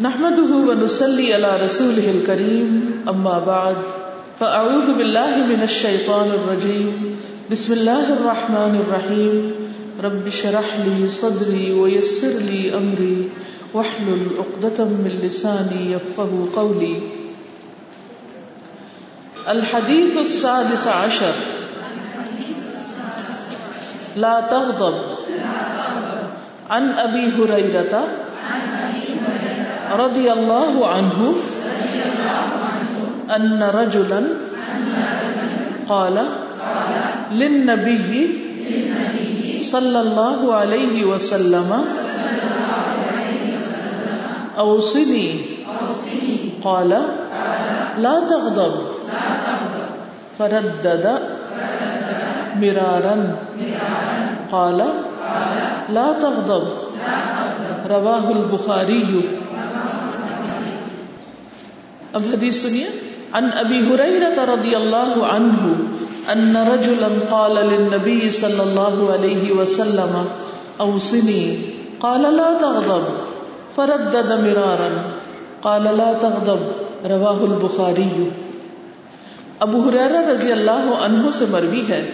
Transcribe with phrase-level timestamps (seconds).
[0.00, 3.76] نحمده ونسلي على رسوله الكريم، أما بعد،
[4.40, 7.16] فأعوذ بالله من الشيطان الرجيم.
[7.50, 9.52] بسم الله الرحمن الرحيم.
[10.04, 13.30] رب شرح لي صدري ويسر لي أمري،
[13.74, 17.00] واحلل عقدة من لساني يفقه قولي.
[19.48, 21.34] الحديث السادس عشر.
[24.16, 24.94] لا تغضب.
[26.70, 28.08] عن أبي هريرة.
[29.96, 31.34] رضي الله عنه
[33.36, 34.22] أن رجلا
[35.88, 36.16] قال
[37.32, 38.38] للنبي
[39.62, 41.84] صلى الله عليه وسلم
[44.58, 45.40] أوصني
[46.64, 46.88] قال
[47.98, 48.74] لا تغضب
[50.38, 51.06] فردد
[52.56, 53.16] مرارا
[54.52, 54.80] قال
[55.88, 56.91] لا تغضب
[57.88, 59.26] رواہ البخاری.
[62.12, 62.86] اب حدیث سنیے.
[63.32, 65.72] عن ابی حریرہ رضی اللہ عنہ
[66.28, 70.26] ان رجلا قال للنبي صلی اللہ علیہ وسلم،
[70.76, 71.70] اوصنی.
[71.98, 73.04] قال لا تغضب.
[73.74, 75.16] فردد مرارا.
[75.60, 76.82] قال لا تغضب.
[77.06, 78.28] رواہ البخاری.
[79.58, 82.10] ابو حریرہ رضی اللہ عنہ سے مروی ہے.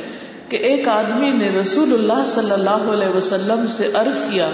[0.48, 4.50] کہ ایک آدمی نے رسول اللہ صلی اللہ علیہ وسلم سے عرض کیا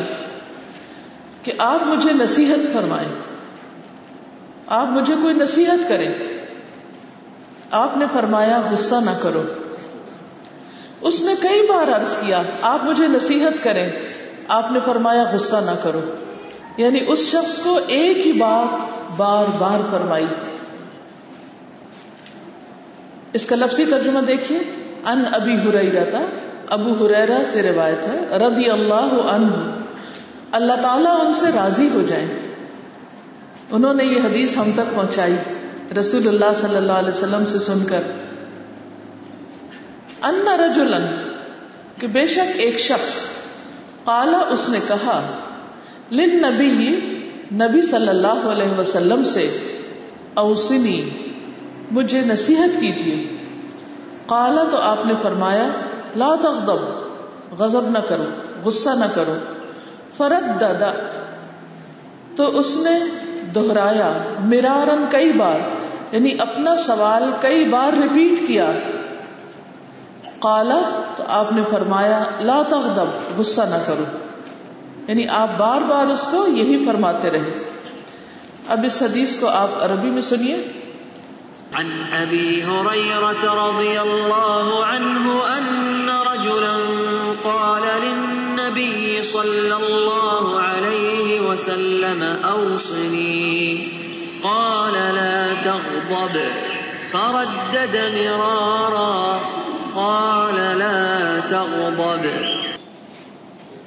[1.42, 3.08] کہ آپ مجھے نصیحت فرمائیں،
[4.66, 6.14] آپ مجھے کوئی نصیحت کریں۔
[7.70, 9.42] آپ نے فرمایا، غصہ نہ کرو۔
[11.00, 13.90] اس نے کئی بار عرض کیا، آپ مجھے نصیحت کریں۔
[14.48, 16.00] آپ نے فرمایا، غصہ نہ کرو۔
[16.76, 18.76] یعنی اس شخص کو ایک ہی بات
[19.16, 20.26] بار بار فرمائی۔
[23.32, 26.22] اس کا لفظی ترجمہ دیکھیے۔ ان ابی ہریرا تھا
[26.70, 29.80] ابو ہریرا سے روایت ہے، رضی اللہ عنہ۔
[30.52, 32.26] اللہ تعالیٰ ان سے راضی ہو جائیں۔
[33.70, 35.34] انہوں نے یہ حدیث ہم تک پہنچائی،
[36.00, 38.02] رسول اللہ صلی اللہ علیہ وسلم سے سن کر۔
[40.22, 41.30] ان رجلن،
[42.00, 43.20] کہ بے شک ایک شخص۔
[44.04, 45.22] قالا اس نے کہا
[46.12, 47.00] لن نبی
[47.52, 49.58] نبی صلی اللہ علیہ وسلم سے
[50.34, 51.10] اوسنی
[51.90, 53.33] مجھے نصیحت کیجیے۔
[54.26, 55.68] قالا تو آپ نے فرمایا،
[56.16, 57.04] لا تغضب،
[57.60, 58.24] غضب نہ کرو،
[58.64, 59.34] غصہ نہ کرو۔
[60.16, 60.92] فرد دادا
[62.36, 62.98] تو اس نے
[63.54, 65.58] دہرایا، مرارن کئی بار
[66.12, 68.72] یعنی اپنا سوال کئی بار ریپیٹ کیا۔
[70.38, 74.04] قالا تو آپ نے فرمایا، لا تغضب، غصہ نہ کرو۔
[75.08, 77.52] یعنی آپ بار بار اس کو یہی فرماتے رہے۔
[78.68, 80.83] اب اس حدیث کو آپ عربی میں سنیے۔
[81.74, 86.76] عن ابي هريره رضي الله عنه ان رجلا
[87.44, 93.74] قال للنبي صلى الله عليه وسلم اوصني
[94.42, 96.38] قال لا تغضب.
[97.12, 99.38] فردد مرارا.
[99.94, 102.26] قال لا تغضب.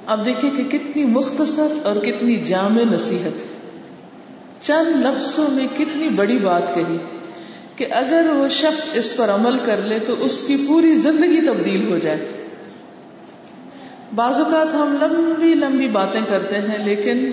[0.06, 3.58] اب دیکھیے کہ کتنی مختصر اور کتنی جامع نصیحت.
[4.62, 7.17] چند لفظوں میں کتنی بڑی بات کہی.
[7.78, 11.92] کہ اگر وہ شخص اس پر عمل کر لے تو اس کی پوری زندگی تبدیل
[11.92, 12.24] ہو جائے۔
[14.14, 17.30] بعض اوقات ہم لمبی لمبی باتیں کرتے ہیں لیکن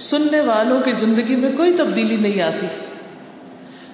[0.00, 2.66] سننے والوں کی زندگی میں کوئی تبدیلی نہیں آتی۔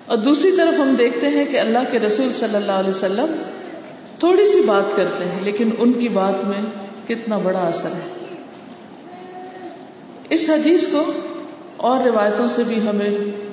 [0.06, 3.43] اور دوسری طرف ہم دیکھتے ہیں کہ اللہ کے رسول صلی اللہ علیہ وسلم
[4.19, 6.62] تھوڑی سی بات کرتے ہیں لیکن ان کی بات میں
[7.09, 8.34] کتنا بڑا اثر ہے۔
[10.28, 11.12] اس حدیث کو
[11.77, 13.10] اور روایتوں سے بھی ہمیں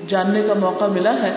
[0.07, 1.35] جاننے کا موقع ملا ہے۔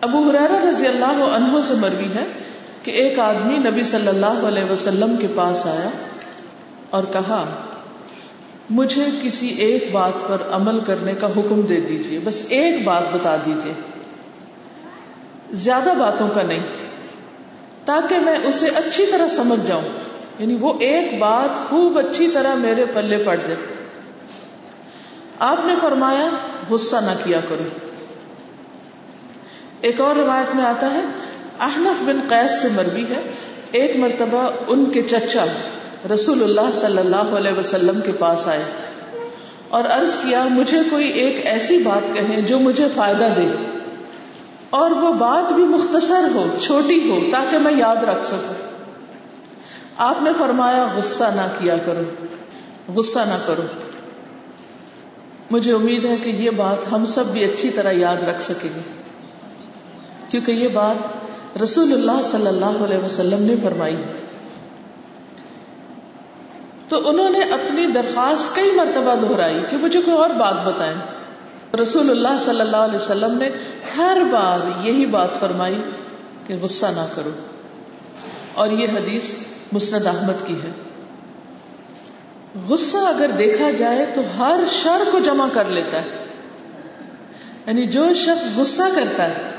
[0.00, 2.24] ابو حرارا رضی اللہ عنہ سے مروی ہے
[2.82, 5.90] کہ ایک آدمی نبی صلی اللہ علیہ وسلم کے پاس آیا
[6.90, 7.44] اور کہا،
[8.70, 13.36] مجھے کسی ایک بات پر عمل کرنے کا حکم دے دیجیے بس ایک بات بتا
[13.36, 13.72] دیجیے
[15.52, 16.62] زیادہ باتوں کا نہیں،
[17.84, 19.88] تاکہ میں اسے اچھی طرح سمجھ جاؤں۔
[20.38, 23.56] یعنی وہ ایک بات خوب اچھی طرح میرے پلے پڑ جائے۔
[25.38, 26.28] آپ نے فرمایا،
[26.70, 27.87] غصہ نہ کیا کرو۔
[29.80, 31.00] ایک اور روایت میں آتا ہے،
[31.60, 33.32] احنف بن قیس سے مروی ہے۔
[33.72, 35.44] ایک مرتبہ ان کے چچا
[36.14, 38.64] رسول اللہ صلی اللہ علیہ وسلم کے پاس آئے
[39.68, 43.48] اور عرض کیا، مجھے کوئی ایک ایسی بات کہیں جو مجھے فائدہ دے۔
[44.70, 48.54] اور وہ بات بھی مختصر ہو، چھوٹی ہو، تاکہ میں یاد رکھ سکوں۔
[49.96, 52.26] آپ نے فرمایا، غصہ نہ کیا کرو۔
[52.94, 53.62] غصہ نہ کرو۔
[55.50, 58.97] مجھے امید ہے کہ یہ بات ہم سب بھی اچھی طرح یاد رکھ سکیں گے۔
[60.28, 60.96] کیونکہ یہ بات
[61.62, 64.02] رسول اللہ صلی اللہ علیہ وسلم نے فرمائی۔
[66.88, 70.94] تو انہوں نے اپنی درخواست کئی مرتبہ دہرائی کہ مجھے کوئی اور بات بتائیں۔
[71.82, 73.48] رسول اللہ صلی اللہ علیہ وسلم نے
[73.96, 75.82] ہر بار یہی بات فرمائی
[76.46, 77.30] کہ غصہ نہ کرو۔
[78.54, 79.24] اور یہ حدیث
[79.72, 80.70] مسند احمد کی ہے۔
[82.68, 86.24] غصہ اگر دیکھا جائے تو ہر شر کو جمع کر لیتا ہے۔
[87.66, 89.57] یعنی جو شخص غصہ کرتا ہے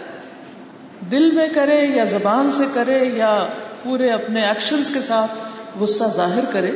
[1.12, 3.46] دل میں کرے یا زبان سے کرے یا
[3.84, 5.31] پورے اپنے ایکشن کے ساتھ
[5.80, 6.72] غصہ ظاہر کرے۔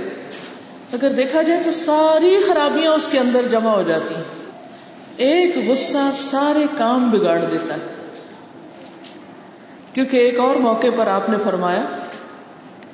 [0.93, 4.23] اگر دیکھا جائے تو ساری خرابیاں اس کے اندر جمع ہو جاتی ہیں۔
[5.17, 7.95] ایک غصہ سارے کام بگاڑ دیتا ہے۔
[9.93, 11.83] کیونکہ ایک اور موقع پر آپ نے فرمایا،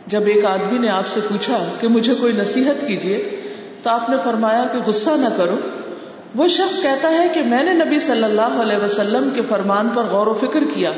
[0.08, 3.40] جب ایک آدمی نے آپ سے پوچھا کہ مجھے کوئی نصیحت کیجیے،
[3.84, 5.56] تو آپ نے فرمایا کہ غصہ نہ کرو۔
[6.36, 10.04] وہ شخص کہتا ہے کہ میں نے نبی صلی اللہ علیہ وسلم کے فرمان پر
[10.04, 10.92] غور و فکر کیا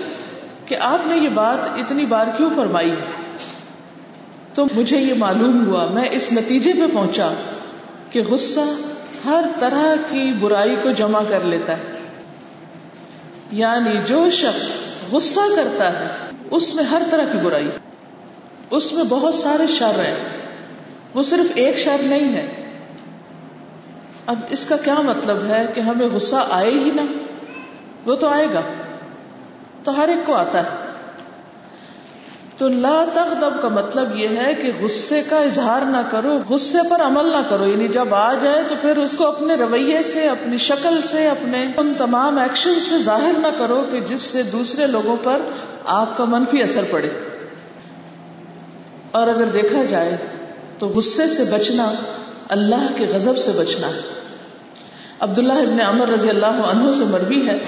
[0.66, 3.06] کہ آپ نے یہ بات اتنی بار کیوں فرمائی ہے؟
[4.54, 7.34] تو مجھے یہ معلوم ہوا، میں اس نتیجے پہ پہنچا
[8.10, 8.60] کہ غصہ
[9.26, 12.00] ہر طرح کی برائی کو جمع کر لیتا ہے۔
[13.52, 14.68] یعنی جو شخص
[15.12, 16.08] غصہ کرتا ہے،
[16.52, 17.70] اس میں ہر طرح کی برائی،
[18.70, 20.16] اس میں بہت سارے شر ہیں۔
[21.14, 22.61] وہ صرف ایک شر نہیں ہے۔
[24.26, 27.02] اب اس کا کیا مطلب ہے کہ ہمیں غصہ آئے ہی نہ؟
[28.06, 28.62] وہ تو آئے گا۔
[29.84, 30.92] تو ہر ایک کو آتا ہے۔
[32.58, 37.02] تو لا تغضب کا مطلب یہ ہے کہ غصے کا اظہار نہ کرو، غصے پر
[37.02, 40.58] عمل نہ کرو۔ یعنی جب آ جائے تو پھر اس کو اپنے رویے سے، اپنی
[40.58, 45.16] شکل سے، اپنے ان تمام ایکشن سے ظاہر نہ کرو کہ جس سے دوسرے لوگوں
[45.24, 45.42] پر
[45.86, 47.10] آپ کا منفی اثر پڑے۔
[49.12, 50.18] اور اگر دیکھا جائے
[50.80, 51.92] تو غصے سے بچنا
[52.52, 54.00] اللہ کے غضب سے بچنا ہے۔
[55.20, 57.60] عبداللہ ابن عمر رضی اللہ عنہ سے مروی ہے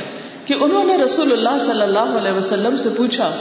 [0.45, 3.31] کہ انہوں نے رسول اللہ صلی اللہ علیہ وسلم سے پوچھا،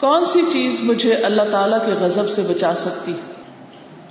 [0.00, 3.14] کون سی چیز مجھے اللہ تعالیٰ کے غضب سے بچا سکتی؟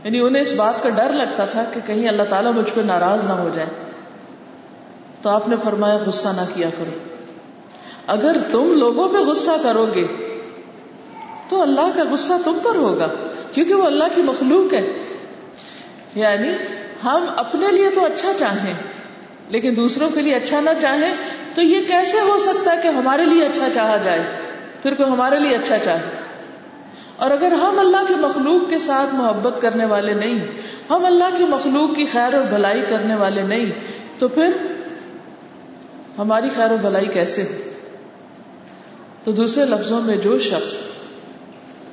[0.04, 3.26] یعنی انہیں اس بات کا ڈر لگتا تھا کہ کہیں اللہ تعالیٰ مجھ پہ ناراض
[3.26, 3.68] نہ ہو جائے۔
[5.22, 6.92] تو آپ نے فرمایا، غصہ نہ کیا کرو۔
[8.08, 10.08] اگر تم لوگوں پہ غصہ کرو گے،
[11.50, 13.08] تو اللہ کا غصہ تم پر ہوگا،
[13.54, 14.94] کیونکہ وہ اللہ کی مخلوق ہے۔
[16.16, 16.50] یعنی
[17.04, 18.74] ہم اپنے لیے تو اچھا چاہیں،
[19.50, 21.14] لیکن دوسروں کے لیے اچھا نہ چاہیں،
[21.56, 24.24] تو یہ کیسے ہو سکتا ہے کہ ہمارے لیے اچھا چاہا جائے؟
[24.84, 26.02] پھر کوئی ہمارے لیے اچھا چاہے؟
[27.16, 30.46] اور اگر ہم اللہ کی مخلوق کے ساتھ محبت کرنے والے نہیں،
[30.90, 33.72] ہم اللہ کی مخلوق کی خیر اور بھلائی کرنے والے نہیں،
[34.20, 34.52] تو پھر
[36.18, 37.44] ہماری خیر و بھلائی کیسے؟
[39.24, 40.78] تو دوسرے لفظوں میں جو شخص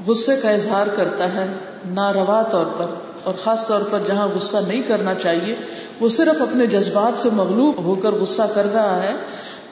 [0.06, 1.46] غصے کا اظہار کرتا ہے،
[1.86, 2.86] ناروا طور پر
[3.26, 5.55] اور خاص طور پر جہاں غصہ نہیں کرنا چاہیے،
[6.00, 9.14] وہ صرف اپنے جذبات سے مغلوب ہو کر غصہ کر رہا ہے،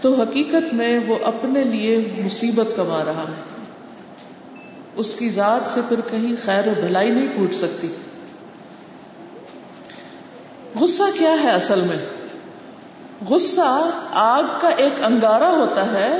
[0.00, 3.42] تو حقیقت میں وہ اپنے لیے مصیبت کما رہا ہے۔
[4.96, 7.88] اس کی ذات سے پھر کہیں خیر و بھلائی نہیں پوٹ سکتی۔
[10.80, 12.06] غصہ کیا ہے اصل میں؟
[13.28, 16.18] غصہ آگ کا ایک انگارہ ہوتا ہے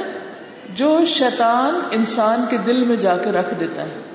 [0.74, 4.13] جو شیطان انسان کے دل میں جا کے رکھ دیتا ہے۔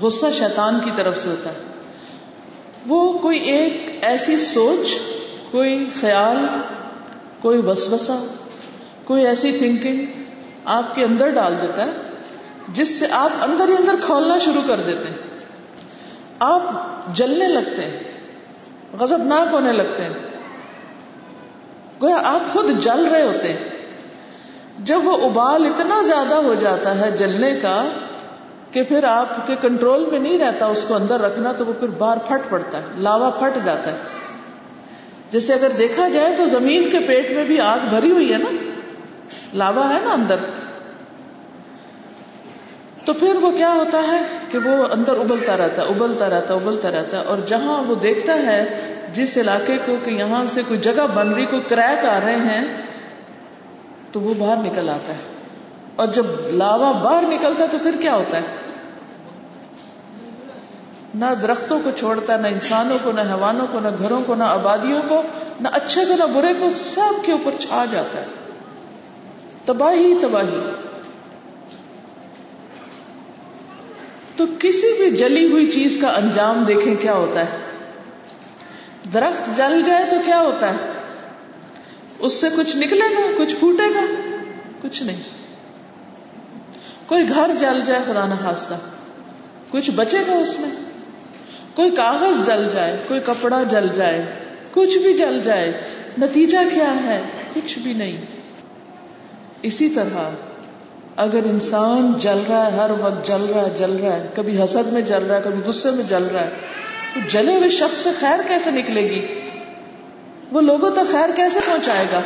[0.00, 1.58] غصہ شیطان کی طرف سے ہوتا ہے۔
[2.86, 4.98] وہ کوئی ایک ایسی سوچ،
[5.50, 6.38] کوئی خیال،
[7.40, 8.24] کوئی وسوسہ،
[9.04, 10.06] کوئی ایسی تھنکنگ
[10.64, 11.90] آپ کے اندر ڈال دیتا ہے،
[12.68, 15.16] جس سے آپ اندر ہی اندر کھولنا شروع کر دیتے ہیں۔
[16.38, 16.62] آپ
[17.12, 18.00] جلنے لگتے ہیں،
[18.98, 20.14] غضبناک ہونے لگتے ہیں۔
[22.02, 23.68] گویا آپ خود جل رہے ہوتے ہیں۔
[24.78, 27.88] جب وہ ابال اتنا زیادہ ہو جاتا ہے جلنے کا
[28.72, 31.88] کہ پھر آپ کے کنٹرول میں نہیں رہتا اس کو اندر رکھنا تو وہ پھر
[31.88, 33.96] باہر پھٹ پڑتا ہے، لاوا پھٹ جاتا ہے۔
[35.30, 38.70] جیسے اگر دیکھا جائے تو زمین کے پیٹ میں بھی آگ بھری ہوئی ہے نا،
[39.54, 40.36] لاوا ہے نا اندر۔
[43.04, 46.58] تو پھر وہ کیا ہوتا ہے کہ وہ اندر ابلتا رہتا ہے، ابلتا رہتا ہے،
[46.58, 50.80] ابلتا رہتا ہے۔ اور جہاں وہ دیکھتا ہے، جس علاقے کو کہ یہاں سے کوئی
[50.80, 52.82] جگہ بن رہی، کوئی کریک آ رہے ہیں،
[54.12, 55.31] تو وہ باہر نکل آتا ہے۔
[55.96, 58.42] اور جب لاوا باہر نکلتا ہے تو پھر کیا ہوتا ہے؟
[61.14, 65.02] نہ درختوں کو چھوڑتا نہ انسانوں کو، نہ حیوانوں کو، نہ گھروں کو، نہ آبادیوں
[65.08, 65.22] کو،
[65.60, 68.26] نہ اچھے کو نہ برے کو، سب کے اوپر چھا جاتا ہے۔
[69.64, 70.60] تباہی تباہی۔
[74.36, 77.58] تو کسی بھی جلی ہوئی چیز کا انجام دیکھیں کیا ہوتا ہے؟
[79.12, 80.76] درخت جل جائے تو کیا ہوتا ہے؟
[82.18, 84.00] اس سے کچھ نکلے گا، کچھ پھوٹے گا،
[84.82, 85.41] کچھ نہیں۔
[87.06, 88.74] کوئی گھر جل جائے خدا نہ خاصہ
[89.70, 90.70] کچھ بچے گا اس میں۔
[91.74, 94.26] کوئی کاغذ جل جائے، کوئی کپڑا جل جائے،
[94.72, 95.72] کچھ بھی جل جائے،
[96.18, 97.20] نتیجہ کیا ہے؟
[97.54, 98.24] کچھ بھی نہیں۔
[99.62, 100.30] اسی طرح
[101.16, 104.92] اگر انسان جل رہا ہے، ہر وقت جل رہا ہے، جل رہا ہے، کبھی حسد
[104.92, 106.50] میں جل رہا ہے، کبھی غصے میں جل رہا ہے،
[107.14, 109.40] تو جلے ہوئے شخص سے خیر کیسے نکلے گی؟
[110.52, 112.20] وہ لوگوں تک خیر کیسے پہنچائے گا؟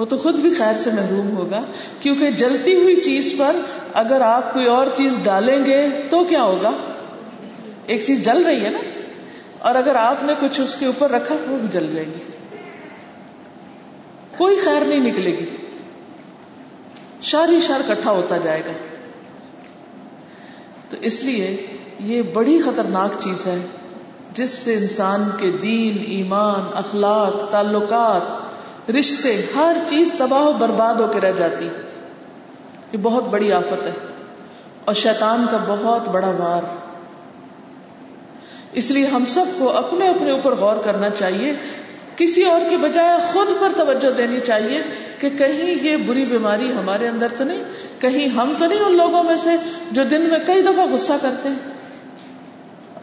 [0.00, 1.62] وہ تو خود بھی خیر سے محروم ہوگا،
[2.00, 3.56] کیونکہ جلتی ہوئی چیز پر
[3.94, 6.70] اگر آپ کوئی اور چیز ڈالیں گے تو کیا ہوگا؟
[7.86, 8.78] ایک چیز جل رہی ہے نا؟
[9.58, 12.32] اور اگر آپ نے کچھ اس کے اوپر رکھا، وہ بھی جل جائے گی۔
[14.36, 15.56] کوئی خیر نہیں نکلے گی۔
[17.22, 18.72] شاری شار کٹھا ہوتا جائے گا۔
[20.88, 21.66] تو اس لیے
[22.00, 23.66] یہ بڑی خطرناک چیز ہے،
[24.34, 28.49] جس سے انسان کے دین، ایمان، اخلاق، تعلقات
[28.92, 31.68] رشتے، ہر چیز تباہ و برباد ہو کے رہ جاتی۔
[32.92, 33.92] یہ بہت بڑی آفت ہے۔
[34.84, 36.62] اور شیطان کا بہت بڑا وار۔
[38.72, 41.52] اس لیے ہم سب کو اپنے اپنے اوپر غور کرنا چاہیے۔
[42.16, 44.82] کسی اور کی بجائے خود پر توجہ دینی چاہیے
[45.18, 47.64] کہ کہیں یہ بری بیماری ہمارے اندر تو نہیں،
[47.98, 49.50] کہیں ہم تو نہیں ان لوگوں میں سے
[49.90, 51.56] جو دن میں کئی دفعہ غصہ کرتے ہیں۔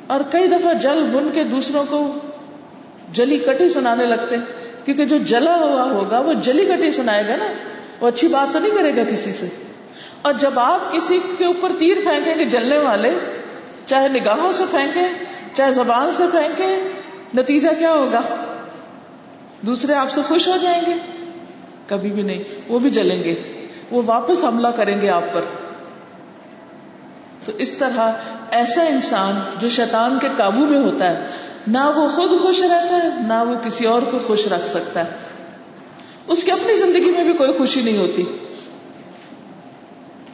[0.08, 2.13] اور کئی دفعہ جل بن کے دوسروں کو
[3.13, 4.44] جلی کٹی سنانے لگتے ہیں۔
[4.88, 7.46] کیونکہ جو جلا ہوا ہوگا، وہ جلی کٹی سنائے گا نا۔
[8.01, 9.48] وہ اچھی بات تو نہیں کرے گا کسی سے۔
[10.22, 13.20] اور جب آپ کسی کے اوپر تیر پھینکیں گے جلنے والے،
[13.86, 15.08] چاہے نگاہوں سے پھینکیں،
[15.53, 16.77] چاہے زبان سے پھینکیں،
[17.38, 18.22] نتیجہ کیا ہوگا؟
[19.62, 20.94] دوسرے آپ سے خوش ہو جائیں گے۔
[21.88, 25.41] کبھی بھی نہیں، وہ بھی جلیں گے۔ وہ واپس حملہ کریں گے آپ پر۔
[27.46, 28.12] تو اس طرح
[28.51, 31.25] ایسا انسان جو شیطان کے قابو میں ہوتا ہے۔
[31.68, 35.10] نہ وہ خود خوش رہتا ہے، نہ وہ کسی اور کو خوش رکھ سکتا ہے۔
[36.28, 38.26] اس کی اپنی زندگی میں بھی کوئی خوشی نہیں ہوتی۔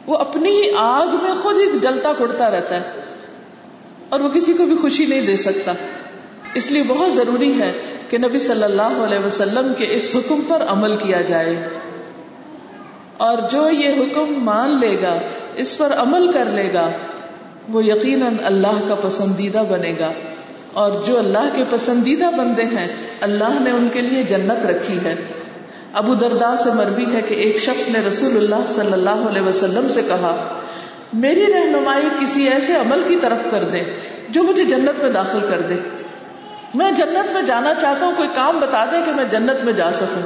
[0.06, 2.82] وہ اپنی ہی آگ میں خود ہی جلتا کڑتا رہتا ہے۔
[4.08, 5.72] اور وہ کسی کو بھی خوشی نہیں دے سکتا۔
[6.54, 7.72] اس لیے بہت ضروری ہے
[8.08, 11.68] کہ نبی صلی اللہ علیہ وسلم کے اس حکم پر عمل کیا جائے۔
[13.16, 15.18] اور جو یہ حکم مان لے گا،
[15.54, 16.90] اس پر عمل کر لے گا،
[17.68, 20.12] وہ یقیناً اللہ کا پسندیدہ بنے گا۔
[20.74, 22.88] اور جو اللہ کے پسندیدہ بندے ہیں،
[23.20, 25.14] اللہ نے ان کے لیے جنت رکھی ہے۔
[25.92, 29.88] ابو دردا سے مربی ہے کہ ایک شخص نے رسول اللہ صلی اللہ علیہ وسلم
[29.88, 30.60] سے کہا،
[31.12, 33.82] میری رہنمائی کسی ایسے عمل کی طرف کر دے
[34.28, 35.74] جو مجھے جنت میں داخل کر دے۔
[36.74, 39.92] میں جنت میں جانا چاہتا ہوں، کوئی کام بتا دے کہ میں جنت میں جا
[39.92, 40.22] سکوں۔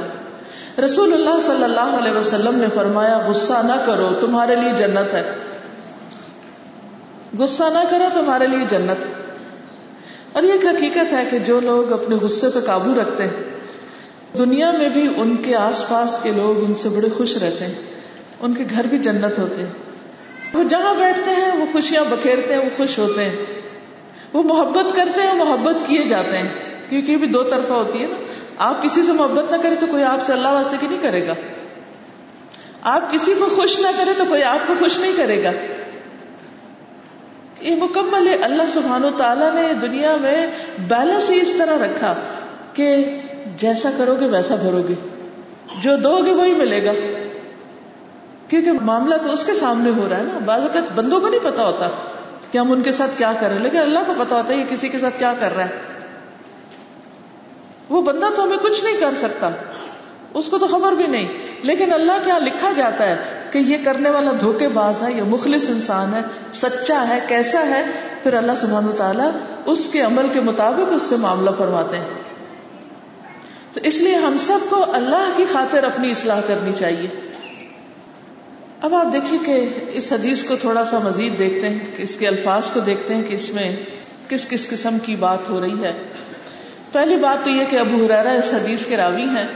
[0.81, 5.33] رسول اللہ صلی اللہ علیہ وسلم نے فرمایا، غصہ نہ کرو، تمہارے لیے جنت ہے۔
[7.39, 9.28] غصہ نہ کرو، تمہارے لیے جنت۔
[10.33, 13.43] اور یہ ایک حقیقت ہے کہ جو لوگ اپنے غصے پہ قابو رکھتے ہیں،
[14.37, 17.75] دنیا میں بھی ان کے آس پاس کے لوگ ان سے بڑے خوش رہتے ہیں،
[18.39, 19.73] ان کے گھر بھی جنت ہوتے ہیں۔
[20.53, 23.35] وہ جہاں بیٹھتے ہیں، وہ خوشیاں بکھیرتے ہیں، وہ خوش ہوتے ہیں۔
[24.33, 26.49] وہ محبت کرتے ہیں، محبت کیے جاتے ہیں۔
[26.89, 28.15] کیونکہ یہ بھی دو طرفہ ہوتی ہے نا۔
[28.57, 31.27] آپ کسی سے محبت نہ کرے تو کوئی آپ سے اللہ واسطے کی نہیں کرے
[31.27, 31.33] گا۔
[32.81, 35.51] آپ کسی کو خوش نہ کرے تو کوئی آپ کو خوش نہیں کرے گا۔
[37.61, 40.47] یہ مکمل ہے۔ اللہ سبحان و تعالیٰ نے دنیا میں
[40.87, 42.15] بیلنس ہی اس طرح رکھا
[42.73, 43.19] کہ
[43.57, 44.93] جیسا کرو گے ویسا بھرو گے
[45.81, 46.91] جو دو گے وہی ملے گا۔
[48.47, 51.39] کیونکہ معاملہ تو اس کے سامنے ہو رہا ہے نا۔ بعض اوقات بندوں کو نہیں
[51.43, 51.89] پتا ہوتا
[52.51, 54.59] کہ ہم ان کے ساتھ کیا کر رہے ہیں، لیکن اللہ کو پتا ہوتا ہے
[54.59, 55.69] یہ کسی کے ساتھ کیا کر رہا ہے۔
[57.89, 59.49] وہ بندہ تو ہمیں کچھ نہیں کر سکتا۔
[60.33, 61.27] اس کو تو خبر بھی نہیں۔
[61.61, 63.15] لیکن اللہ کیا لکھا جاتا ہے
[63.51, 67.83] کہ یہ کرنے والا دھوکے باز ہے یہ مخلص انسان ہے، سچا ہے، کیسا ہے،
[68.23, 69.31] پھر اللہ سبحان تعالیٰ
[69.65, 72.09] اس کے عمل کے مطابق اس سے معاملہ فرماتے ہیں۔
[73.73, 77.07] تو اس لیے ہم سب کو اللہ کی خاطر اپنی اصلاح کرنی چاہیے۔
[78.81, 82.27] اب آپ دیکھیے کہ اس حدیث کو تھوڑا سا مزید دیکھتے ہیں، کہ اس کے
[82.27, 83.75] الفاظ کو دیکھتے ہیں کہ اس میں
[84.27, 85.93] کس کس قسم کی بات ہو رہی ہے۔
[86.91, 89.47] پہلی بات تو یہ کہ ابو حرارا اس حدیث کے راوی ہیں۔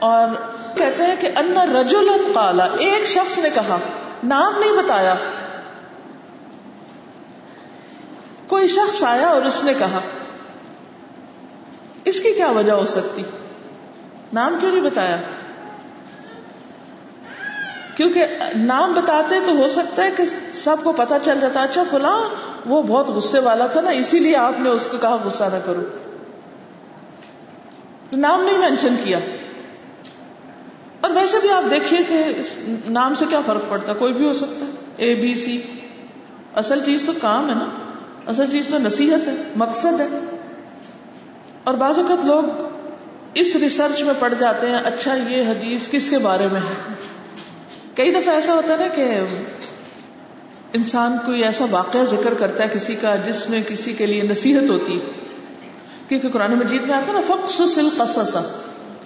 [0.00, 0.28] اور
[0.76, 3.78] کہتے ہیں کہ ان رجول قالا، ایک شخص نے کہا،
[4.24, 5.14] نام نہیں بتایا۔
[8.46, 10.00] کوئی شخص آیا اور اس نے کہا،
[12.04, 13.22] اس کی کیا وجہ ہو سکتی؟
[14.32, 15.16] نام کیوں نہیں بتایا؟
[17.94, 18.26] کیونکہ
[18.56, 22.28] نام بتاتے تو ہو سکتا ہے کہ سب کو پتا چل جاتا اچھا فلاں،
[22.66, 25.58] وہ بہت غصے والا تھا نا، اسی لیے آپ نے اس کو کہا غصہ نہ
[25.64, 25.80] کرو۔
[28.10, 29.18] تو نام نہیں مینشن کیا۔
[31.00, 34.26] اور ویسے بھی آپ دیکھیے کہ اس نام سے کیا فرق پڑتا ہے؟ کوئی بھی
[34.26, 35.62] ہو سکتا ہے۔ اے بی سی
[36.54, 37.68] اصل چیز تو کام ہے نا۔
[38.26, 40.36] اصل چیز تو نصیحت ہے، مقصد ہے۔
[41.64, 42.44] اور بعض اوقات لوگ
[43.34, 46.92] اس ریسرچ میں پڑ جاتے ہیں اچھا یہ حدیث کس کے بارے میں ہے؟
[47.94, 49.14] کئی دفعہ ایسا ہوتا ہے نا کہ
[50.72, 54.70] انسان کوئی ایسا واقعہ ذکر کرتا ہے کسی کا جس میں کسی کے لیے نصیحت
[54.70, 55.00] ہوتی
[56.08, 58.36] کیونکہ قرآن مجید میں آتا ہے نا فخص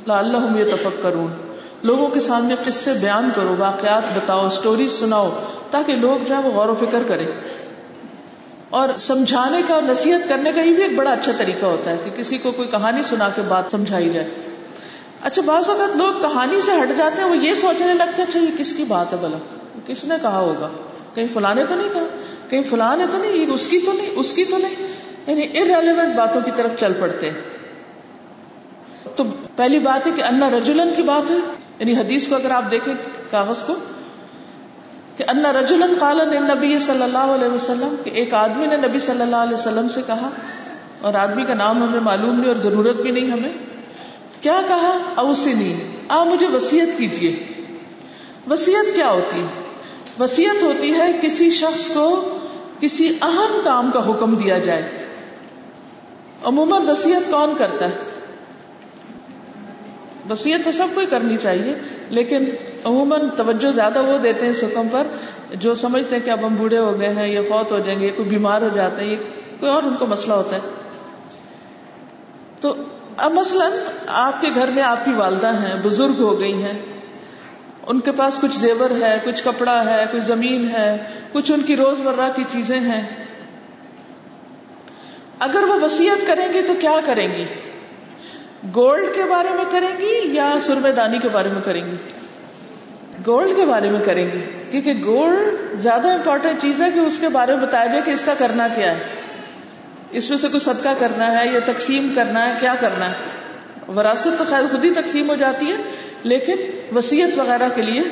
[0.07, 1.54] لا اللہ یہ تفک کرون
[1.85, 5.31] لوگوں کے سامنے قصے بیان کرو، واقعات بتاؤ اسٹوری سناؤ،
[5.71, 7.27] تاکہ لوگ جو ہے وہ غور و فکر کریں۔
[8.71, 11.97] اور سمجھانے کا اور نصیحت کرنے کا یہ بھی ایک بڑا اچھا طریقہ ہوتا ہے
[12.05, 14.31] کہ کسی کو کوئی کہانی سنا کے بات سمجھائی جائے۔
[15.23, 18.41] اچھا بعض اوقات لوگ کہانی سے ہٹ جاتے ہیں، وہ یہ سوچنے لگتے ہیں اچھا
[18.41, 19.39] یہ کس کی بات ہے بلا
[19.87, 20.69] کس نے کہا ہوگا؟
[21.15, 22.07] کہیں فلاں نے تو نہیں کہا؟
[22.49, 24.75] کہیں فلاں نے تو نہیں؟ یہ اس کی تو نہیں؟ اس کی تو نہیں؟
[25.27, 27.41] یعنی ارریلیونٹ باتوں کی طرف چل پڑتے ہیں۔
[29.17, 29.25] تو
[29.57, 31.37] پہلی بات ہے کہ انا رجولن کی بات ہے
[31.79, 32.95] یعنی حدیث کو اگر آپ دیکھیں
[33.31, 33.75] کاغذ کو
[35.17, 39.23] کہ انا رجولن قالن نبی صلی اللہ علیہ وسلم کہ ایک آدمی نے نبی صلی
[39.23, 40.31] اللہ علیہ وسلم سے کہا
[41.01, 43.53] اور آدمی کا نام ہمیں معلوم نہیں اور ضرورت بھی نہیں ہمیں،
[44.41, 47.37] کیا کہا؟ اوسنی، آ مجھے وسیعت کیجیے
[48.51, 49.47] وسیعت کیا ہوتی؟ ہے
[50.19, 52.39] وسیعت ہوتی ہے کسی شخص کو
[52.81, 55.09] کسی اہم کام کا حکم دیا جائے۔
[56.45, 58.14] عموماً وسیعت کون کرتا ہے؟
[60.31, 61.75] وسیعت تو سب کو ہی کرنی چاہیے،
[62.09, 62.45] لیکن
[62.85, 65.07] عموماً توجہ زیادہ وہ دیتے ہیں اس حکم پر
[65.55, 68.11] جو سمجھتے ہیں کہ اب ہم بوڑھے ہو گئے ہیں، یا فوت ہو جائیں گے،
[68.11, 69.17] کوئی بیمار ہو جاتے ہیں یہ
[69.61, 70.61] کوئی اور ان کو مسئلہ ہوتا ہے۔
[72.61, 72.75] تو
[73.17, 73.73] اب مثلاً
[74.07, 76.83] آپ کے گھر میں آپ کی والدہ ہیں، بزرگ ہو گئی ہیں،
[77.87, 80.97] ان کے پاس کچھ زیور ہے، کچھ کپڑا ہے کچھ زمین ہے،
[81.33, 83.03] کچھ ان کی روز مرہ کی چیزیں ہیں۔
[85.39, 87.45] اگر وہ وسیعت کریں گی تو کیا کریں گی؟
[88.75, 91.97] گولڈ کے بارے میں کریں گی یا سرمے دانی کے بارے میں کریں گی؟
[93.27, 94.41] گولڈ کے بارے میں کریں گی،
[94.71, 98.23] کیونکہ گولڈ زیادہ امپورٹینٹ چیز ہے کہ اس کے بارے میں بتایا جائے کہ اس
[98.23, 98.99] کا کرنا کیا ہے۔
[100.11, 104.39] اس میں سے کوئی صدقہ کرنا ہے یا تقسیم کرنا ہے، کیا کرنا ہے؟ وراثت
[104.39, 105.77] تو خیر خود ہی تقسیم ہو جاتی ہے،
[106.23, 106.57] لیکن
[106.97, 108.03] وسیعت وغیرہ کے لیے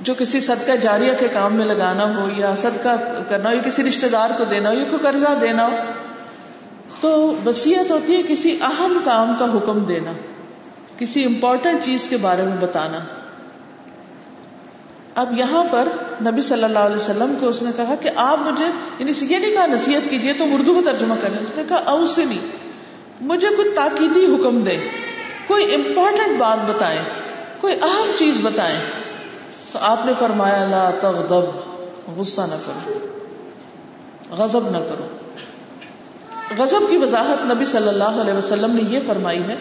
[0.00, 2.96] جو کسی صدقہ جاریہ کے کام میں لگانا ہو یا صدقہ
[3.28, 5.76] کرنا ہو یا کسی رشتے دار کو دینا ہو یا کوئی قرضہ دینا ہو
[7.04, 10.12] تو وسیعت ہوتی ہے کسی اہم کام کا حکم دینا،
[10.98, 12.98] کسی امپورٹنٹ چیز کے بارے میں بتانا۔
[15.14, 15.88] اب یہاں پر
[16.22, 18.64] نبی صلی اللہ علیہ وسلم کو اس نے کہا کہ آپ مجھے
[18.98, 22.06] یعنی یہ نہیں کہا نصیحت کیجیے تو اردو میں ترجمہ کریں۔ اس نے کہا او
[22.06, 22.38] سے نہیں
[23.20, 24.76] مجھے کوئی تاکیدی حکم دے
[25.46, 27.00] کوئی امپورٹنٹ بات بتائیں،
[27.60, 28.78] کوئی اہم چیز بتائیں۔
[29.72, 32.98] تو آپ نے فرمایا، لا تغضب، غصہ نہ کرو،
[34.30, 35.06] غضب نہ کرو۔
[36.58, 39.56] غضب کی وضاحت نبی صلی اللہ علیہ وسلم نے یہ فرمائی ہے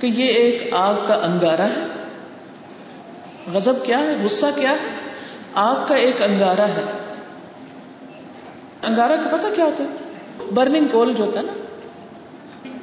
[0.00, 1.86] کہ یہ ایک آگ کا انگارہ ہے۔
[3.52, 4.76] غضب کیا ہے؟ غصہ کیا ہے؟
[5.54, 6.82] آگ کا ایک انگارا ہے۔
[8.82, 9.88] انگارا کا پتہ کیا ہوتا ہے؟
[10.54, 11.52] برننگ کول جو ہوتا ہے نا۔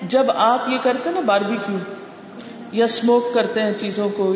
[0.09, 1.77] جب آپ یہ کرتے ہیں نا باربی کیو
[2.71, 4.35] یا اسموک کرتے ہیں چیزوں کو،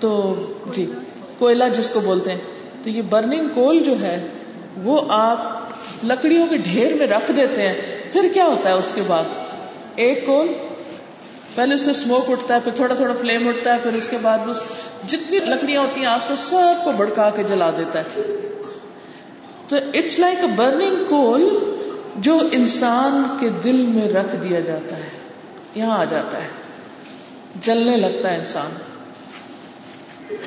[0.00, 0.34] تو
[0.72, 0.92] جی
[1.38, 2.40] کوئلہ جس کو بولتے ہیں،
[2.82, 4.28] تو یہ برننگ کول جو ہے،
[4.82, 5.57] وہ آپ
[6.04, 9.24] لکڑیوں کے ڈھیر میں رکھ دیتے ہیں، پھر کیا ہوتا ہے اس کے بعد؟
[9.96, 10.46] ایک کول،
[11.54, 14.18] پہلے اس سے اسموک اٹھتا ہے، پھر تھوڑا تھوڑا فلیم اٹھتا ہے، پھر اس کے
[14.22, 14.60] بعد اس
[15.06, 18.20] جتنی لکڑیاں ہوتی ہیں، آس پاس سب کو بڑکا کے جلا دیتا ہے۔
[19.68, 21.58] تو it's like a burning coal
[22.16, 25.08] جو انسان کے دل میں رکھ دیا جاتا ہے۔
[25.74, 26.48] یہاں آ جاتا ہے۔
[27.62, 28.70] جلنے لگتا ہے انسان۔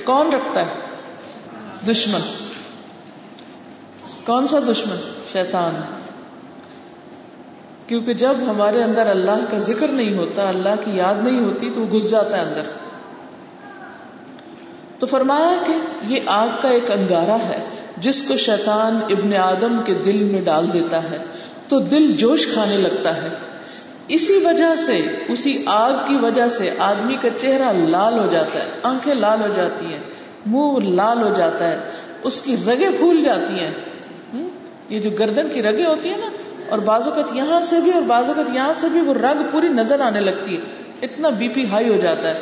[0.04, 0.74] کون رکھتا ہے؟
[1.90, 2.22] دشمن۔
[4.26, 5.82] کون سا دشمن؟ شیطان۔
[7.88, 11.82] کیونکہ جب ہمارے اندر اللہ کا ذکر نہیں ہوتا، اللہ کی یاد نہیں ہوتی، تو
[11.82, 12.62] وہ گھس جاتا ہے اندر۔
[15.00, 15.74] تو فرمایا کہ
[16.14, 17.60] یہ آگ کا ایک انگارا ہے،
[17.98, 21.18] جس کو شیطان ابن آدم کے دل میں ڈال دیتا ہے۔
[21.68, 23.30] تو دل جوش کھانے لگتا ہے۔
[24.08, 28.70] اسی وجہ سے، اسی آگ کی وجہ سے آدمی کا چہرہ لال ہو جاتا ہے،
[28.84, 30.00] آنکھیں لال ہو جاتی ہیں،
[30.46, 31.78] منہ لال ہو جاتا ہے،
[32.24, 33.72] اس کی رگیں پھول جاتی ہیں۔
[34.92, 36.30] یہ جو گردن کی رگیں ہوتی ہیں نا،
[36.70, 39.68] اور بعض اوقات یہاں سے بھی اور بعض اوقات یہاں سے بھی وہ رگ پوری
[39.68, 40.62] نظر آنے لگتی ہے۔
[41.02, 42.40] اتنا بی پی ہائی ہو جاتا ہے۔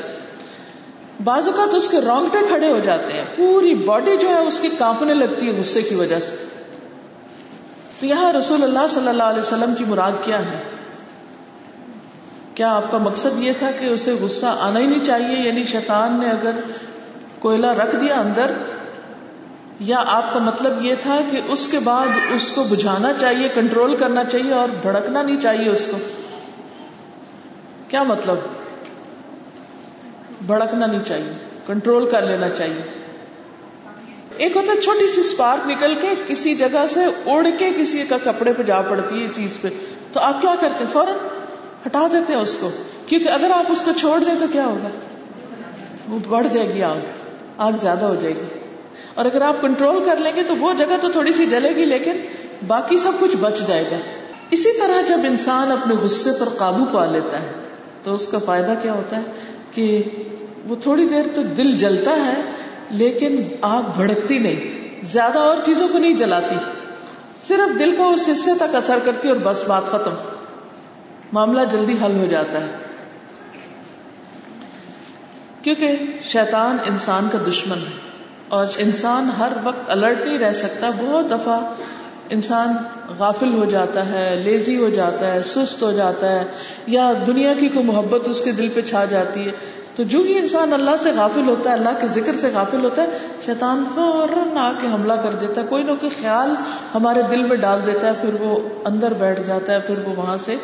[1.27, 5.13] اوقات اس کے رونگٹے کھڑے ہو جاتے ہیں۔ پوری باڈی جو ہے اس کی کانپنے
[5.13, 6.35] لگتی ہے غصے کی وجہ سے۔
[7.99, 10.59] تو یہاں رسول اللہ صلی اللہ علیہ وسلم کی مراد کیا ہے؟
[12.55, 16.19] کیا آپ کا مقصد یہ تھا کہ اسے غصہ آنا ہی نہیں چاہیے؟ یعنی شیطان
[16.19, 16.51] نے اگر
[17.39, 18.51] کوئلہ رکھ دیا اندر
[19.79, 23.95] یا آپ کا مطلب یہ تھا کہ اس کے بعد اس کو بجھانا چاہیے کنٹرول
[23.95, 25.97] کرنا چاہیے اور بھڑکنا نہیں چاہیے اس کو۔
[27.87, 28.35] کیا مطلب؟
[30.45, 31.31] بھڑکنا نہیں چاہیے
[31.67, 32.81] کنٹرول کر لینا چاہیے۔
[34.37, 38.17] ایک ہوتا ہے چھوٹی سی اسپارک نکل کے کسی جگہ سے اڑ کے کسی کا
[38.23, 39.67] کپڑے پہ جا پڑتی ہے چیز پہ۔
[40.13, 41.15] تو آپ کیا کرتے ہیں؟ فوراً
[41.87, 42.69] ہٹا دیتے ہیں اس کو۔
[43.05, 44.87] کیونکہ اگر آپ اس کو چھوڑ دیں تو کیا ہوگا؟
[46.09, 47.05] وہ بڑھ جائے گی آگ
[47.57, 48.58] آگ زیادہ ہو جائے گی۔
[49.13, 51.85] اور اگر آپ کنٹرول کر لیں گے تو وہ جگہ تو تھوڑی سی جلے گی،
[51.85, 52.11] لیکن
[52.67, 53.97] باقی سب کچھ بچ جائے گا۔
[54.51, 57.51] اسی طرح جب انسان اپنے غصے پر قابو پا لیتا ہے،
[58.03, 59.21] تو اس کا فائدہ کیا ہوتا ہے؟
[59.71, 60.03] کہ
[60.67, 62.41] وہ تھوڑی دیر تو دل جلتا ہے،
[62.89, 66.55] لیکن آگ بھڑکتی نہیں۔ زیادہ اور چیزوں کو نہیں جلاتی۔
[67.47, 70.11] صرف دل کو اس حصے تک اثر کرتی اور بس بات ختم۔
[71.33, 72.67] معاملہ جلدی حل ہو جاتا ہے۔
[75.61, 78.08] کیونکہ شیطان انسان کا دشمن ہے۔
[78.49, 81.59] اور انسان ہر وقت الرٹ نہیں رہ سکتا، بہت دفعہ
[82.29, 82.73] انسان
[83.17, 86.45] غافل ہو جاتا ہے لیزی ہو جاتا ہے، سست ہو جاتا ہے،
[86.87, 89.51] یا دنیا کی کوئی محبت اس کے دل پہ چھا جاتی ہے۔
[89.95, 93.03] تو جو ہی انسان اللہ سے غافل ہوتا ہے، اللہ کے ذکر سے غافل ہوتا
[93.03, 93.07] ہے،
[93.45, 96.55] شیطان فوراً آ کے حملہ کر دیتا ہے۔ کوئی نہ کوئی خیال
[96.95, 100.37] ہمارے دل میں ڈال دیتا ہے، پھر وہ اندر بیٹھ جاتا ہے، پھر وہ وہاں
[100.37, 100.55] سے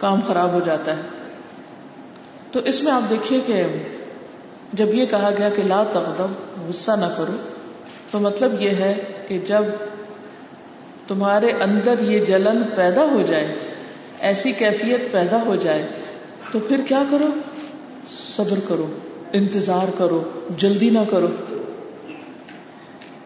[0.00, 1.02] کام خراب ہو جاتا ہے۔
[2.52, 3.64] تو اس میں آپ دیکھیے کہ
[4.72, 6.30] جب یہ کہا گیا کہ لا تغضب،
[6.68, 7.32] غصہ نہ کرو،
[8.10, 9.62] تو مطلب یہ ہے کہ جب
[11.08, 13.54] تمہارے اندر یہ جلن پیدا ہو جائے،
[14.20, 15.86] ایسی کیفیت پیدا ہو جائے،
[16.52, 17.26] تو پھر کیا کرو؟
[18.18, 18.86] صبر کرو،
[19.32, 20.22] انتظار کرو،
[20.56, 21.26] جلدی نہ کرو۔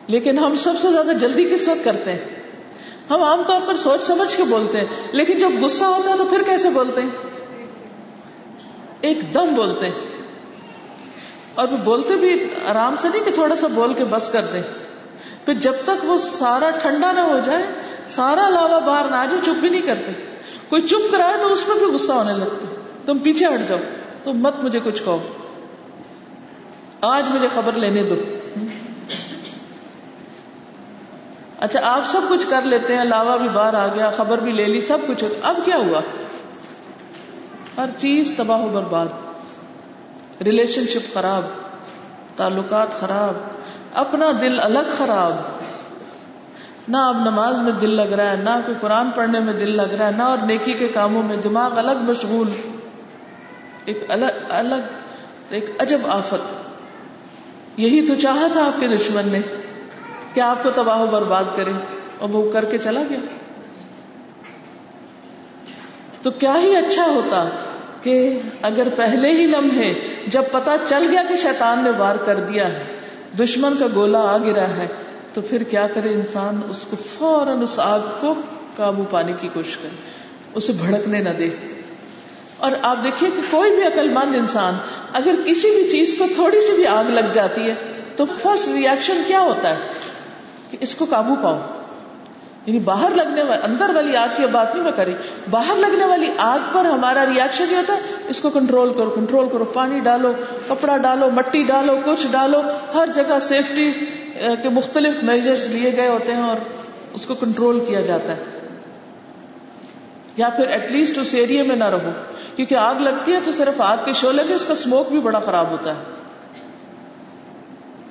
[0.07, 2.18] لیکن ہم سب سے زیادہ جلدی کس وقت کرتے ہیں؟
[3.11, 6.24] ہم عام طور پر سوچ سمجھ کے بولتے ہیں، لیکن جب غصہ ہوتا ہے تو
[6.24, 7.09] پھر کیسے بولتے ہیں؟
[9.00, 10.19] ایک دم بولتے ہیں۔
[11.55, 14.63] اور وہ بولتے بھی آرام سے نہیں کہ تھوڑا سا بول کے بس کر دیں۔
[15.45, 17.67] پھر جب تک وہ سارا ٹھنڈا نہ ہو جائے،
[18.11, 20.13] سارا لاوا باہر نہ آ جائے، چپ بھی نہیں کرتے۔
[20.69, 22.75] کوئی چپ کرائے تو اس پہ بھی غصہ ہونے لگتا۔
[23.07, 23.79] تم پیچھے ہٹ جاؤ،
[24.25, 25.19] تم مت مجھے کچھ کہو۔
[27.01, 28.15] آج مجھے خبر لینے دو۔
[31.59, 34.67] اچھا آپ سب کچھ کر لیتے ہیں، لاوا بھی باہر آ گیا، خبر بھی لے
[34.67, 36.01] لی، سب کچھ۔ اب کیا ہوا؟
[37.77, 39.07] ہر چیز تباہ و برباد۔
[40.44, 41.42] ریلیشن شپ خراب،
[42.37, 43.35] تعلقات خراب،
[43.94, 45.37] اپنا دل الگ خراب۔
[46.88, 49.94] نہ اب نماز میں دل لگ رہا ہے، نہ کوئی قرآن پڑھنے میں دل لگ
[49.94, 52.50] رہا ہے، نہ اور نیکی کے کاموں میں دماغ الگ مشغول۔
[53.85, 54.74] ایک الگ الگ،
[55.48, 56.61] ایک عجب آفت۔
[57.76, 59.40] یہی تو چاہا تھا آپ کے دشمن نے
[60.35, 61.72] کہ آپ کو تباہ و برباد کرے
[62.18, 63.18] اور وہ کر کے چلا گیا۔
[66.22, 67.48] تو کیا ہی اچھا ہوتا۔
[68.03, 69.95] کہ اگر پہلے ہی لمحے
[70.27, 72.85] جب پتا چل گیا کہ شیطان نے وار کر دیا ہے،
[73.39, 74.87] دشمن کا گولا آ گرا ہے،
[75.35, 78.35] تو پھر کیا کرے انسان؟ اس کو فوراً اس آگ کو
[78.77, 79.97] قابو پانے کی کوشش کرے،
[80.55, 81.51] اسے بھڑکنے نہ دے۔
[82.57, 84.75] اور آپ دیکھیے کہ کوئی بھی عقل مند انسان
[85.13, 87.75] اگر کسی بھی چیز کو تھوڑی سی بھی آگ لگ جاتی ہے،
[88.17, 89.79] تو فرسٹ ریئیکشن کیا ہوتا ہے؟
[90.71, 91.59] کہ اس کو قابو پاؤ۔
[92.66, 95.14] یعنی باہر لگنے والی اندر والی آگ کی بات نہیں میں کری
[95.51, 99.49] باہر لگنے والی آگ پر ہمارا ریئیکشن یہ ہوتا ہے، اس کو کنٹرول کرو کنٹرول
[99.49, 100.33] کرو۔ پانی ڈالو،
[100.68, 102.61] کپڑا ڈالو، مٹی ڈالو، کچھ ڈالو۔
[102.94, 103.92] ہر جگہ سیفٹی
[104.62, 106.57] کے مختلف میجرز لیے گئے ہوتے ہیں اور
[107.14, 108.42] اس کو کنٹرول کیا جاتا ہے۔
[110.37, 112.11] یا پھر ایٹ لیسٹ اس ایریے میں نہ رہو۔
[112.57, 115.38] کیونکہ آگ لگتی ہے تو صرف آگ کے شعلے میں اس کا اسموک بھی بڑا
[115.38, 116.19] خراب ہوتا ہے۔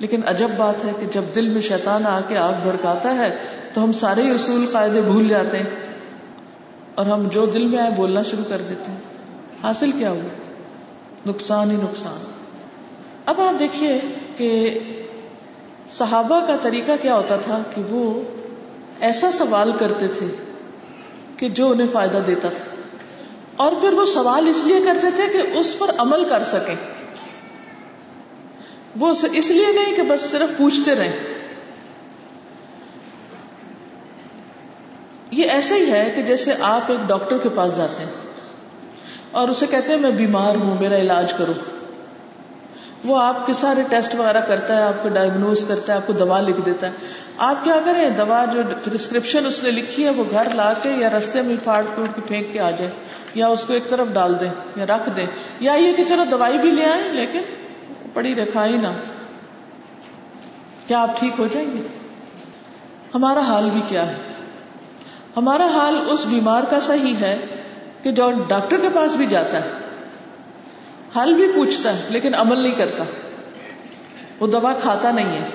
[0.00, 3.36] لیکن عجب بات ہے کہ جب دل میں شیطان آ کے آگ بھڑکاتا ہے
[3.72, 5.70] تو ہم سارے اصول قاعدے بھول جاتے ہیں
[6.94, 8.98] اور ہم جو دل میں آئے بولنا شروع کر دیتے ہیں۔
[9.62, 10.28] حاصل کیا ہوا؟
[11.26, 12.30] نقصان ہی نقصان۔
[13.26, 14.00] اب آپ دیکھیے
[14.36, 14.78] کہ
[15.90, 18.22] صحابہ کا طریقہ کیا ہوتا تھا کہ وہ
[19.00, 20.26] ایسا سوال کرتے تھے
[21.36, 22.64] کہ جو انہیں فائدہ دیتا تھا۔
[23.56, 26.74] اور پھر وہ سوال اس لیے کرتے تھے کہ اس پر عمل کر سکیں۔
[28.96, 31.12] وہ اس لیے نہیں کہ بس صرف پوچھتے رہیں۔
[35.30, 38.10] یہ ایسا ہی ہے کہ جیسے آپ ایک ڈاکٹر کے پاس جاتے ہیں
[39.30, 41.52] اور اسے کہتے ہیں، میں بیمار ہوں، میرا علاج کرو۔
[43.04, 46.12] وہ آپ کے سارے ٹیسٹ وغیرہ کرتا ہے، آپ کو ڈائگنوز کرتا ہے، آپ کو
[46.12, 46.92] دوا لکھ دیتا ہے۔
[47.36, 51.10] آپ کیا کریں؟ دوا جو پرسکرپشن اس نے لکھی ہے، وہ گھر لا کے یا
[51.10, 52.90] رستے میں پھاڑ پھوٹ کے پھینک کے آ جائے۔
[53.34, 55.26] یا اس کو ایک طرف ڈال دیں یا رکھ دیں۔
[55.60, 57.40] یا یہ کہ چلو دوائی بھی لے آئیں، لیکن
[58.12, 58.86] پڑی رکھائی نہ۔
[60.86, 61.82] کیا آپ ٹھیک ہو جائیں گے؟
[63.14, 64.14] ہمارا حال بھی کیا ہے؟
[65.36, 67.38] ہمارا حال اس بیمار کا صحیح ہے
[68.02, 69.70] کہ جو ڈاکٹر کے پاس بھی جاتا ہے۔
[71.16, 73.04] حل بھی پوچھتا ہے لیکن عمل نہیں کرتا۔
[74.40, 75.48] وہ دوا کھاتا نہیں ہے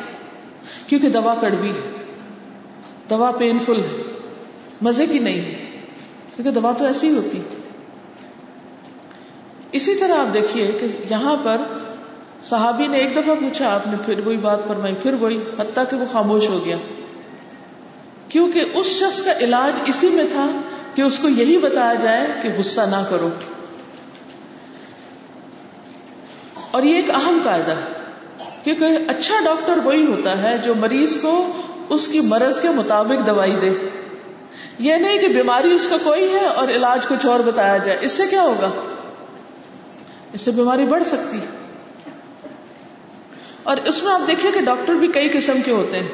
[0.87, 2.05] کیونکہ دوا کڑوی ہے۔
[3.09, 4.03] دوا پین فل ہے۔
[4.81, 5.65] مزے کی نہیں ہے۔
[6.35, 7.41] کیونکہ دوا تو ایسی ہی ہوتی۔
[9.71, 11.61] اسی طرح آپ دیکھیے کہ یہاں پر
[12.49, 15.95] صحابی نے ایک دفعہ پوچھا، آپ نے پھر وہی بات فرمائی، پھر وہی، حتیٰ کہ
[15.95, 16.77] وہ خاموش ہو گیا۔
[18.29, 20.47] کیونکہ اس شخص کا علاج اسی میں تھا
[20.95, 23.29] کہ اس کو یہی بتایا جائے کہ غصہ نہ کرو۔
[26.71, 27.99] اور یہ ایک اہم قاعدہ ہے
[28.63, 31.51] کیونکہ اچھا ڈاکٹر وہی ہوتا ہے جو مریض کو
[31.89, 33.89] اس کی مرض کے مطابق دوائی دے۔
[34.79, 38.11] یہ نہیں کہ بیماری اس کا کوئی ہے اور علاج کچھ اور بتایا جائے۔ اس
[38.11, 38.69] سے کیا ہوگا؟
[40.33, 41.37] اس سے بیماری بڑھ سکتی
[43.65, 46.07] اور اس میں آپ دیکھیے کہ ڈاکٹر بھی کئی قسم کے ہوتے ہیں۔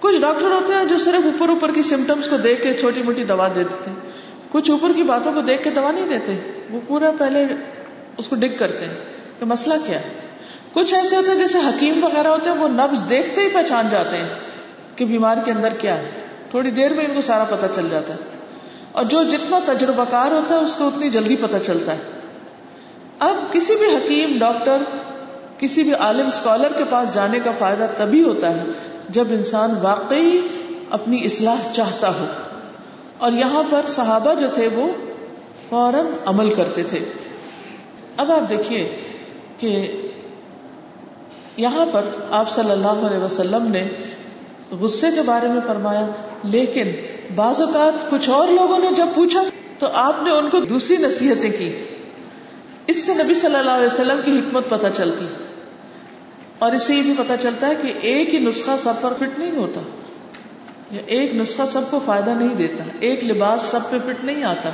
[0.00, 3.24] کچھ ڈاکٹر ہوتے ہیں جو صرف اوپر اوپر کی سمٹمس کو دیکھ کے چھوٹی موٹی
[3.24, 3.96] دوا دے دیتے ہیں۔
[4.50, 7.46] کچھ اوپر کی باتوں کو دیکھ کے دوا نہیں دیتے۔ وہ پورا پہلے
[8.18, 8.94] اس کو ڈگ کرتے ہیں
[9.38, 10.08] کہ مسئلہ کیا ہے۔
[10.72, 14.16] کچھ ایسے ہوتے ہیں جیسے حکیم وغیرہ ہوتے ہیں، وہ نبز دیکھتے ہی پہچان جاتے
[14.16, 14.28] ہیں
[14.96, 16.10] کہ بیمار کے اندر کیا ہے۔
[16.50, 18.18] تھوڑی دیر میں ان کو سارا پتا چل جاتا ہے۔
[18.92, 21.98] اور جو جتنا تجربہ کار ہوتا ہے، اس کو اتنی جلدی پتا چلتا ہے۔
[23.18, 24.82] اب کسی بھی حکیم، ڈاکٹر
[25.58, 28.64] کسی بھی عالم اسکالر کے پاس جانے کا فائدہ تبھی ہوتا ہے
[29.08, 30.40] جب انسان واقعی
[30.90, 32.26] اپنی اصلاح چاہتا ہو۔
[33.18, 34.88] اور یہاں پر صحابہ جو تھے وہ
[35.68, 37.04] فوراً عمل کرتے تھے۔
[38.16, 38.96] اب آپ دیکھیے
[39.58, 40.02] کہ
[41.56, 43.88] یہاں پر آپ صلی اللہ علیہ وسلم نے
[44.80, 46.06] غصے کے بارے میں فرمایا،
[46.44, 46.90] لیکن
[47.34, 49.42] بعض اوقات کچھ اور لوگوں نے جب پوچھا
[49.78, 51.82] تو آپ نے ان کو دوسری نصیحتیں کی۔
[52.86, 55.26] اس سے نبی صلی اللہ علیہ وسلم کی حکمت پتہ چلتی۔
[56.58, 59.38] اور اس سے یہ بھی پتا چلتا ہے کہ ایک ہی نسخہ سب پر فٹ
[59.38, 59.80] نہیں ہوتا
[60.90, 64.70] یا ایک نسخہ سب کو فائدہ نہیں دیتا، ایک لباس سب پہ فٹ نہیں آتا،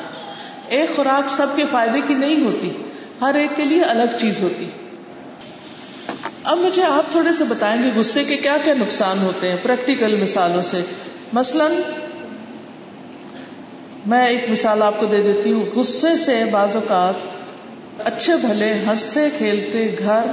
[0.69, 2.71] ایک خوراک سب کے فائدے کی نہیں ہوتی،
[3.21, 4.69] ہر ایک کے لیے الگ چیز ہوتی۔
[6.45, 10.17] اب مجھے آپ تھوڑے سے بتائیں گے غصے کے کیا کیا نقصان ہوتے ہیں پریکٹیکل
[10.17, 10.81] مثالوں سے۔
[11.33, 11.69] مثلا
[14.07, 17.15] میں ایک مثال آپ کو دے دیتی ہوں۔ غصے سے بعض اوقات
[18.07, 20.27] اچھے بھلے، ہنستے، کھیلتے، گھر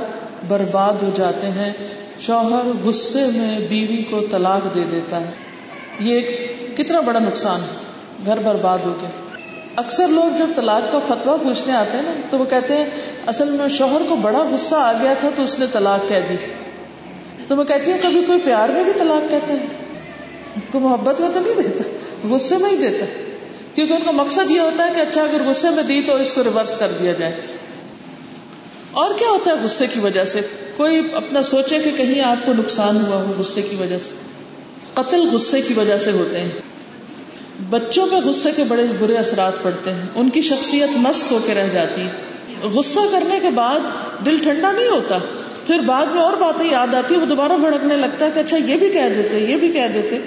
[0.48, 1.74] برباد ہو جاتے ہیں،
[2.20, 5.32] شوہر غصے میں بیوی کو طلاق دے دیتا ہے۔
[6.00, 7.78] یہ ایک کتنا بڑا نقصان ہے،
[8.26, 9.10] گھر برباد ہو گیا۔
[9.76, 12.86] اکثر لوگ جب طلاق کا فتوا پوچھنے آتے ہیں نا، تو وہ کہتے ہیں،
[13.28, 16.36] اصل میں شوہر کو بڑا غصہ آ گیا تھا تو اس نے طلاق کہہ دی۔
[17.48, 19.66] تو میں کہتی ہوں، کبھی کوئی پیار میں بھی طلاق کہتا ہے
[20.72, 21.84] کو محبت میں تو نہیں دیتا،
[22.30, 23.06] غصے میں ہی دیتا۔
[23.76, 26.32] کیونکہ ان کا مقصد یہ ہوتا ہے کہ اچھا اگر غصے میں دی تو اس
[26.32, 27.42] کو ریورس کر دیا جائے۔
[28.92, 30.40] اور کیا ہوتا ہے غصے کی وجہ سے؟
[30.78, 34.10] کوئی اپنا سوچے کہ کہیں آپ کو نقصان ہوا ہو غصے کی وجہ سے۔
[34.94, 36.50] قتل غصے کی وجہ سے ہوتے ہیں۔
[37.70, 41.54] بچوں پہ غصے کے بڑے برے اثرات پڑتے ہیں۔ ان کی شخصیت مست ہو کے
[41.54, 42.04] رہ جاتی۔
[42.64, 43.80] غصہ کرنے کے بعد
[44.26, 45.18] دل ٹھنڈا نہیں ہوتا۔
[45.68, 48.78] پھر بعد میں اور باتیں یاد آتی، وہ دوبارہ بھڑکنے لگتا ہے کہ اچھا یہ
[48.78, 50.20] بھی کہہ دیتے، یہ بھی کہہ دیتے۔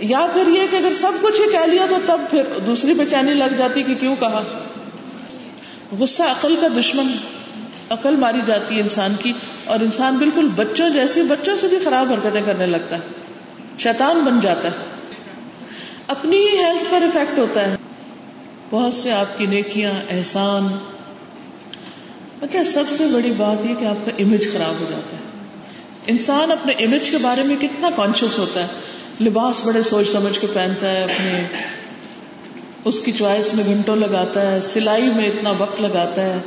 [0.00, 3.04] یا پھر یہ کہ اگر سب کچھ ہی کہہ لیا تو تب پھر دوسری بے
[3.10, 4.42] چینی لگ جاتی کہ کیوں کہا؟
[5.98, 7.06] غصہ عقل کا دشمن۔
[7.90, 9.32] عقل ماری جاتی ہے انسان کی
[9.64, 13.00] اور انسان بالکل بچوں جیسی، بچوں سے بھی خراب حرکتیں کرنے لگتا ہے۔
[13.78, 14.76] شیطان بن جاتا ہے۔
[16.06, 17.76] اپنی ہی ہیلتھ پر افیکٹ ہوتا ہے۔
[18.70, 20.68] بہت سے آپ کی نیکیاں، احسان۔
[22.50, 25.22] کیا سب سے بڑی بات یہ کہ آپ کا امیج خراب ہو جاتا ہے۔
[26.06, 28.66] انسان اپنے امیج کے بارے میں کتنا کانشیس ہوتا ہے۔
[29.20, 31.44] لباس بڑے سوچ سمجھ کے پہنتا ہے، اپنے
[32.84, 36.38] اس کی چوائس میں گھنٹوں لگاتا ہے، سلائی میں اتنا وقت لگاتا ہے۔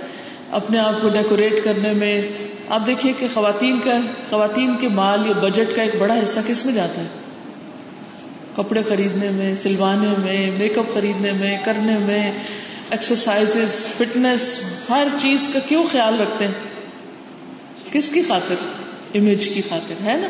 [0.51, 2.21] اپنے آپ کو ڈیکوریٹ کرنے میں۔
[2.69, 3.91] آپ دیکھیے کہ خواتین کا
[4.29, 7.07] خواتین کے مال یا بجٹ کا ایک بڑا حصہ کس میں جاتا ہے؟
[8.55, 12.31] کپڑے خریدنے میں، سلوانے میں میک اپ خریدنے میں، کرنے میں
[12.89, 13.57] ایکسرسائز
[13.97, 14.59] فٹنس
[14.89, 16.53] ہر چیز کا کیوں خیال رکھتے ہیں؟
[17.91, 18.55] کس کی خاطر؟
[19.15, 20.27] امیج کی خاطر، ہے نا؟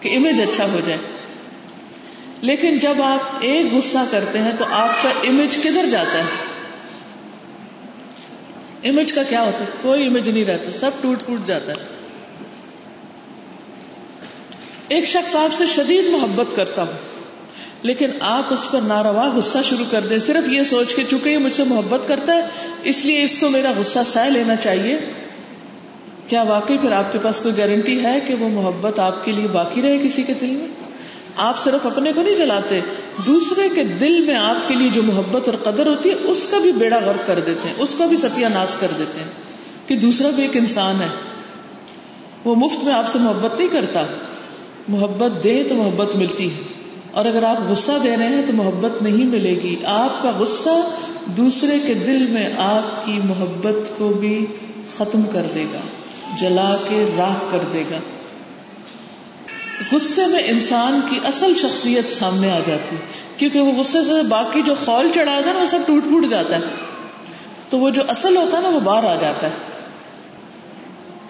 [0.00, 0.98] کہ امیج اچھا ہو جائے۔
[2.40, 6.43] لیکن جب آپ ایک غصہ کرتے ہیں تو آپ کا امیج کدھر جاتا ہے؟
[8.84, 11.94] امیج کا کیا ہوتا ہے؟ کوئی امیج نہیں رہتا، سب ٹوٹ پوٹ جاتا ہے۔
[14.88, 16.92] ایک شخص آپ سے شدید محبت کرتا ہوں
[17.82, 21.38] لیکن آپ اس پر ناروا غصہ شروع کر دیں۔ صرف یہ سوچ کے، چونکہ یہ
[21.38, 22.40] مجھ سے محبت کرتا ہے،
[22.82, 24.96] اس لیے اس کو میرا غصہ سہ لینا چاہیے۔
[26.28, 29.48] کیا واقعی پھر آپ کے پاس کوئی گارنٹی ہے کہ وہ محبت آپ کے لیے
[29.48, 30.83] باقی رہے کسی کے دل میں؟
[31.36, 32.80] آپ صرف اپنے کو نہیں جلاتے،
[33.26, 36.58] دوسرے کے دل میں آپ کے لیے جو محبت اور قدر ہوتی ہے، اس کا
[36.58, 39.30] بھی بیڑا غرق کر دیتے ہیں، اس کا بھی ستیہ ناش کر دیتے ہیں
[39.88, 41.08] کہ دوسرا بھی ایک انسان ہے۔
[42.44, 44.02] وہ مفت میں آپ سے محبت نہیں کرتا۔
[44.88, 46.62] محبت دے تو محبت ملتی ہے۔
[47.10, 50.90] اور اگر آپ غصہ دے رہے ہیں تو محبت نہیں ملے گی۔ آپ کا غصہ
[51.26, 54.46] دوسرے کے دل میں آپ کی محبت کو بھی
[54.96, 55.80] ختم کر دے گا،
[56.40, 57.96] جلا کے راہ کر دے گا۔
[59.92, 62.96] غصے میں انسان کی اصل شخصیت سامنے آ جاتی،
[63.36, 66.56] کیونکہ وہ غصے سے باقی جو خول چڑھا تھا نا، وہ سب ٹوٹ پھوٹ جاتا
[66.56, 66.60] ہے۔
[67.70, 69.52] تو وہ جو اصل ہوتا ہے نا، وہ باہر آ جاتا ہے۔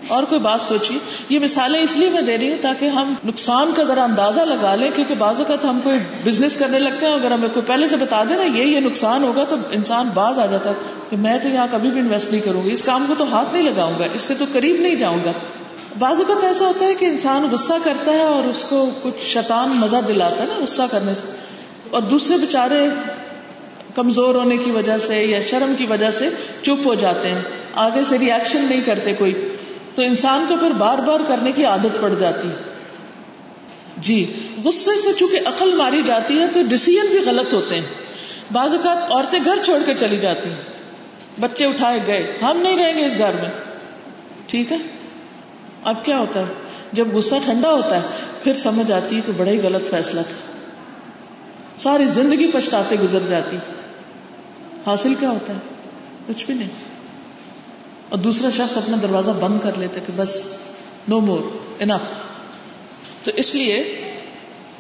[0.09, 3.73] اور کوئی بات سوچی؟ یہ مثالیں اس لیے میں دے رہی ہوں تاکہ ہم نقصان
[3.77, 7.31] کا ذرا اندازہ لگا لیں، کیونکہ بعض اوقات ہم کوئی بزنس کرنے لگتے ہیں، اگر
[7.31, 10.47] ہمیں کوئی پہلے سے بتا دے نا، یہ یہ نقصان ہوگا تو انسان باز آ
[10.47, 10.75] جاتا ہے
[11.11, 13.49] کہ میں تو یہاں کبھی بھی انویسٹ نہیں کروں گی۔ اس کام کو تو ہاتھ
[13.53, 15.33] نہیں لگاؤں گا، اس کے تو قریب نہیں جاؤں گا۔
[15.99, 19.69] بعض اوقات ایسا ہوتا ہے کہ انسان غصہ کرتا ہے اور اس کو کچھ شیطان
[19.69, 21.33] مزہ دلاتا ہے نا غصہ کرنے سے۔
[21.91, 22.89] اور دوسرے بےچارے
[23.95, 26.29] کمزور ہونے کی وجہ سے یا شرم کی وجہ سے
[26.63, 27.43] چپ ہو جاتے ہیں۔
[27.75, 29.49] آگے سے ریئیکشن نہیں کرتے کوئی۔
[29.95, 32.49] تو انسان کو پھر بار بار کرنے کی عادت پڑ جاتی۔
[33.97, 37.87] جی غصے سے چونکہ عقل ماری جاتی ہے تو ڈسیزن بھی غلط ہوتے ہیں۔
[38.53, 40.63] بعض اوقات عورتیں گھر چھوڑ کے چلی جاتی ہیں۔
[41.41, 43.51] بچے اٹھائے گئے، ہم نہیں رہیں گے اس گھر میں۔
[44.47, 44.77] ٹھیک ہے؟
[45.85, 46.45] اب کیا ہوتا ہے؟
[46.93, 48.01] جب غصہ ٹھنڈا ہوتا ہے،
[48.43, 50.53] پھر سمجھ آتی ہے کہ بڑا ہی غلط فیصلہ تھا۔
[51.79, 53.57] ساری زندگی پچھتاتے گزر جاتی۔
[54.87, 55.59] حاصل کیا ہوتا ہے؟
[56.29, 56.69] کچھ بھی نہیں۔
[58.09, 60.53] اور دوسرا شخص اپنا دروازہ بند کر لیتا کہ بس
[61.09, 61.39] نو مور
[61.79, 62.01] انف
[63.25, 64.05] تو اس لیے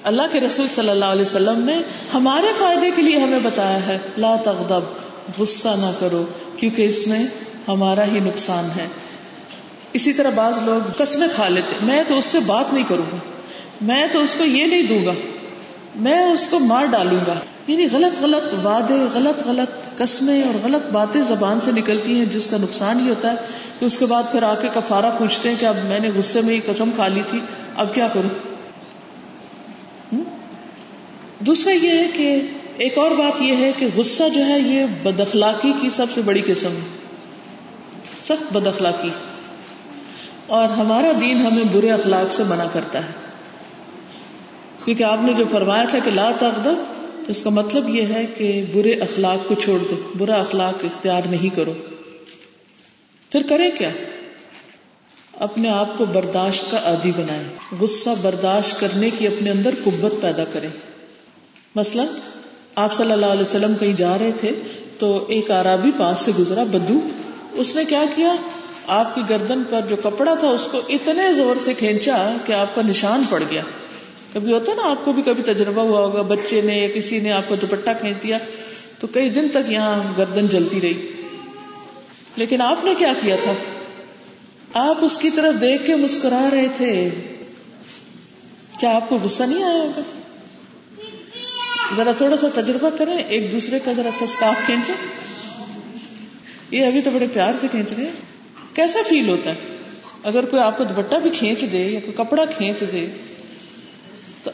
[0.02, 1.82] اللہ کے رسول صلی اللہ علیہ وسلم نے
[2.14, 4.80] ہمارے فائدے کے لیے ہمیں بتایا ہے، لا تغضب،
[5.38, 6.24] غصہ نہ کرو،
[6.56, 7.26] کیونکہ اس میں
[7.68, 8.86] ہمارا ہی نقصان ہے۔
[9.94, 13.16] اسی طرح بعض لوگ قسمیں کھا لیتے، میں تو اس سے بات نہیں کروں گا،
[13.80, 15.12] میں تو اس کو یہ نہیں دوں گا،
[15.96, 17.34] میں اس کو مار ڈالوں گا۔
[17.66, 22.46] یعنی غلط غلط وعدے، غلط غلط قسمیں اور غلط باتیں زبان سے نکلتی ہیں، جس
[22.46, 23.36] کا نقصان ہی ہوتا ہے
[23.78, 26.40] کہ اس کے بعد پھر آ کے کفارہ پوچھتے ہیں کہ اب میں نے غصے
[26.40, 27.40] میں ہی قسم کھا لی تھی،
[27.76, 28.28] اب کیا کروں؟
[31.40, 32.40] دوسرا یہ ہے کہ
[32.76, 36.22] ایک اور بات یہ ہے کہ غصہ جو ہے یہ بد اخلاقی کی سب سے
[36.22, 36.74] بڑی قسم
[38.24, 39.10] سخت بد اخلاقی۔
[40.46, 43.08] اور ہمارا دین ہمیں برے اخلاق سے منع کرتا ہے۔
[44.84, 46.74] کیونکہ آپ نے جو فرمایا تھا کہ لا تغضب،
[47.26, 51.22] تو اس کا مطلب یہ ہے کہ برے اخلاق کو چھوڑ دو، برا اخلاق اختیار
[51.30, 51.72] نہیں کرو۔
[53.30, 53.90] پھر کرے کیا؟
[55.40, 57.44] اپنے آپ کو برداشت کا عادی بنائے
[57.80, 60.68] غصہ برداشت کرنے کی اپنے اندر قوت پیدا کرے
[61.74, 62.04] مثلا،
[62.74, 64.50] آپ صلی اللہ علیہ وسلم کہیں جا رہے تھے
[64.98, 67.08] تو ایک آرابی پاس سے گزرا، بدو،
[67.52, 68.36] اس نے کیا کیا؟
[68.86, 72.74] آپ کی گردن پر جو کپڑا تھا اس کو اتنے زور سے کھینچا کہ آپ
[72.74, 73.62] کا نشان پڑ گیا۔
[74.32, 77.20] کبھی ہوتا ہے نا، آپ کو بھی کبھی تجربہ ہوا ہوگا، بچے نے یا کسی
[77.20, 78.38] نے آپ کو دوپٹہ کھینچ دیا
[78.98, 81.06] تو کئی دن تک یہاں گردن جلتی رہی۔
[82.36, 83.52] لیکن آپ نے کیا کیا تھا؟
[84.74, 87.10] آپ اس کی طرف دیکھ کے مسکرا رہے تھے۔
[88.80, 90.00] کیا آپ کو غصہ نہیں آیا ہوگا؟
[91.96, 94.92] ذرا تھوڑا سا تجربہ کریں، ایک دوسرے کا ذرا سا اسکاف کھینچے
[96.70, 98.33] یہ ابھی تو بڑے پیار سے کھینچ رہے ہیں۔
[98.74, 99.54] کیسا فیل ہوتا ہے؟
[100.22, 103.06] اگر کوئی آپ کو دوپٹہ بھی کھینچ دے یا کوئی کپڑا کھینچ دے،
[104.42, 104.50] تو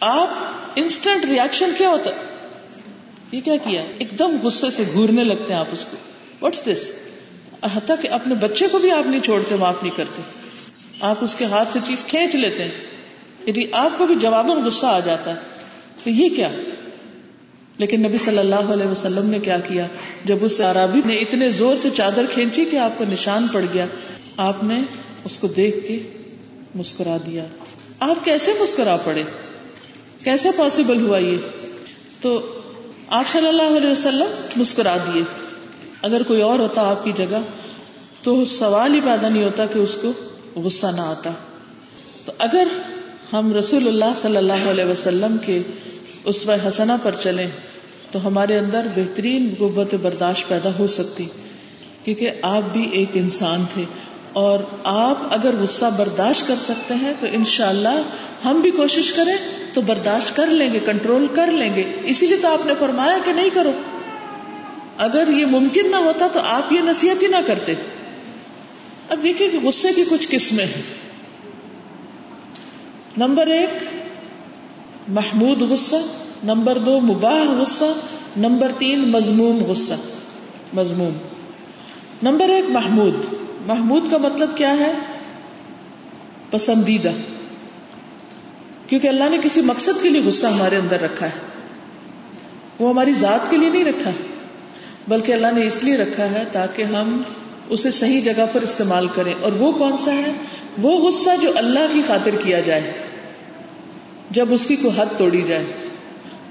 [0.00, 0.28] آپ
[0.76, 2.10] انسٹنٹ ریئیکشن کیا ہوتا
[3.32, 5.96] یہ کیا کیا؟ ایک دم غصے سے گورنے لگتے ہیں آپ اس کو۔
[6.40, 6.90] واٹس دس
[7.62, 10.22] حتیٰ کہ اپنے بچے کو بھی آپ نہیں چھوڑتے، معاف نہیں کرتے۔
[11.00, 12.70] آپ اس کے ہاتھ سے چیز کھینچ لیتے ہیں۔
[13.46, 15.40] یدی آپ کو بھی جواباً غصہ آ جاتا ہے۔
[16.04, 16.50] تو یہ کیا؟
[17.78, 19.86] لیکن نبی صلی اللہ علیہ وسلم نے کیا کیا؟
[20.24, 23.86] جب اس عرابی نے اتنے زور سے چادر کھینچی کہ آپ کو نشان پڑ گیا،
[24.36, 24.82] آپ نے
[25.24, 25.98] اس کو دیکھ کے
[26.74, 27.44] مسکرا دیا۔
[28.00, 29.22] آپ کیسے مسکرا پڑے؟
[30.24, 31.36] کیسے پاسبل ہوا یہ؟
[32.20, 32.60] تو
[33.08, 35.22] آپ صلی اللہ علیہ وسلم مسکرا دیے۔
[36.02, 37.38] اگر کوئی اور ہوتا آپ کی جگہ،
[38.22, 40.12] تو سوال ہی پیدا نہیں ہوتا کہ اس کو
[40.60, 41.30] غصہ نہ آتا۔
[42.24, 42.66] تو اگر
[43.32, 45.62] ہم رسول اللہ صلی اللہ علیہ وسلم کے
[46.24, 47.46] اس حسنا پر چلیں
[48.10, 51.26] تو ہمارے اندر بہترین قوت برداشت پیدا ہو سکتی،
[52.04, 53.84] کیونکہ آپ بھی ایک انسان تھے۔
[54.32, 58.02] اور آپ اگر غصہ برداشت کر سکتے ہیں تو انشاءاللہ
[58.44, 59.36] ہم بھی کوشش کریں
[59.74, 63.18] تو برداشت کر لیں گے، کنٹرول کر لیں گے۔ اسی لیے تو آپ نے فرمایا
[63.24, 63.72] کہ نہیں کرو۔
[64.98, 67.74] اگر یہ ممکن نہ ہوتا تو آپ یہ نصیحت ہی نہ کرتے۔
[69.08, 70.82] اب دیکھیں کہ غصے کی کچھ قسمیں ہیں۔
[73.16, 73.70] نمبر ایک
[75.08, 75.96] محمود غصہ،
[76.44, 77.84] نمبر دو مباح غصہ،
[78.36, 79.92] نمبر تین مضموم غصہ،
[80.72, 81.12] مضموم۔
[82.22, 83.14] نمبر ایک محمود۔
[83.66, 84.92] محمود کا مطلب کیا ہے؟
[86.50, 87.10] پسندیدہ۔
[88.86, 91.38] کیونکہ اللہ نے کسی مقصد کے لیے غصہ ہمارے اندر رکھا ہے۔
[92.78, 94.10] وہ ہماری ذات کے لیے نہیں رکھا،
[95.08, 97.22] بلکہ اللہ نے اس لیے رکھا ہے تاکہ ہم
[97.68, 100.32] اسے صحیح جگہ پر استعمال کریں۔ اور وہ کون سا ہے؟
[100.82, 102.92] وہ غصہ جو اللہ کی خاطر کیا جائے۔
[104.34, 105.66] جب اس کی کوئی حد توڑی جائے۔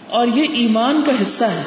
[0.10, 1.64] اور یہ ایمان کا حصہ ہے۔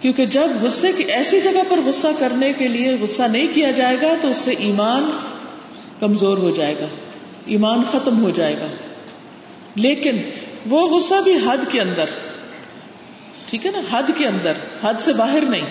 [0.00, 3.96] کیونکہ جب غصے کی ایسی جگہ پر غصہ کرنے کے لیے غصہ نہیں کیا جائے
[4.02, 5.10] گا، تو اس سے ایمان
[6.00, 6.86] کمزور ہو جائے گا۔
[7.46, 8.66] ایمان ختم ہو جائے گا۔
[9.74, 10.16] لیکن
[10.70, 12.04] وہ غصہ بھی حد کے اندر۔
[13.46, 14.52] ٹھیک ہے نا؟ حد کے اندر۔
[14.82, 15.66] حد سے باہر نہیں۔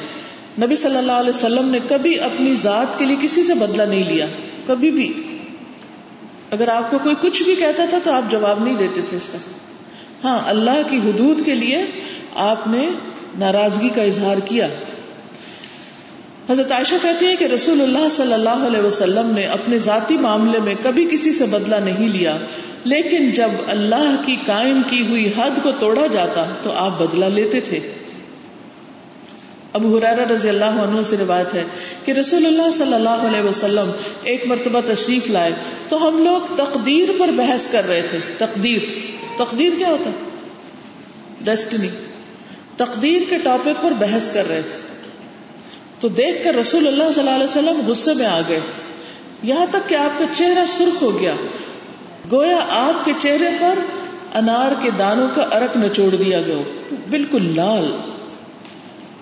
[0.62, 4.04] نبی صلی اللہ علیہ وسلم نے کبھی اپنی ذات کے لیے کسی سے بدلہ نہیں
[4.04, 4.26] لیا۔
[4.68, 5.39] کبھی بھی۔
[6.52, 9.30] اگر آپ کو کوئی کچھ بھی کہتا تھا تو آپ جواب نہیں دیتے تھے اس
[9.32, 9.38] کا۔
[10.24, 11.86] ہاں اللہ کی حدود کے لیے
[12.36, 12.89] آپ نے
[13.38, 14.68] ناراضگی کا اظہار کیا۔
[16.50, 20.60] حضرت عائشہ کہتی ہے کہ رسول اللہ صلی اللہ علیہ وسلم نے اپنے ذاتی معاملے
[20.60, 22.38] میں کبھی کسی سے بدلہ نہیں لیا،
[22.84, 27.62] لیکن جب اللہ کی قائم کی ہوئی حد کو توڑا جاتا تو آپ بدلہ لیتے
[27.62, 27.80] تھے۔
[29.80, 31.64] ابو حرارہ رضی اللہ عنہ سے روایت ہے
[32.06, 33.92] کہ رسول اللہ صلی اللہ علیہ وسلم
[34.24, 35.52] ایک مرتبہ تشریف لائے
[35.90, 38.82] تو ہم لوگ تقدیر پر بحث کر رہے تھے۔ تقدیر۔
[39.38, 40.10] تقدیر کیا ہوتا؟
[41.42, 41.88] ڈیسٹنی
[42.78, 44.78] تقدیر کے ٹاپک پر بحث کر رہے تھے۔
[46.00, 48.60] تو دیکھ کر رسول اللہ صلی اللہ علیہ وسلم غصے میں آ گئے۔
[49.44, 51.34] یہاں تک کہ آپ کا چہرہ سرخ ہو گیا۔
[52.32, 53.80] گویا آپ کے چہرے پر
[54.34, 58.19] انار کے دانوں کا ارک نچوڑ دیا گیا۔ بالکل لال۔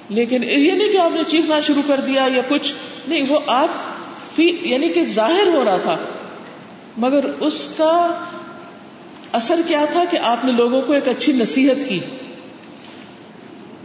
[0.10, 2.74] لیکن یہ نہیں کہ آپ نے چیخنا شروع کر دیا یا کچھ،
[3.08, 3.70] نہیں، وہ آپ
[4.38, 5.98] یعنی کہ ظاہر ہو رہا تھا۔
[6.98, 8.24] مگر اس کا
[9.32, 12.00] اثر کیا تھا کہ آپ نے لوگوں کو ایک اچھی نصیحت کی۔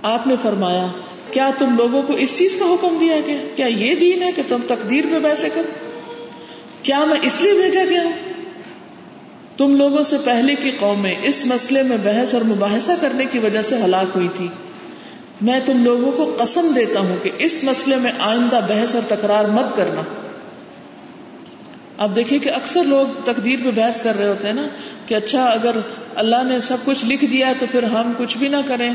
[0.02, 0.86] آپ نے فرمایا،
[1.30, 4.42] کیا تم لوگوں کو اس چیز کا حکم دیا گیا؟ کیا یہ دین ہے کہ
[4.48, 5.88] تم تقدیر میں ویسے کرو
[6.82, 8.12] کیا میں اس لیے بھیجا گیا؟ ہوں
[9.56, 13.62] تم لوگوں سے پہلے کی قومیں اس مسئلے میں بحث اور مباحثہ کرنے کی وجہ
[13.62, 14.48] سے ہلاک ہوئی تھی
[15.42, 19.44] میں تم لوگوں کو قسم دیتا ہوں کہ اس مسئلے میں آئندہ بحث اور تکرار
[19.44, 20.00] مت کرنا۔
[21.98, 24.62] اب دیکھیے کہ اکثر لوگ تقدیر پہ بحث کر رہے ہوتے ہیں نا
[25.06, 25.70] کہ اچھا اگر
[26.14, 28.94] اللہ نے سب کچھ لکھ دیا ہے تو پھر ہم کچھ بھی نہ کریں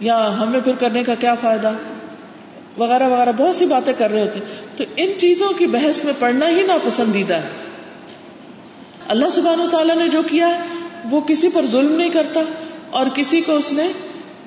[0.00, 1.72] یا ہمیں پھر کرنے کا کیا فائدہ؟
[2.78, 6.12] وغیرہ وغیرہ بہت سی باتیں کر رہے ہوتے ہیں۔ تو ان چیزوں کی بحث میں
[6.18, 7.48] پڑھنا ہی ناپسندیدہ ہے۔
[9.08, 10.62] اللہ سبحانہ و تعالیٰ نے جو کیا ہے
[11.10, 12.40] وہ کسی پر ظلم نہیں کرتا
[12.90, 13.88] اور کسی کو اس نے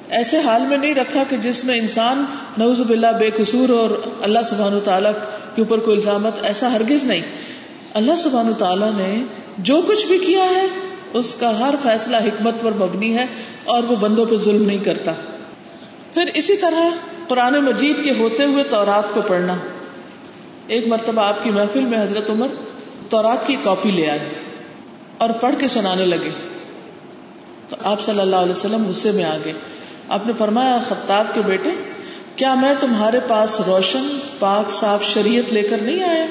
[0.10, 2.26] ایسے حال میں نہیں رکھا کہ جس میں انسان
[2.58, 3.90] نوز باللہ بے قصور اور
[4.22, 5.12] اللہ سبحان تعالیٰ
[5.56, 7.22] کے اوپر کوئی الزامت ایسا ہرگز نہیں۔
[7.94, 9.24] اللہ سبحان تعالیٰ نے
[9.58, 10.68] جو کچھ بھی کیا ہے،
[11.14, 13.26] اس کا ہر فیصلہ حکمت پر مبنی ہے
[13.64, 15.14] اور وہ بندوں پہ ظلم نہیں کرتا۔
[16.14, 16.90] پھر اسی طرح
[17.28, 19.56] قرآن مجید کے ہوتے ہوئے تورات کو پڑھنا۔
[20.68, 22.48] ایک مرتبہ آپ کی محفل میں حضرت عمر
[23.10, 24.30] تورات کی کاپی لے آئے
[25.18, 26.30] اور پڑھ کے سنانے لگے۔
[27.70, 29.54] تو آپ صلی اللہ علیہ وسلم غصے میں آ گئے
[30.10, 31.70] آپ نے فرمایا، خطاب کے بیٹے،
[32.36, 36.26] کیا میں تمہارے پاس روشن پاک صاف شریعت لے کر نہیں آیا؟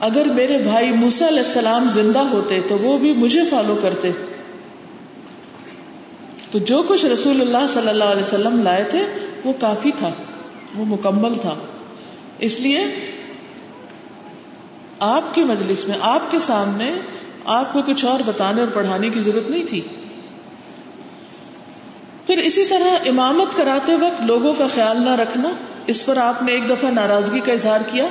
[0.00, 4.10] اگر میرے بھائی موسا علیہ السلام زندہ ہوتے تو وہ بھی مجھے فالو کرتے۔
[6.50, 9.06] تو جو کچھ رسول اللہ صلی اللہ علیہ وسلم لائے تھے،
[9.44, 10.10] وہ کافی تھا،
[10.76, 11.54] وہ مکمل تھا۔
[12.38, 12.86] اس لیے
[14.98, 16.90] آپ کی مجلس میں، آپ کے سامنے
[17.44, 19.80] آپ کو کچھ اور بتانے اور پڑھانے کی ضرورت نہیں تھی۔
[22.26, 25.48] پھر اسی طرح امامت کراتے وقت لوگوں کا خیال نہ رکھنا،
[25.86, 28.06] اس پر آپ نے ایک دفعہ ناراضگی کا اظہار کیا۔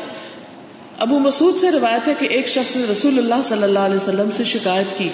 [0.99, 4.31] ابو مسعود سے روایت ہے کہ ایک شخص نے رسول اللہ صلی اللہ علیہ وسلم
[4.31, 5.09] سے شکایت کی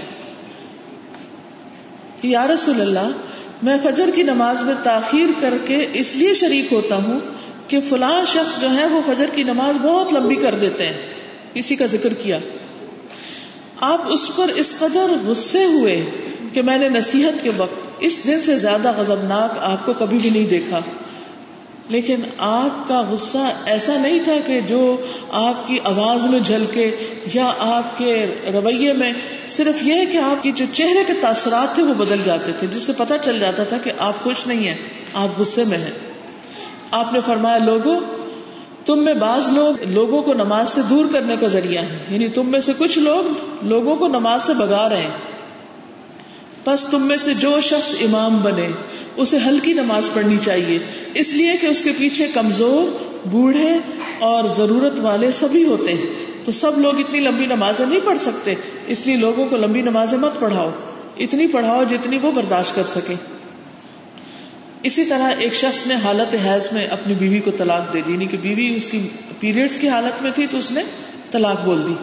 [2.22, 3.10] کہ یا رسول اللہ،
[3.64, 7.20] میں فجر کی نماز میں تاخیر کر کے اس لیے شریک ہوتا ہوں
[7.68, 11.02] کہ فلاں شخص جو ہے وہ فجر کی نماز بہت لمبی کر دیتے ہیں۔
[11.54, 12.40] کسی کا ذکر کیا۔
[13.82, 16.06] آپ اس پر اس قدر غصے ہوئے
[16.54, 20.30] کہ میں نے نصیحت کے وقت اس دن سے زیادہ غضبناک آپ کو کبھی بھی
[20.30, 20.80] نہیں دیکھا۔
[21.90, 24.98] لیکن آپ کا غصہ ایسا نہیں تھا کہ جو
[25.32, 26.92] آپ کی آواز میں جھلکے
[27.34, 29.14] یا آپ کے رویے میں
[29.48, 32.84] صرف یہ کہ آپ کی جو چہرے کے تاثرات تھے وہ بدل جاتے تھے، جس
[32.84, 34.78] سے پتا چل جاتا تھا کہ آپ خوش نہیں ہیں،
[35.14, 35.92] آپ غصے میں ہیں۔
[36.92, 38.00] آپ نے فرمایا، لوگوں
[38.86, 42.50] تم میں بعض لوگ لوگوں کو نماز سے دور کرنے کا ذریعہ ہے یعنی تم
[42.50, 43.34] میں سے کچھ لوگ
[43.66, 45.10] لوگوں کو نماز سے بگا رہے ہیں۔
[46.66, 48.72] بس تم میں سے جو شخص امام بنے،
[49.18, 50.80] اسے ہلکی نماز پڑھنی چاہیے۔
[51.14, 53.78] اس لیے کہ اس کے پیچھے کمزور، بوڑھے
[54.20, 56.06] اور ضرورت والے سبھی ہوتے ہیں۔
[56.46, 58.54] تو سب لوگ اتنی لمبی نمازیں نہیں پڑھ سکتے۔
[58.88, 60.70] اس لیے لوگوں کو لمبی نمازیں مت پڑھاؤ۔
[61.18, 63.16] اتنی پڑھاؤ جتنی وہ برداشت کر سکے
[64.84, 68.26] اسی طرح ایک شخص نے حالت حیض میں اپنی بیوی کو طلاق دے دی یعنی
[68.26, 69.08] کہ بیوی اس کی
[69.40, 70.82] پیریڈس کی حالت میں تھی تو اس نے
[71.32, 71.94] طلاق بول دی۔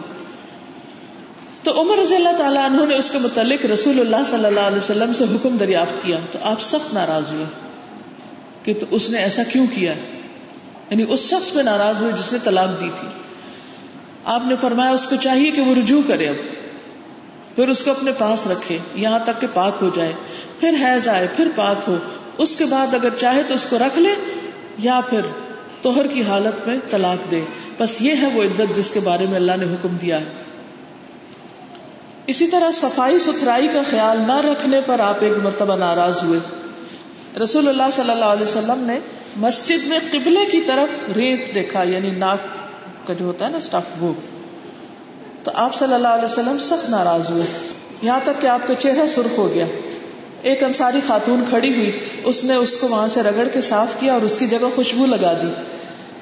[1.63, 4.77] تو عمر رضی اللہ تعالیٰ عنہ نے اس کے متعلق رسول اللہ صلی اللہ علیہ
[4.77, 7.45] وسلم سے حکم دریافت کیا۔ تو آپ سخت ناراض ہوئے
[8.63, 9.93] کہ تو اس نے ایسا کیوں کیا؟
[10.89, 13.07] یعنی اس شخص پہ ناراض ہوئے جس نے طلاق دی تھی۔
[14.25, 16.35] آپ نے فرمایا اس کو چاہیے کہ وہ رجوع کرے اب۔
[17.55, 20.13] پھر اس کو اپنے پاس رکھے، یہاں تک کہ پاک ہو جائے۔
[20.59, 21.97] پھر حیض آئے، پھر پاک ہو۔
[22.39, 24.15] اس کے بعد اگر چاہے تو اس کو رکھ لے
[24.77, 25.21] یا پھر
[25.81, 27.41] توہر کی حالت میں طلاق دے۔
[27.77, 30.25] بس یہ ہے وہ عدت جس کے بارے میں اللہ نے حکم دیا ہے۔
[32.27, 36.39] اسی طرح صفائی ستھرائی کا خیال نہ رکھنے پر آپ ایک مرتبہ ناراض ہوئے۔
[37.43, 38.99] رسول اللہ صلی اللہ علیہ وسلم نے
[39.35, 42.39] مسجد میں قبلے کی طرف ریت دیکھا یعنی ناک
[43.07, 44.13] کا جو ہوتا ہے نا اسٹف، وہ۔
[45.43, 47.43] تو آپ صلی اللہ علیہ وسلم سخت ناراض ہوئے۔
[48.01, 49.65] یہاں تک کہ آپ کا چہرہ سرخ ہو گیا۔
[50.41, 54.13] ایک انصاری خاتون کھڑی ہوئی، اس نے اس کو وہاں سے رگڑ کے صاف کیا
[54.13, 55.47] اور اس کی جگہ خوشبو لگا دی۔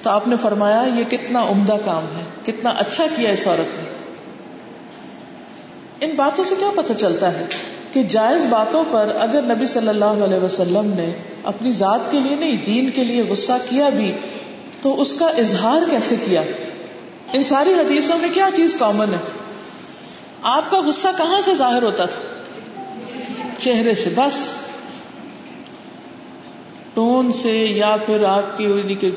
[0.03, 3.89] تو آپ نے فرمایا، یہ کتنا عمدہ کام ہے، کتنا اچھا کیا اس عورت نے۔
[6.01, 7.45] ان باتوں سے کیا پتہ چلتا ہے
[7.93, 11.13] کہ جائز باتوں پر اگر نبی صلی اللہ علیہ وسلم نے
[11.43, 14.11] اپنی ذات کے لیے نہیں، دین کے لیے غصہ کیا بھی،
[14.82, 16.41] تو اس کا اظہار کیسے کیا؟
[17.34, 19.18] ان ساری حدیثوں میں کیا چیز کامن ہے؟
[20.41, 22.36] آپ کا غصہ کہاں سے ظاہر ہوتا تھا؟
[23.58, 24.53] چہرے سے بس
[26.93, 29.12] ٹون سے یا پھر آپ کی یعنی کہ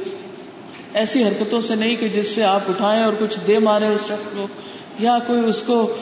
[0.95, 4.37] ایسی حرکتوں سے نہیں کہ جس سے آپ اٹھائیں اور کچھ دے مارے اس شخص
[4.37, 4.47] کو،
[4.99, 5.97] یا کوئی اس کو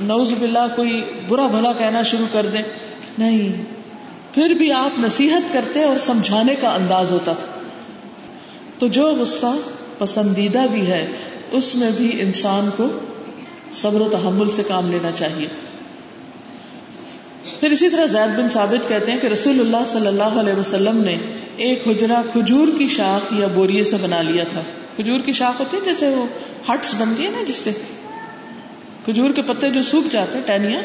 [0.00, 2.62] نوز باللہ، کوئی برا بھلا کہنا شروع کر دیں۔
[3.18, 3.64] نہیں،
[4.34, 7.46] پھر بھی آپ نصیحت کرتے اور سمجھانے کا انداز ہوتا تھا۔
[8.78, 9.56] تو جو غصہ
[9.98, 11.08] پسندیدہ بھی ہے،
[11.50, 12.86] اس میں بھی انسان کو
[13.72, 15.46] صبر و تحمل سے کام لینا چاہیے۔
[17.62, 20.96] پھر اسی طرح زید بن ثابت کہتے ہیں کہ رسول اللہ صلی اللہ علیہ وسلم
[20.96, 21.16] نے
[21.56, 24.60] ایک حجرا کھجور کی شاخ یا بوریے سے بنا لیا تھا۔
[24.96, 26.26] کھجور کی شاخ ہوتی ہے جیسے وہ
[26.72, 27.70] ہٹس بنتی ہے نا جس سے۔
[29.04, 30.82] کھجور کے پتے جو سوکھ جاتے ہیں، ٹہنیاں،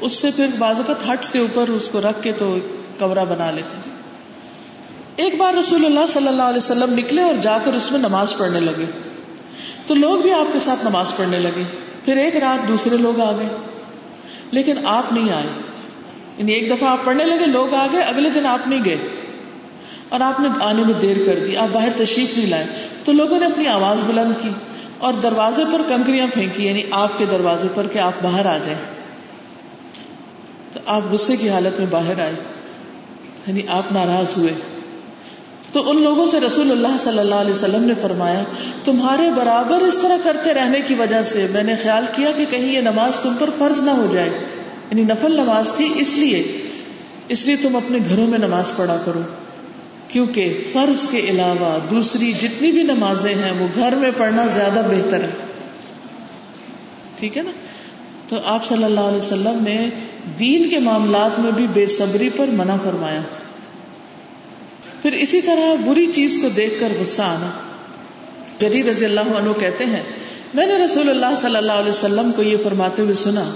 [0.00, 2.58] اس سے پھر بازو کا ہٹس کے اوپر اس کو رکھ کے تو
[2.98, 3.90] کمرہ بنا لیتے
[5.16, 8.36] ایک بار رسول اللہ صلی اللہ علیہ وسلم نکلے اور جا کر اس میں نماز
[8.38, 8.84] پڑھنے لگے۔
[9.86, 11.62] تو لوگ بھی آپ کے ساتھ نماز پڑھنے لگے۔
[12.04, 13.48] پھر ایک رات دوسرے لوگ آ گئے۔
[14.50, 15.65] لیکن آپ نہیں آئے۔
[16.38, 19.08] یعنی ایک دفعہ آپ پڑھنے لگے، لوگ آ گئے، اگلے دن آپ نہیں گئے۔
[20.08, 22.64] اور آپ نے آنے میں دیر کر دی، آپ باہر تشریف نہیں لائے۔
[23.04, 24.50] تو لوگوں نے اپنی آواز بلند کی
[24.98, 28.80] اور دروازے پر کنکریاں پھینکی یعنی آپ کے دروازے پر کہ آپ باہر آ جائیں۔
[30.72, 32.32] تو آپ غصے کی حالت میں باہر آئے
[33.46, 34.52] یعنی آپ ناراض ہوئے۔
[35.72, 38.42] تو ان لوگوں سے رسول اللہ صلی اللہ علیہ وسلم نے فرمایا،
[38.84, 42.72] تمہارے برابر اس طرح کرتے رہنے کی وجہ سے میں نے خیال کیا کہ کہیں
[42.72, 44.30] یہ نماز تم پر فرض نہ ہو جائے۔
[44.90, 46.58] یعنی نفل نماز تھی اس لیے
[47.28, 49.20] اس لیے تم اپنے گھروں میں نماز پڑھا کرو۔
[50.08, 55.20] کیونکہ فرض کے علاوہ دوسری جتنی بھی نمازیں ہیں، وہ گھر میں پڑھنا زیادہ بہتر
[55.20, 55.30] ہے۔
[57.18, 57.50] ٹھیک ہے نا؟
[58.28, 59.88] تو آپ صلی اللہ علیہ وسلم نے
[60.38, 63.20] دین کے معاملات میں بھی بے صبری پر منع فرمایا۔
[65.02, 67.50] پھر اسی طرح بری چیز کو دیکھ کر غصہ آنا۔
[68.58, 70.02] جری رضی اللہ عنہ کہتے ہیں،
[70.54, 73.54] میں نے رسول اللہ صلی اللہ علیہ وسلم کو یہ فرماتے ہوئے سنا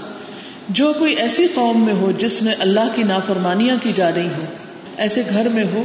[0.69, 4.45] جو کوئی ایسی قوم میں ہو جس میں اللہ کی نافرمانیاں کی جا رہی ہوں،
[4.97, 5.83] ایسے گھر میں ہو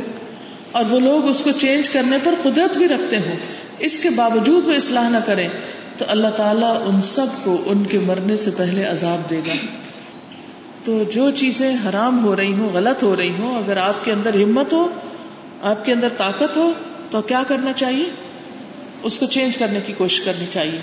[0.73, 3.37] اور وہ لوگ اس کو چینج کرنے پر قدرت بھی رکھتے ہوں،
[3.79, 5.49] اس کے باوجود وہ اصلاح نہ کریں،
[5.99, 9.55] تو اللہ تعالیٰ ان سب کو ان کے مرنے سے پہلے عذاب دے گا۔
[10.85, 14.35] تو جو چیزیں حرام ہو رہی ہوں، غلط ہو رہی ہوں، اگر آپ کے اندر
[14.35, 14.89] ہمت ہو،
[15.63, 16.73] آپ کے اندر طاقت ہو،
[17.11, 18.05] تو کیا کرنا چاہیے؟
[19.03, 20.79] اس کو چینج کرنے کی کوشش کرنی چاہیے۔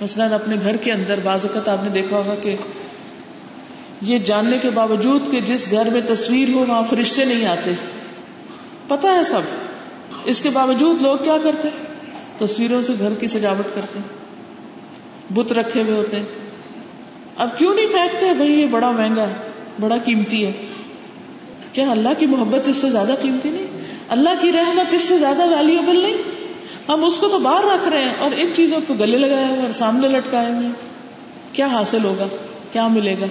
[0.00, 2.56] مثلاً اپنے گھر کے اندر بعض اوقات آپ نے دیکھا ہوگا کہ
[4.02, 7.72] یہ جاننے کے باوجود کہ جس گھر میں تصویر ہو وہاں فرشتے نہیں آتے۔
[8.88, 9.40] پتا ہے سب۔
[10.24, 11.68] اس کے باوجود لوگ کیا کرتے
[12.38, 13.98] تصویروں سے گھر کی سجاوٹ کرتے
[15.34, 16.24] بت رکھے ہوئے ہوتے ہیں۔
[17.36, 19.34] اب کیوں نہیں پھینکتے بھائی یہ بڑا مہنگا ہے،
[19.80, 20.52] بڑا قیمتی ہے۔
[21.72, 23.66] کیا اللہ کی محبت اس سے زیادہ قیمتی نہیں؟
[24.08, 26.39] اللہ کی رحمت اس سے زیادہ ویلیوبل نہیں؟
[26.90, 29.60] ہم اس کو تو باہر رکھ رہے ہیں اور ان چیزوں کو گلے لگائے ہوئے
[29.60, 30.68] اور سامنے لٹکائے ہوئے
[31.52, 32.26] کیا حاصل ہوگا؟
[32.72, 33.26] کیا ملے گا؟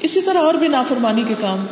[0.00, 1.66] اسی طرح اور بھی نافرمانی کے کام۔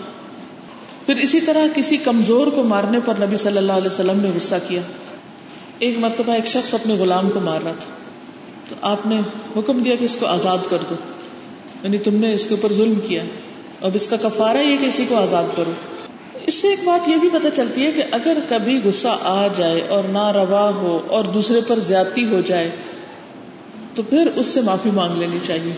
[1.07, 4.55] پھر اسی طرح کسی کمزور کو مارنے پر نبی صلی اللہ علیہ وسلم نے غصہ
[4.69, 4.83] کیا۔
[5.79, 7.91] ایک مرتبہ ایک شخص اپنے غلام کو مار رہا تھا۔
[8.69, 9.21] تو آپ نے
[9.57, 10.95] حکم دیا کہ اس کو آزاد کر دو۔
[11.83, 13.23] یعنی تم نے اس کے اوپر ظلم کیا۔
[13.81, 15.73] اب اس کا کفارہ یہ کہ اسی کو آزاد کرو۔
[16.47, 19.81] اس سے ایک بات یہ بھی پتہ چلتی ہے کہ اگر کبھی غصہ آ جائے
[19.81, 22.71] اور نہ روا ہو اور دوسرے پر زیادتی ہو جائے،
[23.95, 25.73] تو پھر اس سے معافی مانگ لینی چاہیے۔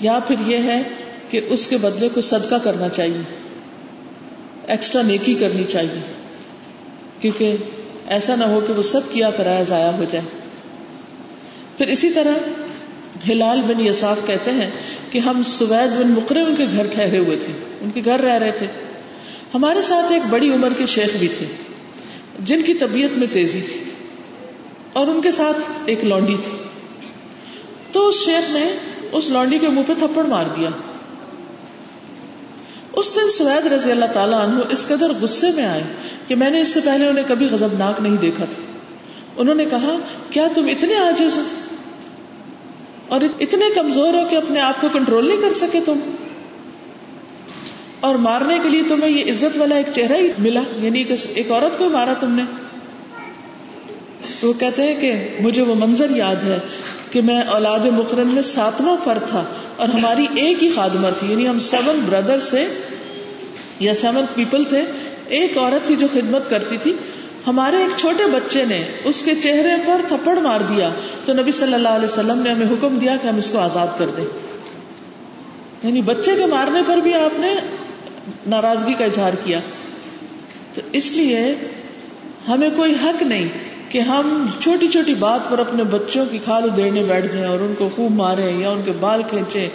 [0.00, 0.82] یا پھر یہ ہے
[1.28, 3.20] کہ اس کے بدلے کو صدقہ کرنا چاہیے
[4.66, 6.00] ایکسٹرا نیکی کرنی چاہیے،
[7.20, 7.56] کیونکہ
[8.06, 10.24] ایسا نہ ہو کہ وہ سب کیا کرایا ضائع ہو جائے۔
[11.78, 12.34] پھر اسی طرح
[13.28, 14.70] ہلال بن یساف کہتے ہیں
[15.10, 18.38] کہ ہم سوید بن مقرر ان کے گھر ٹھہرے ہوئے تھے، ان کے گھر رہ
[18.38, 18.66] رہے تھے۔
[19.54, 21.46] ہمارے ساتھ ایک بڑی عمر کے شیخ بھی تھے،
[22.38, 23.84] جن کی طبیعت میں تیزی تھی
[24.92, 26.58] اور ان کے ساتھ ایک لونڈی تھی۔
[27.92, 28.76] تو اس شیخ نے
[29.12, 30.68] اس لونڈی کے منہ پہ تھپڑ مار دیا۔
[32.92, 35.82] اس دن سوید رضی اللہ تعالیٰ عنہ اس قدر غصے میں آئے
[36.28, 38.62] کہ میں نے اس سے پہلے انہیں کبھی غضبناک نہیں دیکھا تھا۔
[39.36, 39.96] انہوں نے کہا،
[40.30, 41.42] کیا تم اتنے آجز ہو؟
[43.08, 45.98] اور اتنے کمزور ہو کہ اپنے آپ کو کنٹرول نہیں کر سکے تم؟
[48.00, 51.78] اور مارنے کے لیے تمہیں یہ عزت والا ایک چہرہ ہی ملا یعنی ایک عورت
[51.78, 52.42] کو مارا تم نے۔
[54.40, 56.58] تو وہ کہتے ہیں کہ مجھے وہ منظر یاد ہے
[57.10, 59.44] کہ میں اولاد مقرن میں ساتواں فرد تھا
[59.76, 62.66] اور ہماری ایک ہی خادمہ تھی یعنی ہم سیون بردرس تھے
[63.80, 64.82] یا سیون پیپل تھے۔
[65.28, 66.92] ایک عورت تھی جو خدمت کرتی تھی۔
[67.46, 70.90] ہمارے ایک چھوٹے بچے نے اس کے چہرے پر تھپڑ مار دیا۔
[71.24, 73.86] تو نبی صلی اللہ علیہ وسلم نے ہمیں حکم دیا کہ ہم اس کو آزاد
[73.98, 74.24] کر دیں۔
[75.82, 77.54] یعنی بچے کے مارنے پر بھی آپ نے
[78.46, 79.60] ناراضگی کا اظہار کیا۔
[80.74, 81.54] تو اس لیے
[82.48, 83.48] ہمیں کوئی حق نہیں
[83.88, 87.74] کہ ہم چھوٹی چھوٹی بات پر اپنے بچوں کی کھال ادھیڑنے بیٹھ جائیں اور ان
[87.78, 89.68] کو خوب مارے یا ان کے بال کھینچے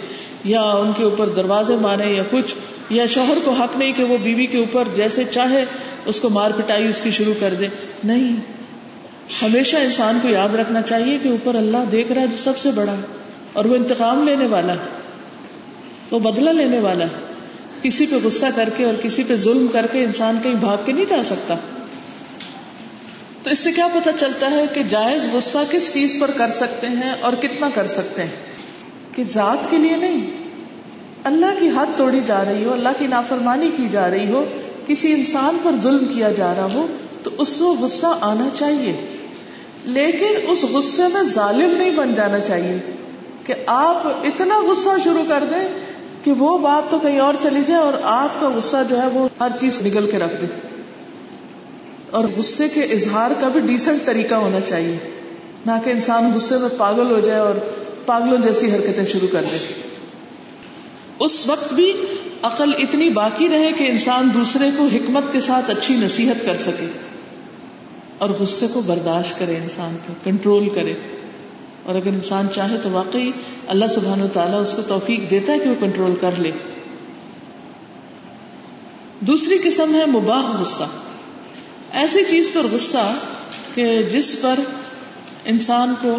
[0.44, 2.54] یا ان کے اوپر دروازے مارے یا کچھ،
[2.90, 5.64] یا شوہر کو حق نہیں کہ وہ بیوی کے اوپر جیسے چاہے
[6.04, 7.68] اس کو مار پٹائی اس کی شروع کر دے۔
[8.04, 8.36] نہیں،
[9.42, 12.70] ہمیشہ انسان کو یاد رکھنا چاہیے کہ اوپر اللہ دیکھ رہا ہے جو سب سے
[12.70, 12.94] بڑا
[13.52, 14.88] اور وہ انتقام لینے والا ہے
[16.10, 17.23] وہ بدلہ لینے والا۔ ہے
[17.84, 20.92] کسی پہ غصہ کر کے اور کسی پہ ظلم کر کے انسان کہیں بھاگ کے
[20.92, 21.54] نہیں جا سکتا۔
[23.42, 26.86] تو اس سے کیا پتا چلتا ہے کہ جائز غصہ کس چیز پر کر سکتے
[26.86, 28.30] ہیں اور کتنا کر سکتے ہیں؟
[29.12, 30.30] کہ ذات کے لیے نہیں۔
[31.24, 34.44] اللہ کی حد توڑی جا رہی ہو، اللہ کی نافرمانی کی جا رہی ہو،
[34.86, 36.86] کسی انسان پر ظلم کیا جا رہا ہو،
[37.22, 39.06] تو اس کو غصہ آنا چاہیے۔
[39.84, 42.78] لیکن اس غصے میں ظالم نہیں بن جانا چاہیے
[43.44, 45.93] کہ آپ اتنا غصہ شروع کر دیں
[46.24, 49.28] کہ وہ بات تو کہیں اور چلی جائے اور آپ کا غصہ جو ہے وہ
[49.40, 50.46] ہر چیز نگل کے رکھ دے۔
[52.10, 54.98] اور غصے کے اظہار کا بھی ڈیسنٹ طریقہ ہونا چاہیے۔
[55.66, 57.54] نہ کہ انسان غصے میں پاگل ہو جائے اور
[58.06, 59.82] پاگلوں جیسی حرکتیں شروع کر دے۔
[61.18, 61.92] اس وقت بھی
[62.42, 66.86] عقل اتنی باقی رہے کہ انسان دوسرے کو حکمت کے ساتھ اچھی نصیحت کر سکے۔
[68.18, 70.94] اور غصے کو برداشت کرے انسان کو کنٹرول کرے۔
[71.84, 73.30] اور اگر انسان چاہے تو واقعی
[73.66, 76.50] اللہ سبحان و تعالیٰ اس کو توفیق دیتا ہے کہ وہ کنٹرول کر لے۔
[79.20, 80.82] دوسری قسم ہے مباح غصہ۔
[81.92, 83.14] ایسی چیز پر غصہ
[83.74, 84.60] کہ جس پر
[85.44, 86.16] انسان کو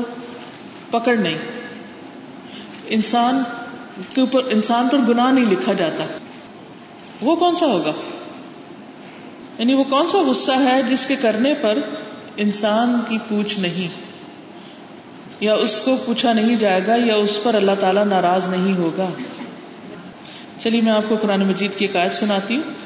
[0.91, 1.37] پکڑ نہیں۔
[2.87, 3.43] انسان
[4.13, 6.05] کے اوپر، انسان پر گناہ نہیں لکھا جاتا۔
[7.21, 7.91] وہ کون سا ہوگا؟
[9.59, 11.79] یعنی وہ کون سا غصہ ہے جس کے کرنے پر
[12.37, 14.04] انسان کی پوچھ نہیں؟
[15.39, 19.09] یا اس کو پوچھا نہیں جائے گا یا اس پر اللہ تعالیٰ ناراض نہیں ہوگا۔
[20.63, 22.84] چلیے، میں آپ کو قرآن مجید کی قائد سناتی ہوں۔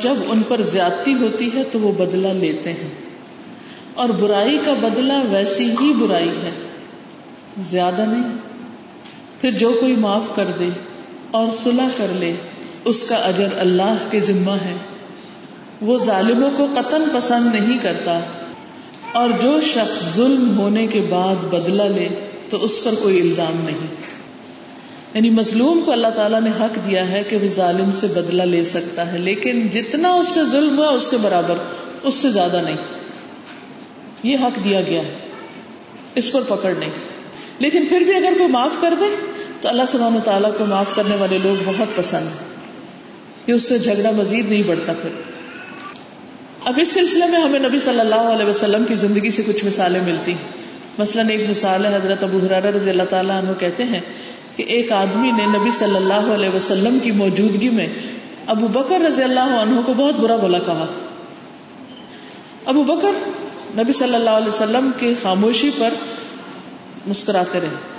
[0.00, 2.90] جب ان پر زیادتی ہوتی ہے تو وہ بدلہ لیتے ہیں۔
[3.94, 6.68] اور برائی کا بدلہ ویسی ہی برائی ہے۔
[7.70, 8.36] زیادہ نہیں۔
[9.40, 10.68] پھر جو کوئی معاف کر دے
[11.30, 12.32] اور صلح کر لے،
[12.84, 14.76] اس کا اجر اللہ کے ذمہ ہے۔
[15.80, 18.20] وہ ظالموں کو قتل پسند نہیں کرتا۔
[19.12, 22.08] اور جو شخص ظلم ہونے کے بعد بدلہ لے،
[22.48, 24.13] تو اس پر کوئی الزام نہیں۔
[25.14, 28.64] یعنی مظلوم کو اللہ تعالیٰ نے حق دیا ہے کہ وہ ظالم سے بدلہ لے
[28.64, 31.54] سکتا ہے، لیکن جتنا اس پہ ظلم ہوا، اس کے برابر
[32.02, 32.76] اس سے زیادہ نہیں۔
[34.22, 35.14] یہ حق دیا گیا ہے۔
[36.14, 36.90] اس پر پکڑ نہیں۔
[37.58, 39.04] لیکن پھر بھی اگر کوئی معاف کر دے،
[39.60, 42.54] تو اللہ سبحانہ تعالیٰ کو معاف کرنے والے لوگ بہت پسند ہیں۔
[43.46, 45.10] کہ اس سے جھگڑا مزید نہیں بڑھتا پھر۔
[46.64, 50.00] اب اس سلسلے میں ہمیں نبی صلی اللہ علیہ وسلم کی زندگی سے کچھ مثالیں
[50.00, 50.34] ملتی
[50.98, 54.00] مثلاً ایک مثال ہے حضرت ابو حرار رضی اللہ تعالیٰ عنہ کہتے ہیں
[54.56, 57.88] کہ ایک آدمی نے نبی صلی اللہ علیہ وسلم کی موجودگی میں
[58.46, 60.86] ابو بکر رضی اللہ عنہ کو بہت برا بلا کہا۔
[62.66, 63.12] ابو بکر
[63.78, 65.90] نبی صلی اللہ علیہ وسلم کی خاموشی پر
[67.06, 67.94] مسکراتے رہے۔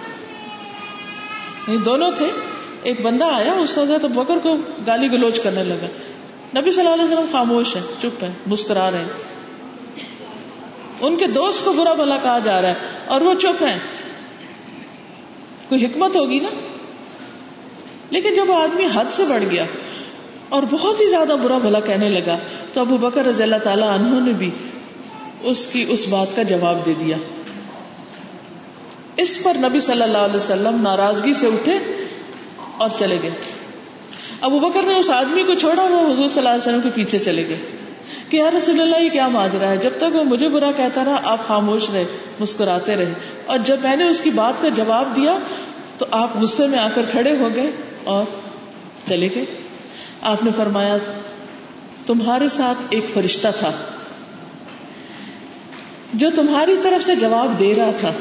[1.77, 2.25] دونوں تھے۔
[2.83, 5.87] ایک بندہ آیا، اس وقت ابو بکر کو گالی گلوچ کرنے لگا۔
[6.59, 9.35] نبی صلی اللہ علیہ وسلم خاموش ہے چپ ہے مسکرا رہے ہیں۔
[10.99, 12.73] ان کے دوست کو برا بلا کہا جا رہا ہے
[13.07, 13.79] اور وہ چپ ہیں۔
[15.69, 16.49] کوئی حکمت ہوگی نا؟
[18.09, 19.65] لیکن جب آدمی حد سے بڑھ گیا
[20.49, 22.37] اور بہت ہی زیادہ برا بھلا کہنے لگا
[22.73, 24.49] تو ابو بکر رضی اللہ تعالی عنہ نے بھی
[25.41, 27.17] اس کی اس بات کا جواب دے دیا۔
[29.17, 31.79] اس پر نبی صلی اللہ علیہ وسلم ناراضگی سے اٹھے
[32.77, 33.31] اور چلے گئے۔
[34.41, 37.19] ابو بکر نے اس آدمی کو چھوڑا وہ حضور صلی اللہ علیہ وسلم کے پیچھے
[37.19, 37.57] چلے گئے۔
[38.29, 41.19] کہ یا رسول اللہ، یہ کیا ماجرا ہے؟ جب تک وہ مجھے برا کہتا رہا،
[41.23, 42.03] آپ خاموش رہے،
[42.39, 43.13] مسکراتے رہے۔
[43.45, 45.37] اور جب میں نے اس کی بات کا جواب دیا،
[45.97, 47.71] تو آپ غصے میں آ کر کھڑے ہو گئے
[48.03, 48.25] اور
[49.07, 49.45] چلے گئے۔
[50.21, 50.97] آپ نے فرمایا،
[52.05, 53.71] تمہارے ساتھ ایک فرشتہ تھا،
[56.13, 58.13] جو تمہاری طرف سے جواب دے رہا تھا۔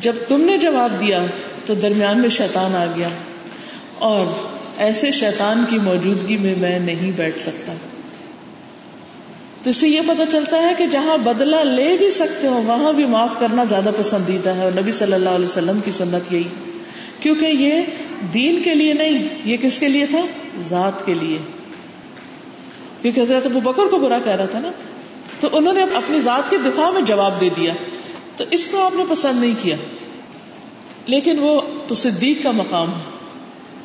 [0.00, 1.26] جب تم نے جواب دیا،
[1.66, 3.08] تو درمیان میں شیطان آ گیا۔
[3.98, 4.26] اور
[4.76, 7.72] ایسے شیطان کی موجودگی میں میں نہیں بیٹھ سکتا۔
[9.62, 12.92] تو اس سے یہ پتا چلتا ہے کہ جہاں بدلہ لے بھی سکتے ہو وہاں
[12.92, 16.42] بھی معاف کرنا زیادہ پسندیدہ ہے اور نبی صلی اللہ علیہ وسلم کی سنت یہی۔
[17.20, 17.82] کیونکہ یہ
[18.34, 20.20] دین کے لیے نہیں، یہ کس کے لیے تھا؟
[20.68, 21.38] ذات کے لیے۔
[23.02, 24.70] کیونکہ حضرت ابو بکر کو برا کہہ رہا تھا نا۔
[25.40, 27.72] تو انہوں نے اپنی ذات کے دفاع میں جواب دے دیا۔
[28.36, 29.76] تو اس کو آپ نے پسند نہیں کیا۔
[31.06, 33.02] لیکن وہ تو صدیق کا مقام ہے۔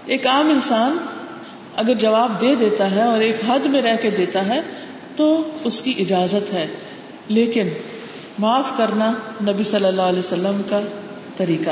[0.05, 0.97] ایک عام انسان
[1.75, 4.61] اگر جواب دے دیتا ہے اور ایک حد میں رہ کے دیتا ہے
[5.15, 6.67] تو اس کی اجازت ہے۔
[7.27, 7.67] لیکن
[8.39, 9.11] معاف کرنا
[9.41, 10.81] نبی صلی اللہ علیہ وسلم کا
[11.37, 11.69] طریقہ۔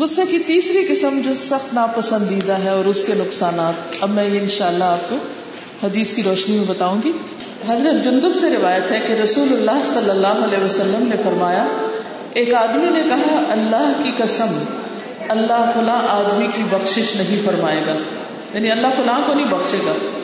[0.00, 4.40] غصے کی تیسری قسم جو سخت ناپسندیدہ ہے اور اس کے نقصانات۔ اب میں یہ
[4.40, 5.16] انشاءاللہ آپ کو
[5.82, 7.12] حدیث کی روشنی میں بتاؤں گی۔
[7.68, 11.66] حضرت جندب سے روایت ہے کہ رسول اللہ صلی اللہ علیہ وسلم نے فرمایا،
[12.34, 14.64] ایک آدمی نے کہا، اللہ کی قسم،
[15.28, 17.96] اللہ فلاں آدمی کی بخشش نہیں فرمائے گا۔
[18.54, 20.19] یعنی اللہ فلاں کو نہیں بخشے گا۔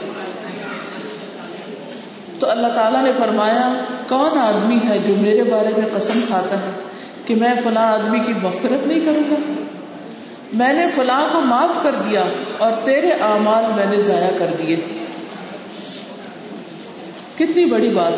[2.38, 3.74] تو اللہ تعالیٰ نے فرمایا،
[4.08, 6.70] کون آدمی ہے جو میرے بارے میں قسم کھاتا ہے
[7.24, 9.64] کہ میں فلاں آدمی کی مغفرت نہیں کروں گا؟
[10.52, 12.24] میں نے فلاں کو معاف کر دیا
[12.58, 14.76] اور تیرے اعمال میں نے ضائع کر دیے۔
[17.38, 18.12] کتنی بڑی بات۔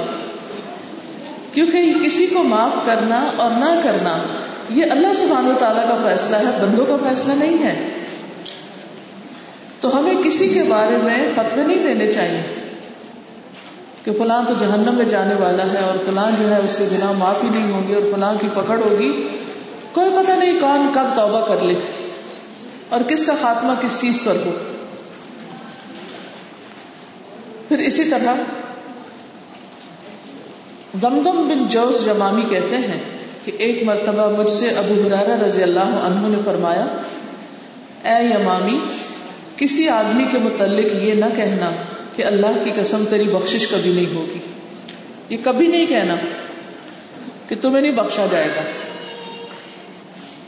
[1.55, 4.19] کیونکہ کسی کو معاف کرنا اور نہ کرنا،
[4.71, 7.89] یہ اللہ سبحانہ و تعالیٰ کا فیصلہ ہے، بندوں کا فیصلہ نہیں ہے۔
[9.81, 12.68] تو ہمیں کسی کے بارے میں فتوے نہیں دینے چاہیے۔
[14.05, 17.13] کہ فلاں تو جہنم میں جانے والا ہے اور فلاں جو ہے اس کے گناہ
[17.13, 19.29] معاف ہی نہیں ہوں گے اور فلاں کی پکڑ ہوگی۔
[19.93, 21.75] کوئی پتہ نہیں کون کب توبہ کر لے
[22.89, 24.51] اور کس کا خاتمہ کس چیز پر ہو۔
[27.69, 28.35] پھر اسی طرح
[31.03, 33.01] دمدم بن جوز جمامی کہتے ہیں
[33.45, 36.87] کہ ایک مرتبہ مجھ سے ابو حرارہ رضی اللہ عنہ نے فرمایا،
[38.05, 38.79] اے یمامی،
[39.57, 41.71] کسی آدمی کے متعلق یہ نہ کہنا
[42.19, 44.39] کہ اللہ کی قسم تیری بخشش کبھی نہیں ہوگی۔
[45.29, 46.15] یہ کبھی نہیں کہنا
[47.49, 48.61] کہ تمہیں نہیں بخشا جائے گا۔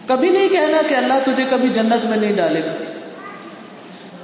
[0.06, 2.74] کبھی نہیں کہنا کہ اللہ تجھے کبھی جنت میں نہیں ڈالے گا۔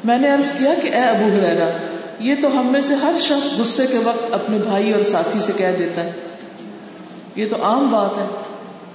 [0.05, 1.71] میں نے عرض کیا کہ اے ابو حرارہ
[2.19, 5.53] یہ تو ہم میں سے ہر شخص غصے کے وقت اپنے بھائی اور ساتھی سے
[5.57, 6.13] کہہ دیتا ہے۔
[7.37, 8.27] یہ تو عام بات ہے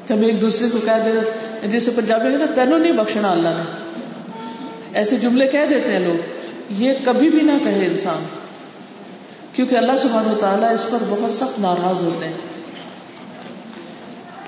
[0.07, 3.81] کہ ہم ایک دوسرے کو کہہ دیتے جیسے پنجابی نا تینوں نہیں بخشنا اللہ نے۔
[4.93, 8.40] ایسے جملے کہہ دیتے ہیں لوگ۔ یہ کبھی بھی نہ کہے انسان۔
[9.53, 12.33] کیونکہ اللہ سبحانہ و تعالیٰ اس پر بہت سخت ناراض ہوتے ہیں۔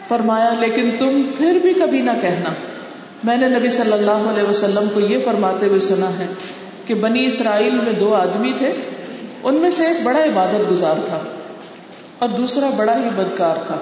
[0.07, 2.49] فرمایا، لیکن تم پھر بھی کبھی نہ کہنا۔
[3.23, 6.27] میں نے نبی صلی اللہ علیہ وسلم کو یہ فرماتے ہوئے سنا ہے
[6.85, 8.73] کہ بنی اسرائیل میں دو آدمی تھے،
[9.43, 11.19] ان میں سے ایک بڑا عبادت گزار تھا
[12.19, 13.75] اور دوسرا بڑا ہی بدکار تھا۔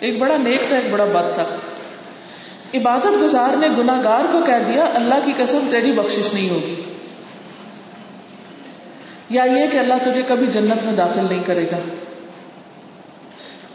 [0.00, 1.44] ایک بڑا نیک تھا، ایک بڑا بد تھا۔
[2.74, 6.97] عبادت گزار نے گناگار کو کہہ دیا، اللہ کی قسم تیری بخشش نہیں ہوگی۔
[9.30, 11.76] یا یہ کہ اللہ تجھے کبھی جنت میں داخل نہیں کرے گا۔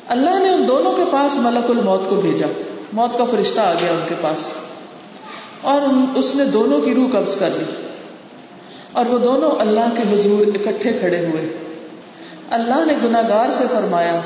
[0.07, 2.47] اللہ نے ان دونوں کے پاس ملک الموت کو بھیجا۔
[2.93, 4.37] موت کا فرشتہ آ گیا ان کے پاس۔
[5.61, 5.81] اور
[6.15, 7.87] اس نے دونوں کی روح قبض کر لی۔
[8.91, 11.57] اور وہ دونوں اللہ کے حضور اکٹھے کھڑے ہوئے۔
[12.49, 14.21] اللہ نے گناگار سے فرمایا،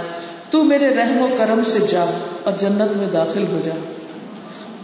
[0.49, 2.05] تو میرے رحم و کرم سے جا
[2.43, 3.93] اور جنت میں داخل ہو جا۔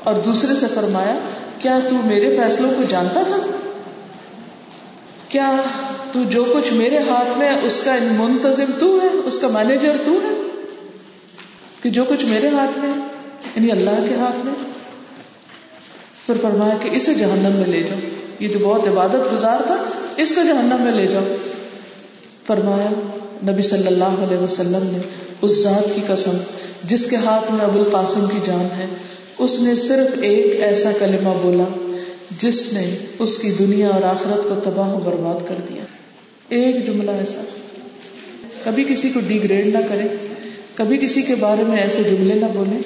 [0.03, 1.15] اور دوسرے سے فرمایا،
[1.59, 3.37] کیا تو میرے فیصلوں کو جانتا تھا؟
[5.29, 5.57] کیا
[6.13, 10.11] تو جو کچھ میرے ہاتھ میں اس کا منتظم تو ہے، اس کا مینیجر تو
[10.11, 10.35] ہے؟
[11.81, 12.89] کہ جو کچھ میرے ہاتھ میں
[13.55, 14.53] یعنی اللہ کے ہاتھ میں؟
[16.25, 17.99] پھر فرمایا کہ اسے جہنم میں لے جاؤ۔
[18.39, 19.83] یہ جو بہت عبادت گزار تھا،
[20.17, 21.23] اس کو جہنم میں لے جاؤ۔
[22.47, 22.89] فرمایا،
[23.51, 24.99] نبی صلی اللہ علیہ وسلم نے
[25.41, 26.37] اس ذات کی قسم،
[26.83, 28.85] جس کے ہاتھ میں ابو القاسم کی جان ہے،
[29.37, 31.95] اس نے صرف ایک ایسا کلمہ بولا،
[32.39, 35.83] جس نے اس کی دنیا اور آخرت کو تباہ و برباد کر دیا۔
[36.55, 37.41] ایک جملہ ایسا۔
[38.63, 40.07] کبھی کسی کو ڈیگریڈ نہ کرے،
[40.75, 42.77] کبھی کسی کے بارے میں ایسے جملے نہ بولے،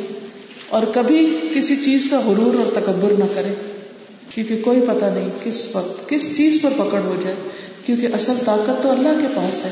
[0.69, 3.53] اور کبھی کسی چیز کا غرور اور تکبر نہ کرے،
[4.35, 7.35] کیونکہ کوئی پتا نہیں کس وقت، کس چیز پر پکڑ ہو جائے،
[7.85, 9.69] کیونکہ اصل طاقت تو اللہ کے پاس ہے،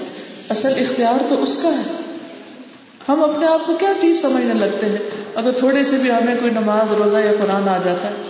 [0.49, 1.91] اصل اختیار تو اس کا ہے۔
[3.07, 4.97] ہم اپنے آپ کو کیا چیز سمجھنے لگتے ہیں؟
[5.35, 8.23] اگر تھوڑے سے بھی ہمیں کوئی نماز، روزہ یا قرآن آ جاتا ہے۔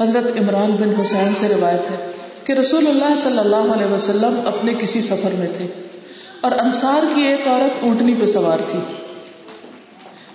[0.00, 2.10] حضرت عمران بن حسین سے روایت ہے۔
[2.44, 5.66] کہ رسول اللہ صلی اللہ علیہ وسلم اپنے کسی سفر میں تھے
[6.40, 8.78] اور انصار کی ایک عورت اونٹنی پہ سوار تھی۔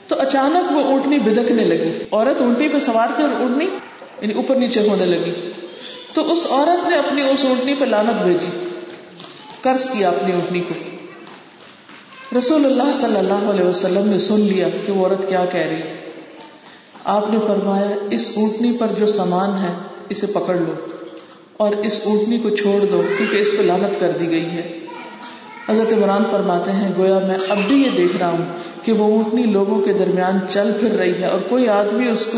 [0.08, 3.66] تو اچانک وہ اونٹنی بدکنے لگی۔ عورت اونٹنی پہ سوار تھی اور اونٹنی
[4.22, 5.52] یعنی اوپر نیچے ہونے لگی۔
[6.14, 8.70] تو اس عورت نے اپنی اس اونٹنی پہ لانت بھیجی۔
[9.62, 10.74] قرض کیا اپنی اونٹنی کو۔
[12.38, 15.82] رسول اللہ صلی اللہ علیہ وسلم نے سن لیا کہ وہ عورت کیا کہہ رہی
[17.04, 19.74] آپ نے فرمایا، اس اونٹنی پر جو سامان ہے،
[20.10, 20.74] اسے پکڑ لو۔
[21.58, 24.80] اور اس اونٹنی کو چھوڑ دو، کیونکہ اس پہ لانت کر دی گئی ہے۔
[25.70, 28.46] حضرت عمران فرماتے ہیں، گویا میں اب بھی یہ دیکھ رہا ہوں
[28.84, 32.38] کہ وہ اونٹنی لوگوں کے درمیان چل پھر رہی ہے اور کوئی آدمی اس کو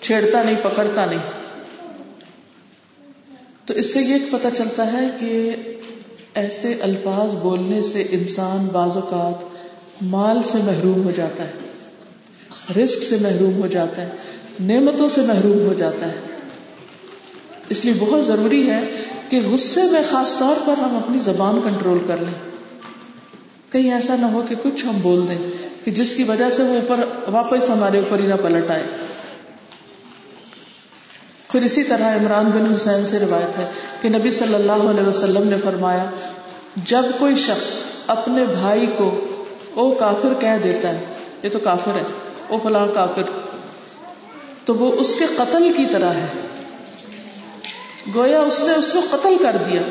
[0.00, 1.18] چھیڑتا نہیں، پکڑتا نہیں۔
[3.66, 5.56] تو اس سے یہ پتا چلتا ہے کہ
[6.34, 9.44] ایسے الفاظ بولنے سے انسان بعض اوقات
[10.02, 11.52] مال سے محروم ہو جاتا ہے
[12.80, 14.08] رسک سے محروم ہو جاتا ہے،
[14.60, 16.33] نعمتوں سے محروم ہو جاتا ہے۔
[17.68, 18.80] اس لیے بہت ضروری ہے
[19.28, 22.50] کہ غصے میں خاص طور پر ہم اپنی زبان کنٹرول کر لیں۔
[23.72, 25.38] کہیں ایسا نہ ہو کہ کچھ ہم بول دیں
[25.84, 28.82] کہ جس کی وجہ سے وہ اوپر واپس ہمارے اوپر ہی نہ پلٹ آئے۔
[31.52, 35.48] پھر اسی طرح عمران بن حسین سے روایت ہے کہ نبی صلی اللہ علیہ وسلم
[35.48, 36.04] نے فرمایا،
[36.76, 39.20] جب کوئی شخص اپنے بھائی کو
[39.74, 41.04] او کافر کہہ دیتا ہے،
[41.42, 42.02] یہ تو کافر ہے،
[42.48, 43.22] او فلاں کافر،
[44.64, 46.26] تو وہ اس کے قتل کی طرح ہے۔
[48.14, 49.82] گویا اس نے اس کو قتل کر دیا۔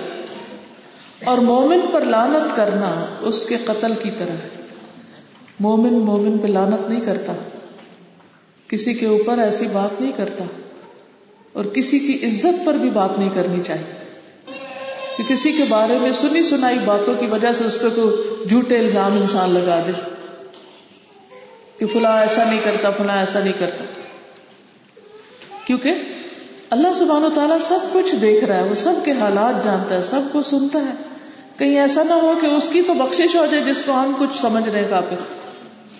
[1.25, 4.49] اور مومن پر لانت کرنا اس کے قتل کی طرح ہے۔
[5.59, 7.33] مومن مومن پہ لانت نہیں کرتا۔
[8.67, 10.45] کسی کے اوپر ایسی بات نہیں کرتا۔
[11.53, 13.93] اور کسی کی عزت پر بھی بات نہیں کرنی چاہیے۔
[15.17, 18.77] کہ کسی کے بارے میں سنی سنائی باتوں کی وجہ سے اس پہ کوئی جھوٹے
[18.77, 19.91] الزام انسان لگا دے۔
[21.77, 23.83] کہ فلاں ایسا نہیں کرتا، فلاں ایسا نہیں کرتا۔
[25.65, 25.93] کیونکہ
[26.73, 30.01] اللہ سبحانہ و تعالیٰ سب کچھ دیکھ رہا ہے، وہ سب کے حالات جانتا ہے،
[30.01, 30.93] سب کو سنتا ہے۔
[31.57, 34.41] کہیں ایسا نہ ہو کہ اس کی تو بخشش ہو جائے جس کو ہم کچھ
[34.41, 35.15] سمجھ رہے کافی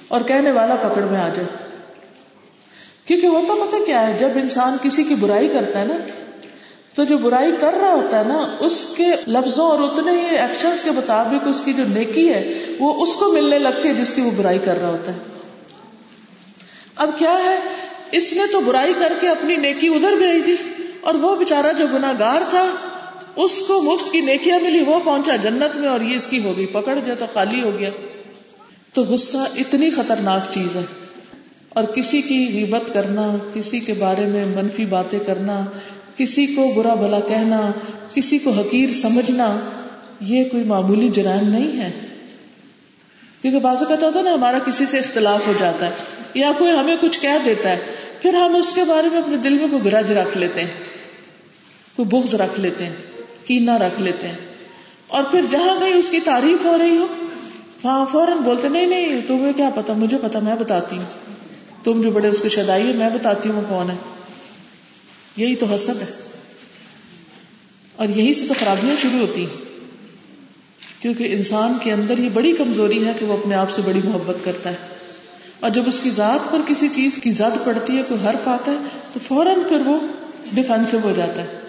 [0.07, 1.45] اور کہنے والا پکڑ میں آ جائے۔
[3.05, 5.95] کیونکہ ہوتا پتہ کیا ہے، جب انسان کسی کی برائی کرتا ہے نا،
[6.95, 10.71] تو جو برائی کر رہا ہوتا ہے نا، اس کے لفظوں اور اتنے ہی ایکشن
[10.84, 14.21] کے مطابق اس کی جو نیکی ہے، وہ اس کو ملنے لگتی ہے جس کی
[14.21, 15.17] وہ برائی کر رہا ہوتا ہے۔
[16.95, 17.59] اب کیا ہے؟
[18.14, 20.55] اس نے تو برائی کر کے اپنی نیکی ادھر بھیج دی
[21.01, 22.66] اور وہ بےچارا جو گناگار تھا،
[23.36, 26.53] اس کو مفت کی نیکیاں ملی، وہ پہنچا جنت میں اور یہ اس کی ہو
[26.57, 27.89] گئی، پکڑ گیا تو خالی ہو گیا۔
[28.93, 30.82] تو غصہ اتنی خطرناک چیز ہے۔
[31.70, 35.66] اور کسی کی غیبت کرنا، کسی کے بارے میں منفی باتیں کرنا،
[36.18, 37.72] کسی کو برا بلا کہنا،
[38.14, 39.59] کسی کو حقیر سمجھنا،
[40.22, 41.91] یہ کوئی معمولی جرائم نہیں ہے۔
[43.43, 45.91] کیونکہ بازو کہتا ہوتا ہے نا، ہمارا کسی سے اختلاف ہو جاتا ہے،
[46.33, 47.77] یا کوئی ہمیں کچھ کہہ دیتا ہے،
[48.21, 50.71] پھر ہم اس کے بارے میں اپنے دل میں کوئی گرج رکھ لیتے ہیں،
[51.95, 52.95] کوئی بغض رکھ لیتے ہیں
[53.45, 54.35] کینا رکھ لیتے ہیں۔
[55.07, 57.07] اور پھر جہاں کہیں اس کی تعریف ہو رہی ہو،
[57.83, 61.05] وہاں فوراً بولتے، نہیں نہیں، تمہیں کیا پتا، مجھے پتا، میں بتاتی ہوں۔
[61.83, 63.95] تم جو بڑے اس کے شدائی ہے میں بتاتی ہوں وہ کون ہے۔
[65.35, 66.29] یہی تو حسد ہے۔
[67.95, 69.62] اور یہی سے تو خرابیاں شروع ہوتی ہیں۔
[71.03, 74.35] کیونکہ انسان کے اندر یہ بڑی کمزوری ہے کہ وہ اپنے آپ سے بڑی محبت
[74.43, 74.75] کرتا ہے۔
[75.59, 78.71] اور جب اس کی ذات پر کسی چیز کی زد پڑتی ہے، کوئی حرف آتا
[78.71, 78.77] ہے،
[79.13, 79.99] تو فوراً پھر وہ
[80.53, 81.59] ڈیفینسو ہو جاتا ہے۔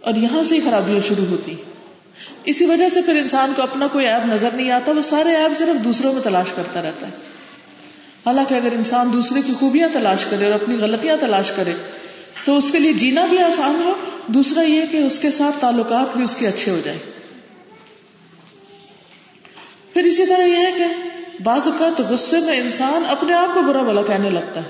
[0.00, 1.54] اور یہاں سے ہی خرابیاں شروع ہوتی۔
[2.44, 5.58] اسی وجہ سے پھر انسان کو اپنا کوئی ایب نظر نہیں آتا، وہ سارے ایب
[5.58, 7.12] صرف دوسروں میں تلاش کرتا رہتا ہے۔
[8.26, 11.72] حالانکہ اگر انسان دوسرے کی خوبیاں تلاش کرے اور اپنی غلطیاں تلاش کرے،
[12.44, 13.92] تو اس کے لیے جینا بھی آسان ہو،
[14.26, 17.13] دوسرا یہ کہ اس کے ساتھ تعلقات بھی اس کے اچھے ہو جائیں۔
[19.94, 20.84] پھر اسی طرح یہ ہے کہ
[21.42, 24.68] بعض اوقات غصے میں انسان اپنے آپ کو برا بلا کہنے لگتا ہے۔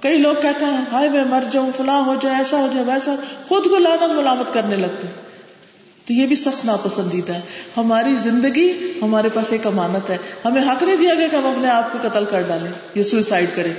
[0.00, 3.14] کئی لوگ کہتے ہیں، ہائے میں مر جاؤں، فلاں ہو جائے، ایسا ہو جائے، ویسا۔
[3.48, 5.14] خود کو لانت ملامت کرنے لگتے ہیں۔
[6.06, 7.40] تو یہ بھی سخت ناپسندیدہ ہے۔
[7.76, 11.68] ہماری زندگی ہمارے پاس ایک امانت ہے۔ ہمیں حق نہیں دیا گیا کہ ہم اپنے
[11.68, 13.72] آپ کو قتل کر ڈالیں یا سوئسائڈ کریں۔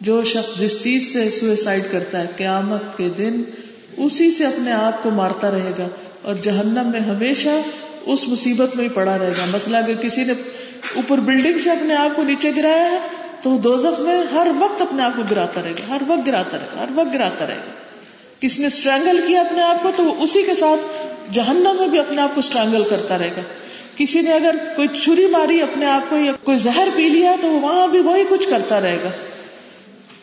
[0.00, 3.42] جو شخص جس چیز سے سوئسائڈ کرتا ہے، قیامت کے دن
[3.96, 5.88] اسی سے اپنے آپ کو مارتا رہے گا۔
[6.22, 7.48] اور جہنم میں ہمیشہ
[8.06, 10.32] اس مصیبت میں ہی پڑا رہے گا مسئلہ اگر کسی نے
[10.96, 12.98] اوپر بلڈنگ سے اپنے آپ کو نیچے گرایا ہے،
[13.42, 16.58] تو وہ دوزخ میں ہر وقت اپنے آپ کو گراتا رہے گا۔ ہر وقت گراتا
[16.58, 17.72] رہے گا، ہر وقت گراتا رہے گا۔
[18.40, 20.80] کسی نے اسٹرینگل کیا اپنے آپ کو، تو وہ اسی کے ساتھ
[21.32, 23.42] جہنم میں بھی اپنے آپ کو اسٹرینگل کرتا رہے گا۔
[23.96, 27.48] کسی نے اگر کوئی چھری ماری اپنے آپ کو یا کوئی زہر پی لیا، تو
[27.48, 29.08] وہاں بھی وہی کچھ کرتا رہے گا۔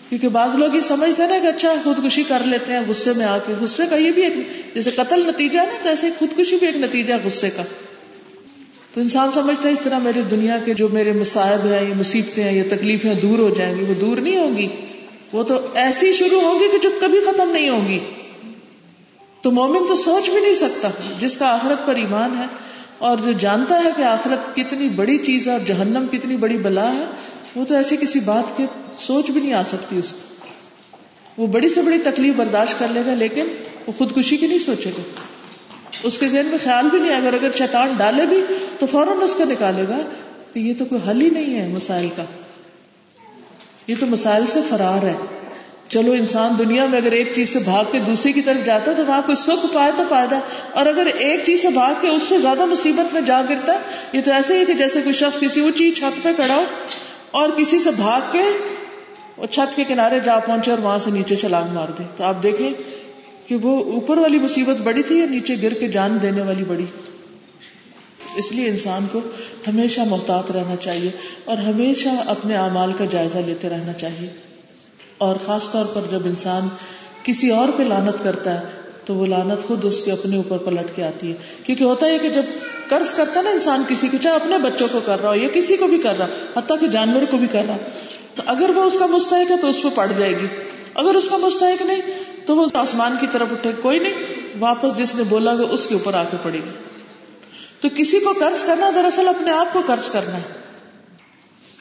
[0.09, 3.25] کیونکہ بعض لوگ یہ سمجھتے ہیں نا کہ اچھا خودکشی کر لیتے ہیں، غصے میں
[3.25, 4.33] آ کے، غصے کا یہ بھی ایک،
[4.75, 7.63] جیسے قتل نتیجہ نا، تو ایسے خودکشی بھی ایک نتیجہ ہے غصے کا۔
[8.93, 12.43] تو انسان سمجھتا ہے اس طرح میری دنیا کے جو میرے مصائب ہیں یا مصیبتیں
[12.43, 14.67] ہیں یا تکلیفیں دور ہو جائیں گی، وہ دور نہیں ہوگی
[15.33, 17.99] وہ تو ایسی شروع ہوگی کہ جو کبھی ختم نہیں ہوگی
[19.41, 20.89] تو مومن تو سوچ بھی نہیں سکتا
[21.19, 22.45] جس کا آخرت پر ایمان ہے
[22.97, 26.93] اور جو جانتا ہے کہ آخرت کتنی بڑی چیز ہے اور جہنم کتنی بڑی بلا
[26.93, 27.05] ہے
[27.55, 28.65] وہ تو ایسی کسی بات کے
[28.99, 30.17] سوچ بھی نہیں آ سکتی اس کو
[31.37, 33.45] وہ بڑی سے بڑی تکلیف برداشت کر لے گا، لیکن
[33.87, 35.01] وہ خودکشی کی نہیں سوچے گا۔
[36.03, 38.43] اس کے ذہن میں خیال بھی نہیں اگر اگر شیطان ڈالے بھی
[38.79, 39.97] تو فوراً اس کو نکالے گا
[40.53, 42.23] کہ یہ تو کوئی حل ہی نہیں ہے مسائل کا۔
[43.87, 45.13] یہ تو مسائل سے فرار ہے۔
[45.87, 48.95] چلو، انسان دنیا میں اگر ایک چیز سے بھاگ کے دوسری کی طرف جاتا ہے
[48.95, 50.39] تو وہاں کوئی سکھ پائے تو فائدہ۔
[50.71, 53.77] اور اگر ایک چیز سے بھاگ کے اس سے زیادہ مصیبت میں جا گرتا ہے،
[54.13, 56.63] یہ تو ایسے ہی کہ جیسے کوئی شخص کسی اونچی چھت پہ کھڑا ہو
[57.31, 58.41] اور کسی سے بھاگ کے
[59.51, 62.73] چھت کے کنارے جا پہنچے اور وہاں سے نیچے چھلانگ مار دے تو آپ دیکھیں
[63.47, 66.85] کہ وہ اوپر والی مصیبت بڑی تھی یا نیچے گر کے جان دینے والی بڑی۔
[68.35, 69.19] اس لیے انسان کو
[69.67, 71.09] ہمیشہ محتاط رہنا چاہیے
[71.45, 74.29] اور ہمیشہ اپنے اعمال کا جائزہ لیتے رہنا چاہیے۔
[75.17, 76.67] اور خاص طور پر جب انسان
[77.23, 78.65] کسی اور پہ لانت کرتا ہے
[79.09, 82.19] تو وہ لانت خود اس کے اپنے اوپر پلٹ کے آتی ہے۔ کیونکہ ہوتا ہے
[82.19, 82.41] کہ جب
[82.89, 85.77] قرض کرتا نا انسان کسی کو چاہے اپنے بچوں کو کر رہا ہو یا کسی
[85.77, 87.77] کو بھی کر رہا، حتیٰ کہ جانور کو بھی کر رہا۔
[88.35, 90.47] تو اگر وہ اس کا مستحق ہے تو اس پہ پڑ جائے گی۔
[90.95, 92.01] اگر اس کا مستحق نہیں
[92.45, 94.13] تو وہ آسمان کی طرف اٹھے، کوئی نہیں،
[94.59, 96.69] واپس جس نے بولا گا اس کے اوپر آ کے پڑے گی۔
[97.81, 100.59] تو کسی کو قرض کرنا، دراصل اپنے آپ کو قرض کرنا ہے۔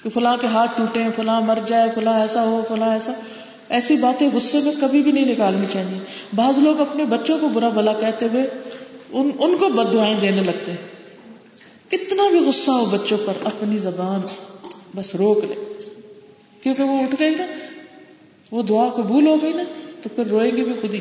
[0.02, 3.12] کہ فلاں کے ہاتھ ٹوٹے، فلاں مر جائے، فلاں ایسا ہو، فلاں ایسا۔
[3.68, 5.98] ایسی باتیں غصے میں کبھی بھی نہیں نکالنی چاہیے۔
[6.36, 8.50] بعض لوگ اپنے بچوں کو برا بلا کہتے ہوئے
[9.10, 10.88] ان, ان کو بد دعائیں دینے لگتے ہیں۔
[11.90, 14.20] کتنا بھی غصہ ہو بچوں پر اپنی زبان
[14.96, 15.54] بس روک لے۔
[16.60, 17.46] کیونکہ وہ اٹھ گئی نا
[18.50, 19.62] وہ دعا قبول ہو گئی نا
[20.02, 21.00] تو پھر روئیں گے بھی خود ہی۔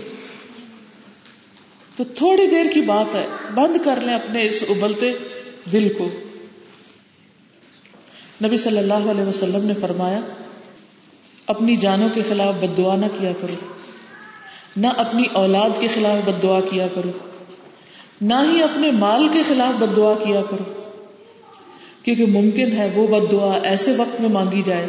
[1.97, 5.13] تو تھوڑی دیر کی بات ہے بند کر لیں اپنے اس ابلتے
[5.72, 6.09] دل کو۔
[8.43, 10.20] نبی صلی اللہ علیہ وسلم نے فرمایا
[11.48, 13.56] اپنی جانوں کے خلاف بد دعا نہ کیا کرو۔
[14.78, 17.10] نہ اپنی اولاد کے خلاف بد دعا کیا کرو۔
[18.22, 20.74] نہ ہی اپنے مال کے خلاف بد دعا کیا کرو۔
[22.04, 24.88] کیونکہ ممکن ہے وہ بد دعا ایسے وقت میں مانگی جائے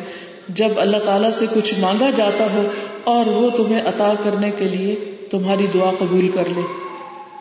[0.48, 2.68] جب اللہ تعالیٰ سے کچھ مانگا جاتا ہو
[3.04, 4.94] اور وہ تمہیں عطا کرنے کے لیے
[5.30, 6.60] تمہاری دعا قبول کر لے۔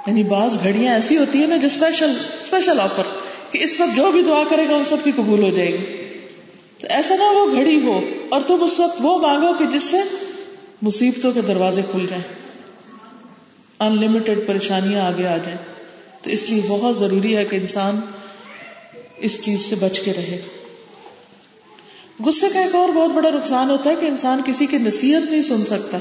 [0.07, 2.09] یعنی بعض گھڑیاں ایسی ہوتی ہیں نا جو اسپیشل
[2.43, 3.03] اسپیشل آفر
[3.51, 6.06] کہ اس وقت جو بھی دعا کرے گا ان سب کی قبول ہو جائے گی۔
[6.89, 9.97] ایسا نہ وہ گھڑی ہو اور تم اس وقت وہ مانگو کہ جس سے
[10.81, 12.23] مصیبتوں کے دروازے کھل جائیں۔
[13.79, 15.57] ان لمیٹڈ پریشانیاں آگے آ جائیں۔
[16.21, 17.99] تو اس لیے بہت ضروری ہے کہ انسان
[19.17, 20.41] اس چیز سے بچ کے رہے۔
[22.25, 25.41] غصے کا ایک اور بہت بڑا نقصان ہوتا ہے کہ انسان کسی کی نصیحت نہیں
[25.41, 25.97] سن سکتا۔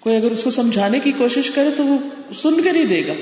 [0.00, 1.98] کوئی اگر اس کو سمجھانے کی کوشش کرے تو وہ
[2.34, 3.12] سن کے نہیں دے گا۔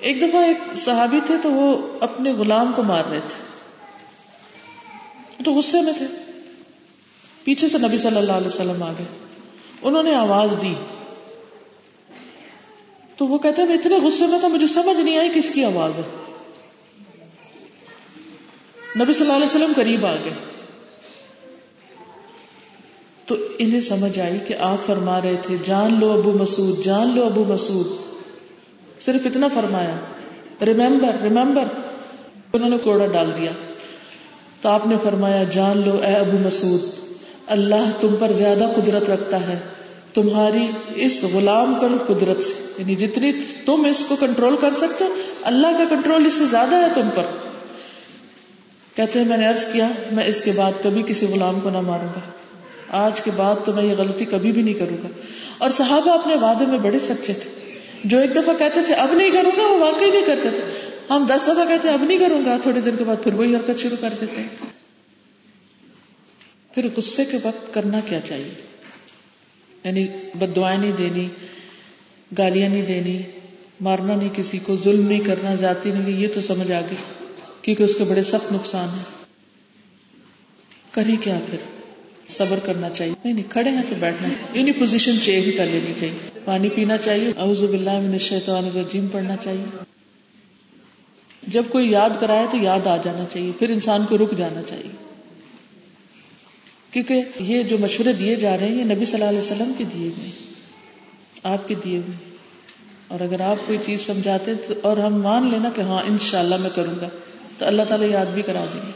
[0.00, 3.45] ایک دفعہ ایک صحابی تھے تو وہ اپنے غلام کو مار رہے تھے۔
[5.44, 6.06] تو غصے میں تھے۔
[7.44, 9.06] پیچھے سے نبی صلی اللہ علیہ وسلم آ گئے
[9.82, 10.74] انہوں نے آواز دی۔
[13.16, 15.98] تو وہ کہتے میں اتنے غصے میں تھا، مجھے سمجھ نہیں آئی کس کی آواز
[15.98, 16.02] ہے۔
[19.02, 20.32] نبی صلی اللہ علیہ وسلم قریب آ گئے
[23.26, 27.24] تو انہیں سمجھ آئی کہ آپ فرما رہے تھے، جان لو ابو مسعود، جان لو
[27.24, 27.86] ابو مسعود۔
[29.00, 29.96] صرف اتنا فرمایا۔
[30.64, 31.64] ریمبر ریمبر
[32.52, 33.50] انہوں نے کوڑا ڈال دیا۔
[34.62, 36.80] تو آپ نے فرمایا، جان لو اے ابو مسعود،
[37.46, 39.58] اللہ تم پر زیادہ قدرت رکھتا ہے۔
[40.14, 43.32] تمہاری اس غلام پر قدرت سے یعنی جتنی
[43.66, 45.04] تم اس کو کنٹرول کر سکتے
[45.42, 47.22] اللہ کا کنٹرول اس سے زیادہ ہے تم پر۔
[48.96, 51.80] کہتے ہیں، میں نے ارض کیا، میں اس کے بعد کبھی کسی غلام کو نہ
[51.80, 52.20] ماروں گا۔
[52.88, 55.08] آج کے بعد تو میں یہ غلطی کبھی بھی نہیں کروں گا۔
[55.58, 59.30] اور صحابہ اپنے وعدے میں بڑے سچے تھے۔ جو ایک دفعہ کہتے تھے، اب نہیں
[59.30, 62.56] کروں گا، وہ واقعی نہیں کرتے تھے۔ ہم دس دفعہ کہتے اب نہیں کروں گا۔
[62.62, 64.48] تھوڑے دن کے بعد پھر وہی حرکت شروع کر دیتے ہیں۔
[66.74, 68.54] پھر غصے کے وقت کرنا کیا چاہیے؟
[69.84, 71.28] یعنی بد دعائیں نہیں دینی،
[72.38, 73.22] گالیاں نہیں دینی،
[73.80, 76.96] مارنا نہیں کسی کو، ظلم نہیں کرنا، ذاتی نہیں، یہ تو سمجھ آ گئی۔
[77.62, 79.04] کیونکہ اس کے بڑے سخت نقصان ہیں۔
[80.90, 81.58] کریں کیا پھر؟
[82.28, 86.40] صبر کرنا چاہیے۔ نہیں نہیں، کھڑے ہیں تو بیٹھنا۔ انہیں پوزیشن چینج کر لینی چاہیے۔
[86.44, 89.95] پانی پینا چاہیے۔ اعوذ باللہ من الشیطان الرجیم پڑھنا چاہیے۔
[91.46, 94.90] جب کوئی یاد کرائے تو یاد آ جانا چاہیے، پھر انسان کو رک جانا چاہیے۔
[96.90, 99.84] کیونکہ یہ جو مشورے دیے جا رہے ہیں، یہ نبی صلی اللہ علیہ وسلم کے
[99.84, 100.30] دیے ہوئے
[101.42, 102.16] آپ کے دیے ہوئے
[103.08, 106.70] اور اگر آپ کوئی چیز سمجھاتے تو، اور ہم مان لینا کہ ہاں انشاءاللہ میں
[106.74, 107.08] کروں گا،
[107.58, 108.92] تو اللہ تعالیٰ یاد بھی کرا دیں گے۔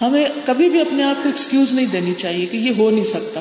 [0.00, 3.40] ہمیں کبھی بھی اپنے آپ کو ایکسکیوز نہیں دینی چاہیے کہ یہ ہو نہیں سکتا۔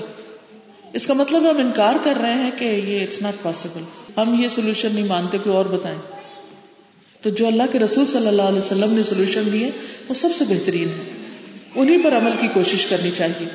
[0.94, 3.84] اس کا مطلب ہم انکار کر رہے ہیں کہ یہ اٹس ناٹ پاسبل
[4.18, 6.00] ہم یہ سولوشن نہیں مانتے، کوئی اور بتائیں۔
[7.24, 9.72] تو جو اللہ کے رسول صلی اللہ علیہ وسلم نے سولوشن دیے
[10.10, 11.04] وہ سب سے بہترین ہے۔
[11.76, 13.48] انہیں پر عمل کی کوشش کرنی چاہیے۔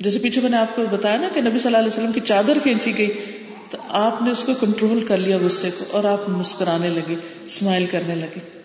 [0.00, 2.20] جیسے پیچھے میں نے آپ کو بتایا نا کہ نبی صلی اللہ علیہ وسلم کی
[2.24, 3.12] چادر کھینچی گئی،
[3.70, 7.14] تو آپ نے اس کو کنٹرول کر لیا غصے کو اور آپ مسکرانے لگے
[7.46, 8.60] اسمائل کرنے لگے۔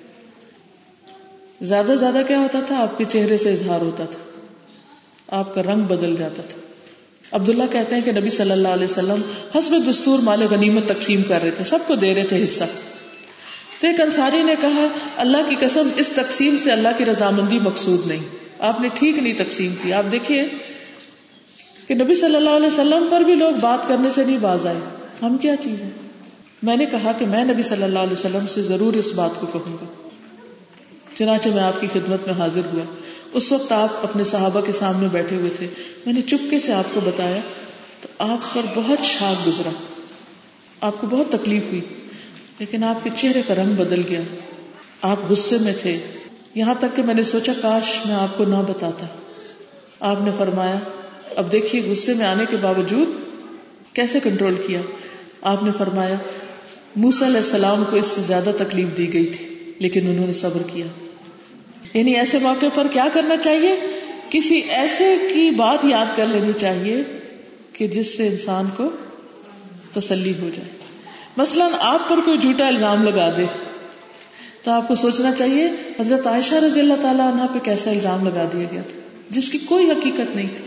[1.61, 4.41] زیادہ زیادہ کیا ہوتا تھا؟ آپ کے چہرے سے اظہار ہوتا تھا۔
[5.27, 6.66] آپ کا رنگ بدل جاتا تھا۔
[7.31, 9.21] عبداللہ کہتے ہیں کہ نبی صلی اللہ علیہ وسلم
[9.57, 12.63] حسب دستور مال غنیمت تقسیم کر رہے تھے، سب کو دے رہے تھے حصہ۔
[13.81, 18.07] تو ایک انصاری نے کہا، اللہ کی قسم، اس تقسیم سے اللہ کی رضامندی مقصود
[18.07, 18.23] نہیں۔
[18.59, 20.47] آپ نے ٹھیک نہیں تقسیم کی۔ آپ دیکھیے
[21.87, 24.79] کہ نبی صلی اللہ علیہ وسلم پر بھی لوگ بات کرنے سے نہیں باز آئے۔
[25.21, 25.89] ہم کیا چیز ہے
[26.63, 29.47] میں نے کہا کہ میں نبی صلی اللہ علیہ وسلم سے ضرور اس بات کو
[29.47, 30.09] کہوں گا۔
[31.15, 32.83] چنانچہ میں آپ کی خدمت میں حاضر ہوا۔
[33.33, 35.67] اس وقت آپ اپنے صحابہ کے سامنے بیٹھے ہوئے تھے۔
[36.05, 37.37] میں نے چپکے سے آپ کو بتایا
[38.01, 39.69] تو آپ پر بہت شاک گزرا۔
[40.81, 41.81] آپ کو بہت تکلیف ہوئی،
[42.59, 44.21] لیکن آپ کے چہرے کا رنگ بدل گیا۔
[45.01, 45.99] آپ غصے میں تھے۔
[46.55, 49.05] یہاں تک کہ میں نے سوچا، کاش میں آپ کو نہ بتاتا۔
[49.99, 50.79] آپ نے فرمایا،
[51.35, 53.07] اب دیکھیے، غصے میں آنے کے باوجود
[53.93, 54.81] کیسے کنٹرول کیا؟
[55.41, 56.15] آپ نے فرمایا
[56.95, 60.61] موسا علیہ السلام کو اس سے زیادہ تکلیف دی گئی تھی، لیکن انہوں نے صبر
[60.73, 60.85] کیا۔
[61.97, 63.75] یعنی ایسے موقع پر کیا کرنا چاہیے؟
[64.29, 67.03] کسی ایسے کی بات یاد کر لینی چاہیے
[67.73, 68.89] کہ جس سے انسان کو
[69.93, 70.69] تسلی ہو جائے۔
[71.37, 73.45] مثلاً آپ پر کوئی جھوٹا الزام لگا دے
[74.63, 75.67] تو آپ کو سوچنا چاہیے،
[75.99, 79.57] حضرت عائشہ رضی اللہ تعالیٰ عنہ پہ کیسا الزام لگا دیا گیا تھا؟ جس کی
[79.57, 80.65] کوئی حقیقت نہیں تھی۔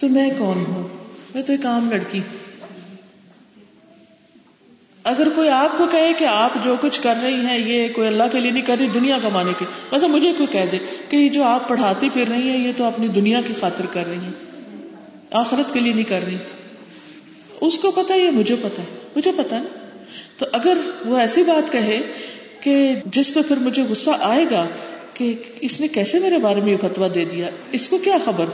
[0.00, 0.88] تو میں کون ہوں؟
[1.34, 2.20] میں تو ایک عام لڑکی
[5.04, 8.24] اگر کوئی آپ کو کہے کہ آپ جو کچھ کر رہی ہیں، یہ کوئی اللہ
[8.32, 10.78] کے لیے نہیں کر رہی، دنیا کمانے کے۔ ویسے مجھے کوئی کہہ دے
[11.08, 14.06] کہ یہ جو آپ پڑھاتی پھر رہی ہیں، یہ تو اپنی دنیا کی خاطر کر
[14.06, 14.32] رہی ہیں۔
[15.30, 16.36] آخرت کے لیے نہیں کر رہی۔
[17.60, 19.62] اس کو پتا یہ مجھے پتا ہے۔ مجھے پتا ہے۔
[20.38, 22.00] تو اگر وہ ایسی بات کہے
[22.60, 24.66] کہ جس پہ پھر مجھے غصہ آئے گا
[25.14, 28.44] کہ اس نے کیسے میرے بارے میں یہ فتوا دے دیا، اس کو کیا خبر؟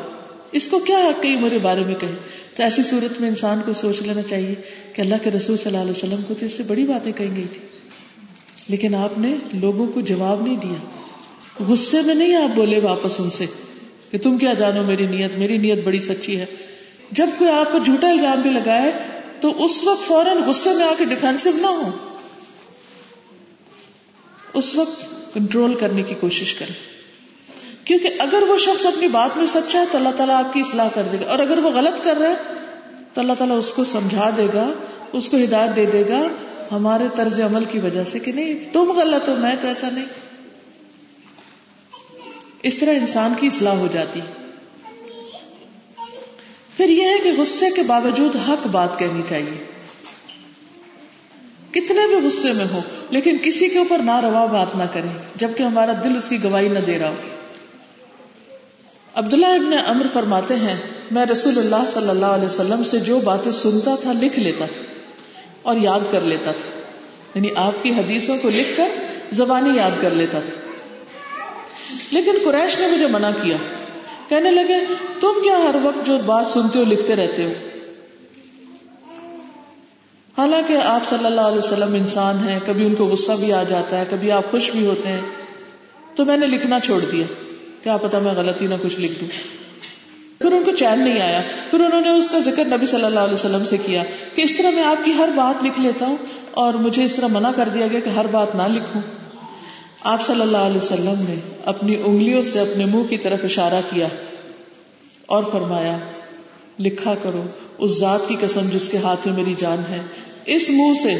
[0.52, 2.14] اس کو کیا حق کئی میرے بارے میں کہے؟
[2.56, 4.54] تو ایسی صورت میں انسان کو سوچ لینا چاہیے
[4.92, 7.36] کہ اللہ کے رسول صلی اللہ علیہ وسلم کو تو اس سے بڑی باتیں کہی
[7.36, 7.60] گئی تھی
[8.68, 11.00] لیکن آپ نے لوگوں کو جواب نہیں دیا۔
[11.64, 13.46] غصے میں نہیں آپ بولے واپس ان سے
[14.10, 16.46] کہ تم کیا جانو میری نیت میری نیت بڑی سچی ہے۔
[17.10, 18.90] جب کوئی آپ کو جھوٹا الزام بھی لگائے
[19.40, 21.90] تو اس وقت فوراً غصے میں آ کے ڈیفینسو نہ ہو۔
[24.54, 26.89] اس وقت کنٹرول کرنے کی کوشش کرے
[27.84, 30.88] کیونکہ اگر وہ شخص اپنی بات میں سچا ہے تو اللہ تعالیٰ آپ کی اصلاح
[30.94, 32.34] کر دے گا۔ اور اگر وہ غلط کر رہا ہے
[33.14, 34.72] تو اللہ تعالیٰ اس کو سمجھا دے گا،
[35.12, 36.28] اس کو ہدایت دے دے گا
[36.72, 40.04] ہمارے طرز عمل کی وجہ سے کہ نہیں، تم غلط ہو، میں تو ایسا نہیں۔
[42.62, 44.20] اس طرح انسان کی اصلاح ہو جاتی۔
[46.76, 49.64] پھر یہ ہے کہ غصے کے باوجود حق بات کہنی چاہیے۔
[51.70, 55.62] کتنے بھی غصے میں ہو، لیکن کسی کے اوپر نہ روا بات نہ کریں، جبکہ
[55.62, 57.14] ہمارا دل اس کی گواہی نہ دے رہا ہو۔
[59.14, 60.76] عبداللہ ابن امر فرماتے ہیں،
[61.10, 64.82] میں رسول اللہ صلی اللہ علیہ وسلم سے جو باتیں سنتا تھا، لکھ لیتا تھا
[65.62, 66.80] اور یاد کر لیتا تھا۔
[67.34, 68.88] یعنی آپ کی حدیثوں کو لکھ کر
[69.30, 70.70] زبانی یاد کر لیتا تھا۔
[72.10, 73.56] لیکن قریش نے مجھے منع کیا۔
[74.28, 77.50] کہنے لگے، تم کیا ہر وقت جو بات سنتے ہو، لکھتے رہتے ہو؟
[80.38, 83.98] حالانکہ آپ صلی اللہ علیہ وسلم انسان ہیں، کبھی ان کو غصہ بھی آ جاتا
[83.98, 85.20] ہے، کبھی آپ خوش بھی ہوتے ہیں۔
[86.14, 87.49] تو میں نے لکھنا چھوڑ دیا۔
[87.82, 89.28] کیا پتا میں غلطی نہ کچھ لکھ دوں۔
[90.40, 93.20] پھر ان کو چین نہیں آیا۔ پھر انہوں نے اس کا ذکر نبی صلی اللہ
[93.20, 94.02] علیہ وسلم سے کیا
[94.34, 96.16] کہ اس طرح میں آپ کی ہر بات لکھ لیتا ہوں
[96.50, 99.02] اور مجھے اس طرح منع کر دیا گیا کہ ہر بات نہ لکھوں۔
[100.04, 104.08] آپ صلی اللہ علیہ وسلم نے اپنی انگلیوں سے اپنے منہ کی طرف اشارہ کیا
[105.26, 105.98] اور فرمایا،
[106.78, 107.42] لکھا کرو،
[107.78, 109.98] اس ذات کی قسم جس کے ہاتھ میں میری جان ہے۔
[110.46, 111.14] اس منہ سے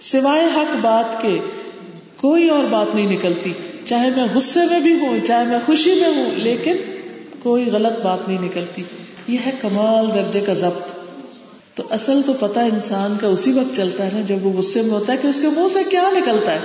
[0.00, 1.40] سوائے حق بات کے
[2.16, 3.52] کوئی اور بات نہیں نکلتی۔
[3.88, 6.76] چاہے میں غصے میں بھی ہوں، چاہے میں خوشی میں ہوں، لیکن
[7.42, 8.82] کوئی غلط بات نہیں نکلتی۔
[9.28, 10.94] یہ ہے کمال درجے کا ضبط۔
[11.74, 14.90] تو اصل تو پتا انسان کا اسی وقت چلتا ہے نا جب وہ غصے میں
[14.90, 16.60] ہوتا ہے کہ اس کے منہ سے کیا نکلتا ہے۔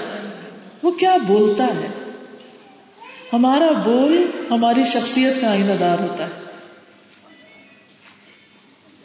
[0.84, 1.88] وہ کیا بولتا ہے۔
[3.34, 6.30] ہمارا بول ہماری شخصیت کا آئینہ دار ہوتا ہے۔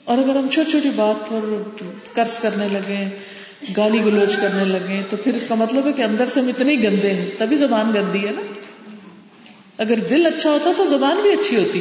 [0.04, 1.62] اور اگر ہم چھوٹی چھوٹی بات پر
[2.12, 2.94] قرض کرنے لگے
[3.76, 6.74] گالی گلوچ کرنے لگے تو پھر اس کا مطلب ہے کہ اندر سے ہم اتنے
[6.74, 8.40] گندے ہیں، تبھی زبان گندی ہے نا؟
[9.78, 11.80] اگر دل اچھا ہوتا تو زبان بھی اچھی ہوتی۔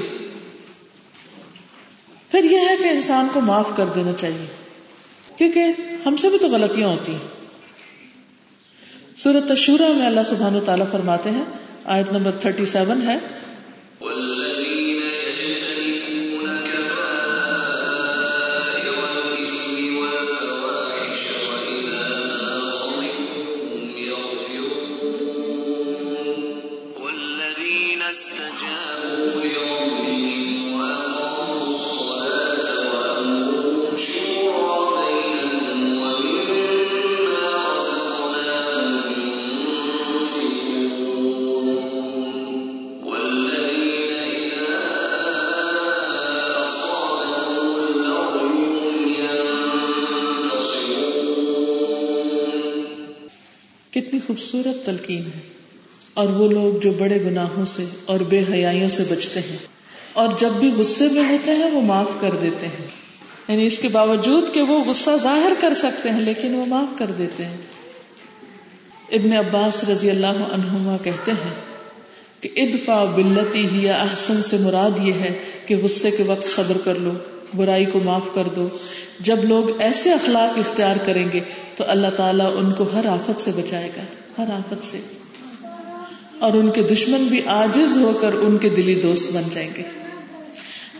[2.31, 4.45] پھر یہ ہے کہ انسان کو معاف کر دینا چاہیے،
[5.37, 5.65] کیونکہ
[6.05, 7.27] ہم سے بھی تو غلطیاں ہوتی ہیں۔
[9.17, 11.43] سورت تشورہ میں اللہ سبحانہ تعالیٰ فرماتے ہیں،
[11.85, 13.17] آیت نمبر تھرٹی سیون ہے۔
[54.85, 55.39] خوبصورت تلقین ہے۔
[56.13, 59.57] اور وہ لوگ جو بڑے گناہوں سے اور بے حیائیوں سے بچتے ہیں۔
[60.13, 62.87] اور جب بھی غصے میں ہوتے ہیں، وہ معاف کر دیتے ہیں۔
[63.47, 67.11] یعنی اس کے باوجود کہ وہ غصہ ظاہر کر سکتے ہیں، لیکن وہ معاف کر
[67.17, 67.57] دیتے ہیں۔
[69.11, 71.53] ابن عباس رضی اللہ عنہما کہتے ہیں
[72.41, 76.77] کہ ادفا بلتی ہی یا احسن سے مراد یہ ہے کہ غصے کے وقت صبر
[76.83, 77.11] کر لو،
[77.55, 78.69] برائی کو معاف کر دو۔
[79.19, 81.39] جب لوگ ایسے اخلاق اختیار کریں گے،
[81.75, 84.01] تو اللہ تعالیٰ ان کو ہر آفت سے بچائے گا۔
[84.37, 84.99] ہر آفت سے۔
[86.39, 89.83] اور ان کے دشمن بھی آجز ہو کر ان کے دلی دوست بن جائیں گے۔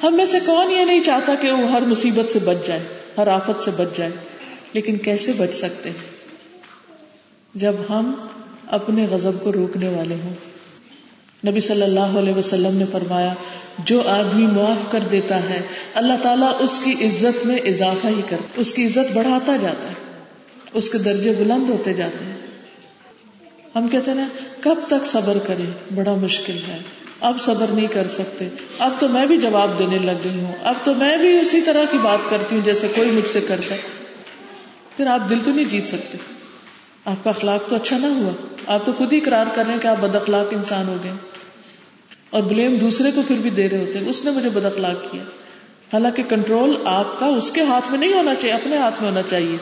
[0.03, 2.83] ہم میں سے کون یہ نہیں چاہتا کہ وہ ہر مصیبت سے بچ جائے
[3.17, 4.11] ہر آفت سے بچ جائے،
[4.73, 6.13] لیکن کیسے بچ سکتے ہیں؟
[7.55, 8.13] جب ہم
[8.67, 10.33] اپنے غضب کو روکنے والے ہوں۔
[11.47, 13.33] نبی صلی اللہ علیہ وسلم نے فرمایا،
[13.79, 15.61] جو آدمی معاف کر دیتا ہے،
[15.93, 19.93] اللہ تعالیٰ اس کی عزت میں اضافہ ہی کر اس کی عزت بڑھاتا جاتا ہے،
[20.73, 22.42] اس کے درجے بلند ہوتے جاتے ہیں۔
[23.75, 24.27] ہم کہتے ہیں نا،
[24.61, 26.79] کب تک صبر کریں بڑا مشکل ہے۔
[27.19, 30.73] اب صبر نہیں کر سکتے۔ اب تو میں بھی جواب دینے لگ گئی ہوں۔ اب
[30.83, 33.75] تو میں بھی اسی طرح کی بات کرتی ہوں جیسے کوئی مجھ سے کرتا
[34.97, 36.17] پھر آپ دل تو نہیں جیت سکتے۔
[37.05, 38.31] آپ کا اخلاق تو اچھا نہ ہوا۔
[38.67, 41.11] آپ تو خود ہی اقرار کر رہے ہیں کہ آپ بد اخلاق انسان ہو گئے۔
[42.29, 45.11] اور بلیم دوسرے کو پھر بھی دے رہے ہوتے ہیں۔ اس نے مجھے بد اخلاق
[45.11, 45.23] کیا۔
[45.93, 49.21] حالانکہ کنٹرول آپ کا اس کے ہاتھ میں نہیں ہونا چاہیے، اپنے ہاتھ میں ہونا
[49.21, 49.57] چاہیے۔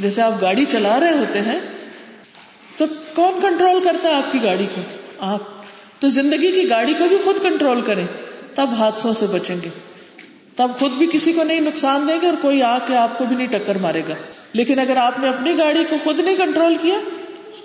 [0.00, 1.60] جیسے آپ گاڑی چلا رہے ہوتے ہیں
[2.80, 4.80] تو کون کنٹرول کرتا ہے آپ کی گاڑی کو؟
[5.18, 5.40] آپ.
[6.00, 8.06] تو زندگی کی گاڑی کو بھی خود کنٹرول کریں،
[8.54, 9.68] تب حادثوں سے بچیں گے۔
[10.56, 13.24] تب خود بھی کسی کو نہیں نقصان دیں گے اور کوئی آ کے آپ کو
[13.24, 14.14] بھی نہیں ٹکر مارے گا۔
[14.52, 16.98] لیکن اگر آپ نے اپنی گاڑی کو خود نہیں کنٹرول کیا،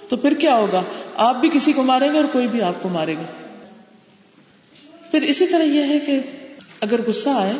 [0.09, 0.83] تو پھر کیا ہوگا؟
[1.15, 3.55] آپ بھی کسی کو ماریں گے اور کوئی بھی آپ کو مارے گا۔
[5.11, 6.19] پھر اسی طرح یہ ہے کہ
[6.81, 7.53] اگر غصہ آئے،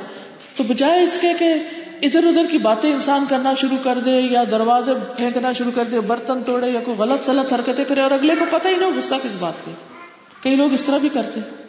[0.56, 1.54] تو بجائے اس کے کہ
[2.02, 6.00] ادھر ادھر کی باتیں انسان کرنا شروع کر دے یا دروازے پھینکنا شروع کر دے،
[6.00, 9.16] برتن توڑے یا کوئی غلط غلط حرکتیں کرے اور اگلے کو پتہ ہی نہیں غصہ
[9.24, 9.72] کس بات پہ۔
[10.44, 11.66] کئی لوگ اس طرح بھی کرتے ہیں۔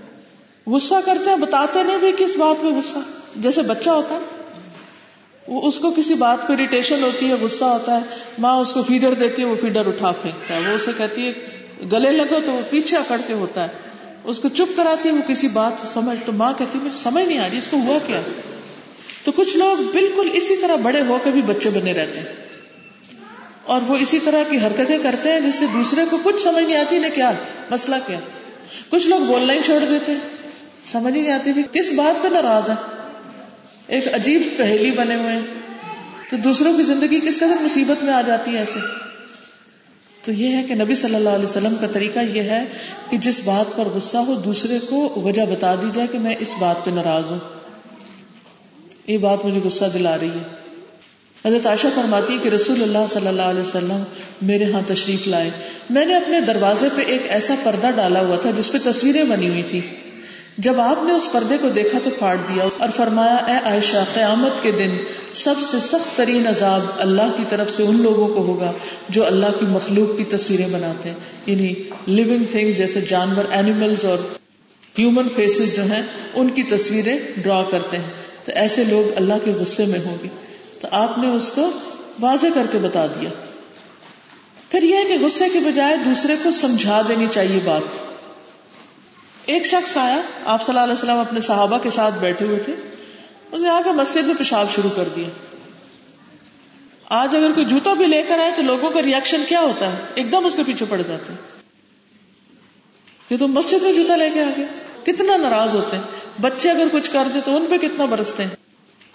[0.71, 2.99] غصہ کرتے ہیں، بتاتے نہیں بھی کس بات پہ غصہ۔
[3.37, 4.21] جیسے بچہ ہوتا ہے،
[5.49, 8.01] وہ اس کو کسی بات پہ اریٹیشن ہوتی ہے، غصہ ہوتا ہے۔
[8.39, 11.33] ماں اس کو فیڈر دیتی ہے، وہ فیڈر اٹھا پھینکتا ہے۔ وہ اسے کہتی ہے،
[11.93, 13.69] گلے لگو تو وہ پیچھے اکڑ کے ہوتا ہے۔
[14.25, 17.25] اس کو چپ کراتی ہے، وہ کسی بات سمجھ، تو ماں کہتی ہے، مجھے سمجھ
[17.25, 18.21] نہیں آ رہی، اس کو ہوا کیا؟
[19.27, 22.27] تو کچھ لوگ بالکل اسی طرح بڑے ہو کے بھی بچے بنے رہتے ہیں۔
[23.65, 26.77] اور وہ اسی طرح کی حرکتیں کرتے ہیں جس سے دوسرے کو کچھ سمجھ نہیں
[26.77, 27.33] آتی نہ کیا،
[27.71, 28.19] مسئلہ کیا۔
[28.91, 30.19] کچھ لوگ بولنا ہی چھوڑ دیتے ہیں۔
[30.93, 32.75] سمجھ نہیں آتی بھی کس بات پہ ناراض ہے
[33.87, 35.47] ایک عجیب پہلی بنے ہوئے ہیں۔
[36.31, 38.79] تو دوسروں کی زندگی کس قدر مصیبت میں آ جاتی ہے ایسے۔
[40.25, 42.65] تو یہ ہے کہ نبی صلی اللہ علیہ وسلم کا طریقہ یہ ہے
[43.11, 46.55] کہ جس بات پر غصہ ہو دوسرے کو وجہ بتا دی جائے کہ میں اس
[46.59, 47.56] بات پہ ناراض ہوں۔
[49.07, 50.67] یہ بات مجھے غصہ دلا رہی ہے۔
[51.49, 54.03] حضرت عائشہ فرماتی ہے کہ رسول اللہ صلی اللہ علیہ وسلم
[54.43, 55.51] میرے ہاں تشریف لائے۔
[55.91, 59.49] میں نے اپنے دروازے پہ ایک ایسا پردہ ڈالا ہوا تھا جس پہ تصویریں بنی
[59.49, 59.81] ہوئی تھی
[60.59, 64.63] جب آپ نے اس پردے کو دیکھا تو پھاڑ دیا اور فرمایا، اے عائشہ، قیامت
[64.63, 64.91] کے دن
[65.33, 68.73] سب سے سخت ترین عذاب اللہ کی طرف سے ان لوگوں کو ہوگا
[69.09, 71.17] جو اللہ کی مخلوق کی تصویریں بناتے ہیں۔
[71.47, 71.75] یعنی
[72.07, 74.19] لیونگ تھنگس جیسے جانور اینیملز اور
[74.99, 76.03] ہیومن فیسز جو ہیں،
[76.35, 80.29] ان کی تصویریں ڈرا کرتے ہیں۔ تو ایسے لوگ اللہ کے غصے میں ہوں گے۔
[80.81, 81.71] تو آپ نے اس کو
[82.21, 83.31] واضح کر کے بتا دیا۔
[84.71, 87.83] پھر یہ کہ غصے کے بجائے دوسرے کو سمجھا دینی چاہیے بات۔
[89.47, 92.75] ایک شخص آیا، آپ صلی اللہ علیہ وسلم اپنے صحابہ کے ساتھ بیٹھے ہوئے تھے۔
[93.53, 95.29] اس نے آ کے مسجد میں پیشاب شروع کر دیا۔
[97.05, 99.97] آج اگر کوئی جوتا بھی لے کر آئے تو لوگوں کا ریئیکشن کیا ہوتا ہے؟
[100.15, 101.63] ایک دم اس کے پیچھے پڑ جاتے ہیں۔
[103.29, 106.03] کہ تم مسجد میں جوتا لے کے آ گئے۔ کتنا ناراض ہوتے ہیں۔
[106.41, 108.51] بچے اگر کچھ کر دے تو ان پہ کتنا برستے ہیں۔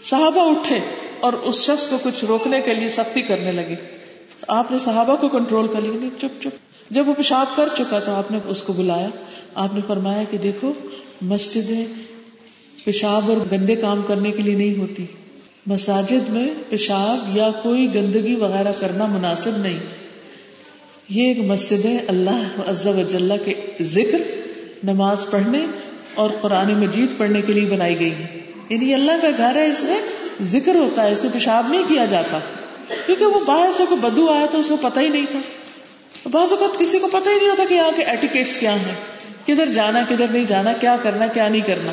[0.01, 0.80] صحابہ اٹھے
[1.19, 3.76] اور اس شخص کو کچھ روکنے کے لیے سختی کرنے لگے۔
[4.47, 6.49] آپ نے صحابہ کو کنٹرول کر لیا۔ نہیں، چپ چپ۔
[6.89, 9.07] جب وہ پیشاب کر چکا تو آپ نے اس کو بلایا۔
[9.55, 10.73] آپ نے فرمایا کہ دیکھو،
[11.22, 11.85] مسجدیں
[12.85, 15.05] پیشاب اور گندے کام کرنے کے لیے نہیں ہوتی۔
[15.68, 19.80] مساجد میں پیشاب یا کوئی گندگی وغیرہ کرنا مناسب نہیں۔
[21.09, 24.40] یہ ایک مسجد ہے، اللہ عزب وجاللہ کے ذکر۔
[24.84, 25.66] نماز پڑھنے
[26.14, 29.84] اور قرآن مجید پڑھنے کے لیے بنائی گئی ہے یعنی اللہ کا گھر ہے، اس
[29.84, 30.02] میں
[30.41, 32.40] ذکر ہوتا ہے، اس میں پیشاب نہیں کیا جاتا۔
[33.06, 35.40] کیونکہ وہ باہر سے کوئی بدو آیا تو اس کو پتا ہی نہیں تھا۔
[36.32, 38.95] بعض اوقات کسی کو پتا ہی نہیں ہوتا کہ یہاں کے ایٹیکیٹس کیا ہیں۔
[39.48, 41.91] کدھر جانا، کدھر نہیں جانا، کیا کرنا، کیا نہیں کرنا۔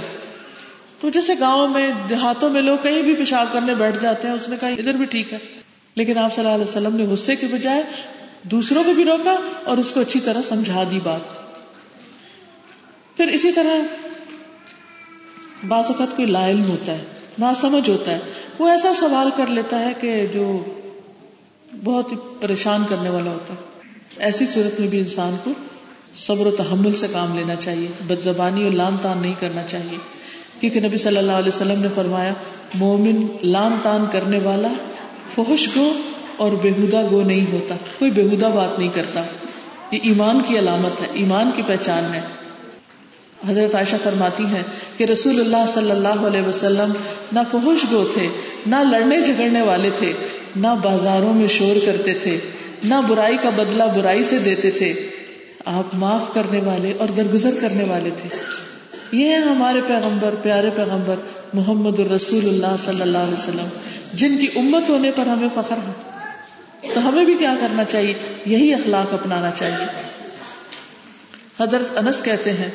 [1.01, 4.49] تو جیسے گاؤں میں، دیہاتوں میں لوگ کہیں بھی پیشاب کرنے بیٹھ جاتے ہیں، اس
[4.49, 5.39] نے کہا ادھر بھی ٹھیک ہے۔
[5.95, 7.83] لیکن آپ صلی اللہ علیہ وسلم نے غصے کے بجائے
[8.43, 11.48] دوسروں کو بھی روکا اور اس کو اچھی طرح سمجھا دی بات۔
[13.19, 13.83] پھر اسی طرح
[15.69, 17.05] بعض اوقات کوئی لائل ہوتا ہے
[17.39, 18.19] نہ سمجھ ہوتا ہے،
[18.59, 20.65] وہ ایسا سوال کر لیتا ہے کہ جو
[21.85, 23.59] بہت ہی پریشان کرنے والا ہوتا ہے۔
[24.17, 25.51] ایسی صورت میں بھی انسان کو
[26.15, 29.99] صبر و تحمل سے کام لینا چاہیے بد زبانی اور لان تان نہیں کرنا چاہیے۔
[30.61, 32.35] کیونکہ نبی صلی اللہ علیہ وسلم نے فرمایا،
[32.75, 34.69] مومن لان تان کرنے والا
[35.35, 35.93] فحش گو
[36.37, 39.23] اور بےحدا گو نہیں ہوتا، کوئی بےحدا بات نہیں کرتا۔
[39.91, 42.21] یہ ایمان کی علامت ہے، ایمان کی پہچان ہے۔
[43.49, 44.63] حضرت عائشہ فرماتی ہیں
[44.97, 46.93] کہ رسول اللہ صلی اللہ علیہ وسلم
[47.33, 48.27] نہ فحش گو تھے،
[48.67, 50.13] نہ لڑنے جھگڑنے والے تھے،
[50.57, 52.39] نہ بازاروں میں شور کرتے تھے،
[52.85, 55.11] نہ برائی کا بدلہ برائی سے دیتے تھے۔
[55.65, 58.29] آپ معاف کرنے والے اور درگزر کرنے والے تھے۔
[59.13, 61.15] یہ ہے ہمارے پیغمبر، پیارے پیغمبر
[61.55, 63.69] محمد الرسول اللہ صلی اللہ علیہ وسلم،
[64.15, 65.93] جن کی امت ہونے پر ہمیں فخر ہے۔
[66.95, 68.15] تو ہمیں بھی کیا کرنا چاہیے؟
[68.47, 69.87] یہی اخلاق اپنانا چاہیے۔
[71.61, 72.71] حضرت انس کہتے ہیں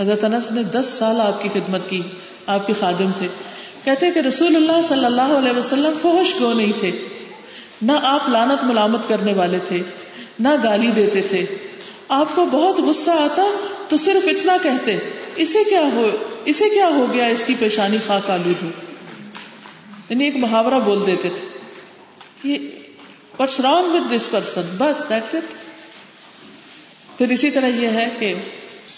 [0.00, 2.02] حضرت انس نے دس سال آپ کی خدمت کی،
[2.46, 3.28] آپ کے خادم تھے۔
[3.84, 6.90] کہتے کہ رسول اللہ صلی اللہ علیہ وسلم فوش گو نہیں تھے۔
[7.82, 9.80] نہ آپ لانت ملامت کرنے والے تھے،
[10.38, 11.46] نہ گالی دیتے تھے۔
[12.08, 13.42] آپ کو بہت غصہ آتا
[13.88, 14.98] تو صرف اتنا کہتے،
[15.36, 16.10] اسے کیا ہو،
[16.44, 18.68] اسے کیا ہو گیا اس کی پیشانی خاک آلود ہو
[20.08, 21.58] یعنی ایک محاورہ بول دیتے تھے۔
[22.44, 22.68] یہ
[23.38, 25.54] what's wrong with this person بس دیٹس اٹ
[27.18, 28.34] پھر اسی طرح یہ ہے کہ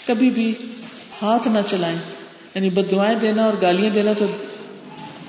[0.06, 0.54] کبھی بھی
[1.22, 1.96] ہاتھ نہ چلائیں۔
[2.54, 4.24] یعنی بد دعائیں دینا اور گالیاں دینا تو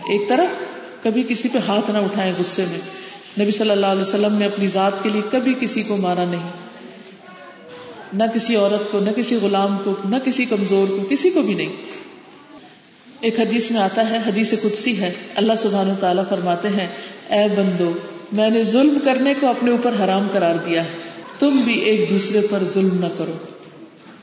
[0.10, 0.64] ایک طرف
[1.04, 2.80] کبھی کسی پہ ہاتھ نہ اٹھائیں غصے میں۔
[3.40, 6.50] نبی صلی اللہ علیہ وسلم نے اپنی ذات کے لیے کبھی کسی کو مارا نہیں۔
[8.14, 11.54] نہ کسی عورت کو، نہ کسی غلام کو، نہ کسی کمزور کو، کسی کو بھی
[11.54, 11.74] نہیں۔
[13.20, 16.88] ایک حدیث میں آتا ہے، حدیث قدسی ہے۔ اللہ سبحان و تعالیٰ فرماتے ہیں،
[17.30, 17.94] اے بندو،
[18.32, 20.90] میں نے ظلم کرنے کو اپنے اوپر حرام قرار دیا ہے۔
[21.40, 23.53] تم بھی ایک دوسرے پر ظلم نہ کرو۔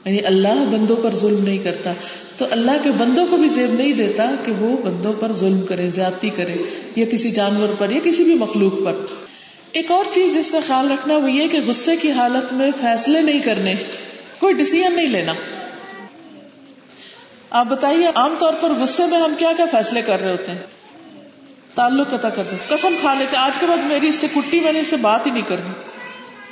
[0.04, 1.92] یعنی اللہ بندوں پر ظلم نہیں کرتا
[2.36, 5.90] تو اللہ کے بندوں کو بھی زیب نہیں دیتا کہ وہ بندوں پر ظلم کرے،
[5.90, 6.54] زیادتی کرے،
[6.96, 8.94] یا کسی جانور پر، یا کسی بھی مخلوق پر۔
[9.72, 13.22] ایک اور چیز جس کا خیال رکھنا وہ یہ کہ غصے کی حالت میں فیصلے
[13.22, 13.74] نہیں کرنے،
[14.38, 15.32] کوئی ڈسیزن نہیں لینا۔
[17.50, 20.58] آپ بتائیے، عام طور پر غصے میں ہم کیا کیا فیصلے کر رہے ہوتے ہیں؟
[21.74, 24.80] تعلق قطع کرتے قسم کھا لیتے آج کے بعد میری اس سے کٹی میں نے
[24.80, 25.70] اس سے بات ہی نہیں کرنی۔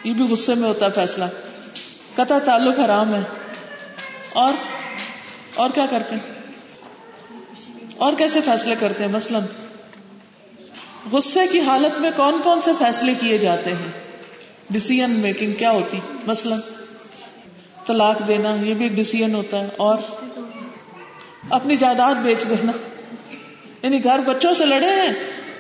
[0.05, 1.25] یہ بھی غصے میں ہوتا ہے فیصلہ۔
[2.15, 3.21] قطع تعلق حرام ہے۔
[4.33, 4.53] اور
[5.55, 6.33] اور کیا کرتے ہیں؟
[7.97, 9.43] اور کیسے فیصلے کرتے ہیں؟ مثلاً،
[11.13, 13.93] غصے کی حالت میں کون کون سے فیصلے کیے جاتے ہیں؟
[14.71, 16.59] ڈسیزن میکنگ کیا ہوتی؟ مثلاً،
[17.87, 19.99] طلاق دینا، یہ بھی ایک ڈسیزن ہوتا ہے، اور
[21.51, 22.73] اپنی جائیداد بیچ دینا۔
[23.83, 25.13] یعنی گھر بچوں سے لڑے ہیں،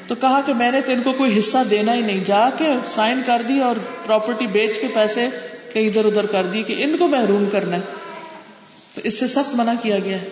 [0.07, 2.73] تو کہا کہ میں نے تو ان کو کوئی حصہ دینا ہی نہیں، جا کے
[2.87, 3.77] سائن کر دی اور
[4.07, 5.29] پراپرٹی بیچ کے پیسے
[5.73, 7.98] کہ ادھر ادھر کر دی کہ ان کو محروم کرنا ہے۔
[8.95, 10.29] تو اس سے سخت منع کیا گیا ہے۔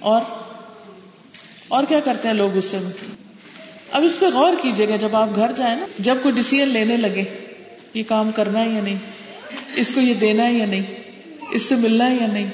[0.00, 0.20] اور
[1.68, 2.90] اور کیا کرتے ہیں لوگ غصے میں
[3.90, 6.96] اب اس پہ غور کیجیے گا، جب آپ گھر جائیں نا، جب کوئی ڈسیزن لینے
[6.96, 7.24] لگے،
[7.94, 8.96] یہ کام کرنا ہے یا نہیں؟
[9.74, 10.82] اس کو یہ دینا ہے یا نہیں؟
[11.50, 12.50] اس سے ملنا ہے یا نہیں؟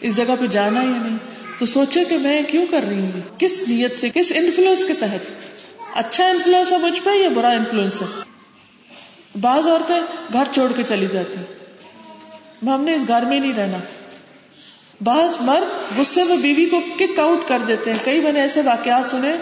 [0.00, 1.16] اس جگہ پہ جانا ہے یا نہیں؟
[1.58, 5.26] تو سوچے کہ میں کیوں کر رہی ہوں؟ کس نیت سے، کس انفلوئنس کے تحت؟
[5.94, 8.06] اچھا انفلوئنس ہے مجھ پہ یا برا انفلوئنس ہے؟
[9.40, 10.00] بعض عورتیں
[10.32, 11.38] گھر چھوڑ کے چلی جاتی
[12.68, 13.78] ہم نے اس گھر میں نہیں رہنا۔
[15.04, 18.60] بعض مرد غصے میں بیوی کو کک آؤٹ کر دیتے ہیں۔ کئی میں نے ایسے
[18.64, 19.36] واقعات سنے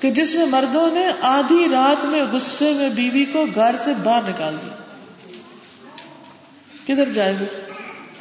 [0.00, 4.28] کہ جس میں مردوں نے آدھی رات میں غصے میں بیوی کو گھر سے باہر
[4.28, 4.74] نکال دیا۔
[6.84, 7.44] کدھر جائے گا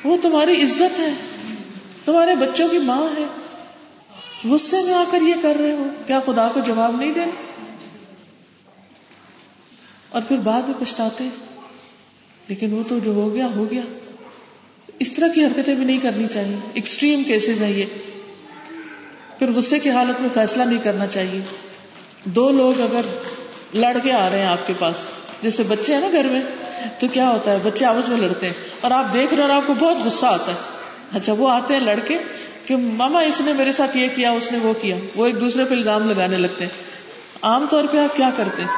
[0.03, 1.13] وہ تمہاری عزت ہے۔
[2.05, 3.25] تمہارے بچوں کی ماں ہے۔
[4.49, 7.61] غصے میں آ کر یہ کر رہے ہو۔ کیا خدا کو جواب نہیں دینا
[10.09, 11.27] اور پھر بعد میں پچھتاتے
[12.47, 13.81] لیکن وہ تو جو ہو گیا ہو گیا۔
[14.99, 17.85] اس طرح کی حرکتیں بھی نہیں کرنی چاہیے۔ ایکسٹریم کیسز ہیں یہ۔
[19.39, 21.41] پھر غصے کی حالت میں فیصلہ نہیں کرنا چاہیے۔
[22.23, 23.01] دو لوگ اگر
[23.73, 24.97] لڑ کے آ رہے ہیں آپ کے پاس،
[25.43, 26.41] جیسے بچے ہیں نا گھر میں،
[26.99, 29.67] تو کیا ہوتا ہے؟ بچے آپس میں لڑتے ہیں اور آپ دیکھ رہے اور آپ
[29.67, 30.57] کو بہت غصہ آتا ہے۔
[31.13, 32.17] اچھا وہ آتے ہیں لڑکے
[32.65, 35.63] کہ ماما اس نے میرے ساتھ یہ کیا، اس نے وہ کیا۔ وہ ایک دوسرے
[35.65, 36.83] پہ الزام لگانے لگتے ہیں۔
[37.41, 38.69] عام طور پہ آپ کیا کرتے ہیں؟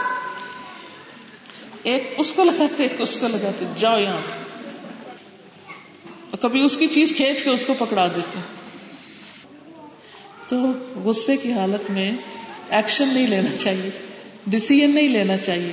[1.84, 4.59] ایک اس کو لگاتے ایک اس کو لگاتے جاؤ یہاں سے۔
[6.42, 8.40] کبھی اس کی چیز کھینچ کے اس کو پکڑا دیتے
[10.48, 10.58] تو
[11.04, 12.12] غصے کی حالت میں
[12.70, 13.90] ایکشن نہیں لینا چاہیے
[14.48, 15.72] ڈسیزن نہیں لینا چاہیے۔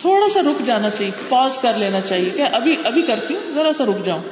[0.00, 3.72] تھوڑا سا رک جانا چاہیے، پاز کر لینا چاہیے کہ ابھی ابھی کرتی ہوں، ذرا
[3.76, 4.22] سا رک جاؤں۔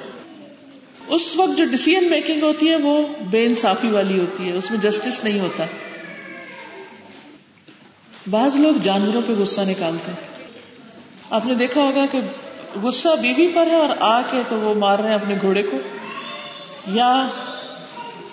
[1.09, 4.79] اس وقت جو ڈسیزن میکنگ ہوتی ہے، وہ بے انصافی والی ہوتی ہے، اس میں
[4.79, 5.65] جسٹس نہیں ہوتا۔
[8.31, 10.49] بعض لوگ جانوروں پہ غصہ نکالتے ہیں۔
[11.31, 12.21] آپ نے دیکھا ہوگا کہ
[12.83, 15.79] غصہ بیوی پر ہے اور آ کے تو وہ مار رہے ہیں اپنے گھوڑے کو؟
[16.87, 17.29] یا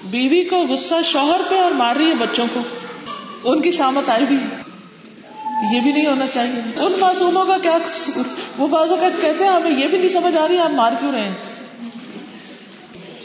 [0.04, 2.60] بیوی کو غصہ شوہر پہ اور مار رہی ہے بچوں کو؟
[3.44, 4.38] ان کی شامت آئی بھی
[5.76, 8.24] یہ بھی نہیں ہونا چاہیے۔ ان معصوموں کا کیا قصور؟
[8.58, 11.12] وہ بعض اوقات کہتے ہیں، ہمیں یہ بھی نہیں سمجھ آ رہی آپ مار کیوں
[11.12, 11.32] رہے ہیں؟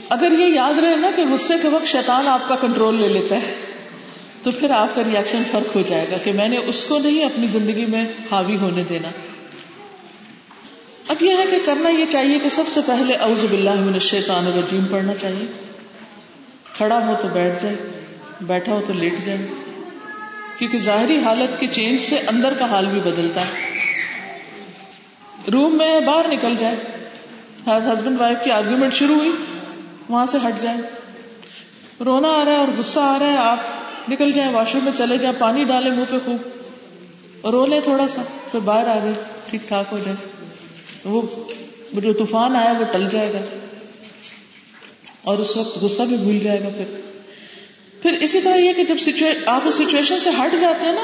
[0.08, 3.36] اگر یہ یاد رہے نا کہ غصے کے وقت شیطان آپ کا کنٹرول لے لیتا
[3.36, 3.54] ہے،
[4.42, 7.24] تو پھر آپ کا ریئیکشن فرق ہو جائے گا کہ میں نے اس کو نہیں
[7.24, 9.08] اپنی زندگی میں حاوی ہونے دینا۔
[11.14, 14.46] اب یہ ہے کہ کرنا یہ چاہیے کہ سب سے پہلے اعوذ باللہ من الشیطان
[14.46, 15.46] الرجیم پڑھنا چاہیے۔
[16.76, 17.76] کھڑا ہو تو بیٹھ جائے،
[18.40, 19.46] بیٹھا ہو تو لیٹ جائے۔
[20.58, 23.74] کیونکہ ظاہری حالت کے چینج سے اندر کا حال بھی بدلتا ہے۔
[25.52, 26.76] روم میں باہر نکل جائے۔
[27.66, 29.32] ہسبینڈ وائف کی آرگومنٹ شروع ہوئی،
[30.08, 30.76] وہاں سے ہٹ جائے۔
[32.04, 33.58] رونا آ رہا ہے اور غصہ آ رہا ہے، آپ
[34.10, 38.08] نکل جائیں واش روم میں چلے جائیں، پانی ڈالے منہ پہ خوب۔ رو لیں تھوڑا
[38.08, 39.12] سا، پھر باہر آ گئے،
[39.50, 40.33] ٹھیک ٹھاک ہو جائے۔
[41.04, 41.22] وہ
[41.92, 43.38] جو طوفان آیا وہ ٹل جائے گا
[45.22, 47.00] اور اس وقت غصہ بھی بھول جائے گا پھر۔
[48.02, 51.02] پھر اسی طرح یہ کہ جب آپ اس سچویشن سے ہٹ جاتے ہیں نا،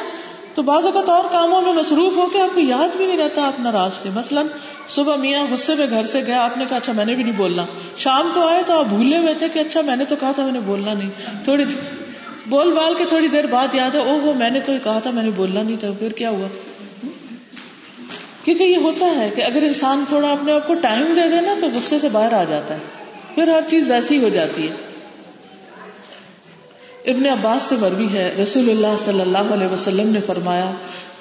[0.55, 3.47] تو بعض اوقات اور کاموں میں مصروف ہو کے آپ کو یاد بھی نہیں رہتا،
[3.47, 4.47] آپ ناراض تھے۔ مثلاً
[4.89, 7.37] صبح میاں غصے میں گھر سے گیا آپ نے کہا اچھا میں نے بھی نہیں
[7.37, 7.67] بولنا۔
[7.97, 10.43] شام کو آئے تو آپ بھولے ہوئے تھے کہ اچھا میں نے تو کہا تھا
[10.43, 11.11] میں نے بولنا نہیں۔
[11.45, 11.65] تھوڑی
[12.47, 15.11] بول بال کے تھوڑی دیر بعد یاد ہے او وہ میں نے تو کہا تھا
[15.11, 16.49] میں نے بولنا نہیں تھا۔ پھر کیا ہوا؟
[18.45, 21.55] کیونکہ یہ ہوتا ہے کہ اگر انسان تھوڑا اپنے آپ کو ٹائم دے دے نا
[21.61, 22.81] تو غصے سے باہر آ جاتا ہے۔
[23.35, 24.75] پھر ہر چیز ویسی ہو جاتی ہے۔
[27.11, 30.71] ابن عباس سے مروی ہے، رسول اللہ صلی اللہ علیہ وسلم نے فرمایا،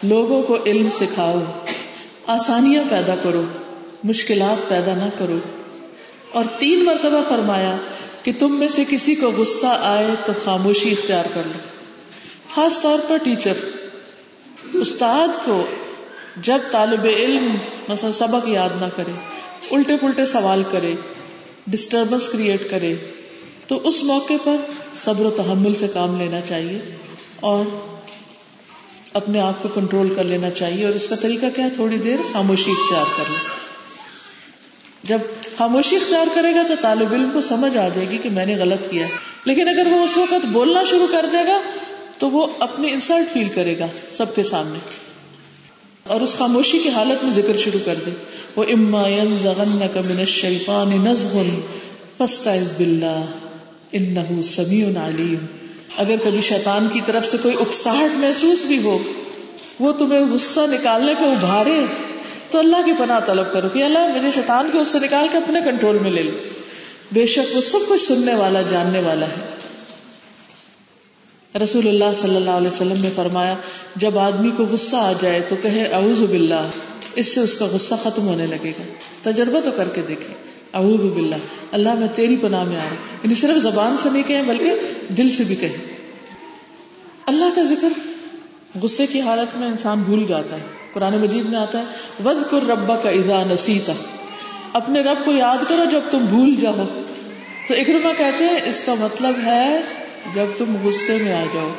[0.03, 1.39] لوگوں کو علم سکھاؤ،
[2.27, 3.43] آسانیاں پیدا کرو،
[4.03, 5.39] مشکلات پیدا نہ کرو۔
[6.31, 7.77] اور تین مرتبہ فرمایا
[8.23, 11.59] کہ تم میں سے کسی کو غصہ آئے تو خاموشی اختیار کر لو۔
[12.55, 13.53] خاص طور پر ٹیچر،
[14.73, 15.65] استاد کو
[16.43, 17.55] جب طالب علم
[17.89, 19.11] مثلا سبق یاد نہ کرے،
[19.71, 20.93] الٹے پلٹے سوال کرے
[21.67, 22.95] ڈسٹربنس کریٹ کرے،
[23.67, 24.55] تو اس موقع پر
[24.95, 26.79] صبر و تحمل سے کام لینا چاہیے
[27.39, 27.65] اور
[29.13, 32.15] اپنے آپ کو کنٹرول کر لینا چاہیے اور اس کا طریقہ کیا ہے؟ تھوڑی دیر
[32.33, 33.59] خاموشی اختیار کر لیں
[35.03, 35.17] جب
[35.57, 38.55] خاموشی اختیار کرے گا تو طالب علم کو سمجھ آ جائے گی کہ میں نے
[38.55, 39.07] غلط کیا
[39.45, 41.59] لیکن اگر وہ اس وقت بولنا شروع کر دے گا
[42.17, 43.87] تو وہ اپنی انسلٹ فیل کرے گا
[44.17, 45.08] سب کے سامنے۔
[46.09, 48.11] اور اس خاموشی کی حالت میں ذکر شروع کر دے۔
[48.55, 51.37] وہ اما من الشیطان نزغ
[52.17, 53.19] فاستعذ باللہ
[53.91, 55.45] انه سمیع علیم
[55.97, 58.97] اگر کبھی شیطان کی طرف سے کوئی اکساہٹ محسوس بھی ہو،
[59.79, 61.77] وہ تمہیں غصہ نکالنے پہ ابھارے،
[62.51, 65.37] تو اللہ کی پناہ طلب کرو کہ اللہ مجھے شیطان کے اس سے نکال کے
[65.37, 66.37] اپنے کنٹرول میں لے لو
[67.11, 69.58] بے شک وہ سب کچھ سننے والا، جاننے والا ہے۔
[71.55, 73.55] رسول اللہ صلی اللہ علیہ وسلم نے فرمایا،
[73.95, 76.69] جب آدمی کو غصہ آ جائے تو کہے، اعوذ باللہ۔
[77.15, 78.83] اس سے اس کا غصہ ختم ہونے لگے گا۔
[79.21, 80.33] تجربہ تو کر کے دیکھے
[80.73, 81.35] اعوذ باللہ۔
[81.71, 84.71] اللہ، میں تیری پناہ میں آ رہا یعنی صرف زبان سے نہیں کہیں، بلکہ
[85.09, 85.77] دل سے بھی کہیں۔
[87.25, 87.89] اللہ کا ذکر،
[88.81, 91.83] غصے کی حالت میں انسان بھول جاتا ہے۔ قرآن مجید میں آتا ہے
[92.25, 93.93] ود کر ربا کا ایزا نسیتا
[94.73, 96.85] اپنے رب کو یاد کرو جب تم بھول جاؤ۔
[97.67, 99.81] تو اکرما کہتے ہیں، اس کا مطلب ہے
[100.35, 101.69] جب تم غصے میں آ جاؤ۔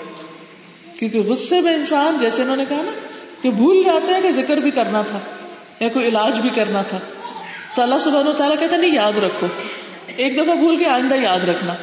[0.99, 2.91] کیونکہ غصے میں انسان، جیسے انہوں نے کہا نا
[3.43, 5.19] کہ بھول جاتے ہیں کہ ذکر بھی کرنا تھا
[5.81, 6.99] یا کوئی علاج بھی کرنا تھا۔
[7.75, 9.47] تو اللہ سبحانہ و تعالیٰ کہتا نہیں، یاد رکھو۔
[10.17, 11.75] ایک دفعہ بھول کے آئندہ یاد رکھنا۔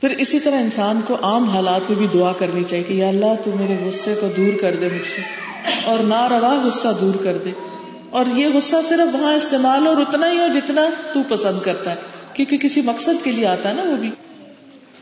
[0.00, 3.34] پھر اسی طرح انسان کو عام حالات میں بھی دعا کرنی چاہیے کہ یا اللہ،
[3.44, 5.22] تو میرے غصے کو دور کر دے مجھ سے،
[5.84, 7.50] اور نہ روا غصہ دور کر دے۔
[8.10, 10.82] اور یہ غصہ صرف وہاں استعمال ہو، اور اتنا ہی ہو جتنا
[11.14, 11.96] تو پسند کرتا ہے۔
[12.32, 14.10] کیونکہ کسی مقصد کے لیے آتا ہے نا وہ بھی۔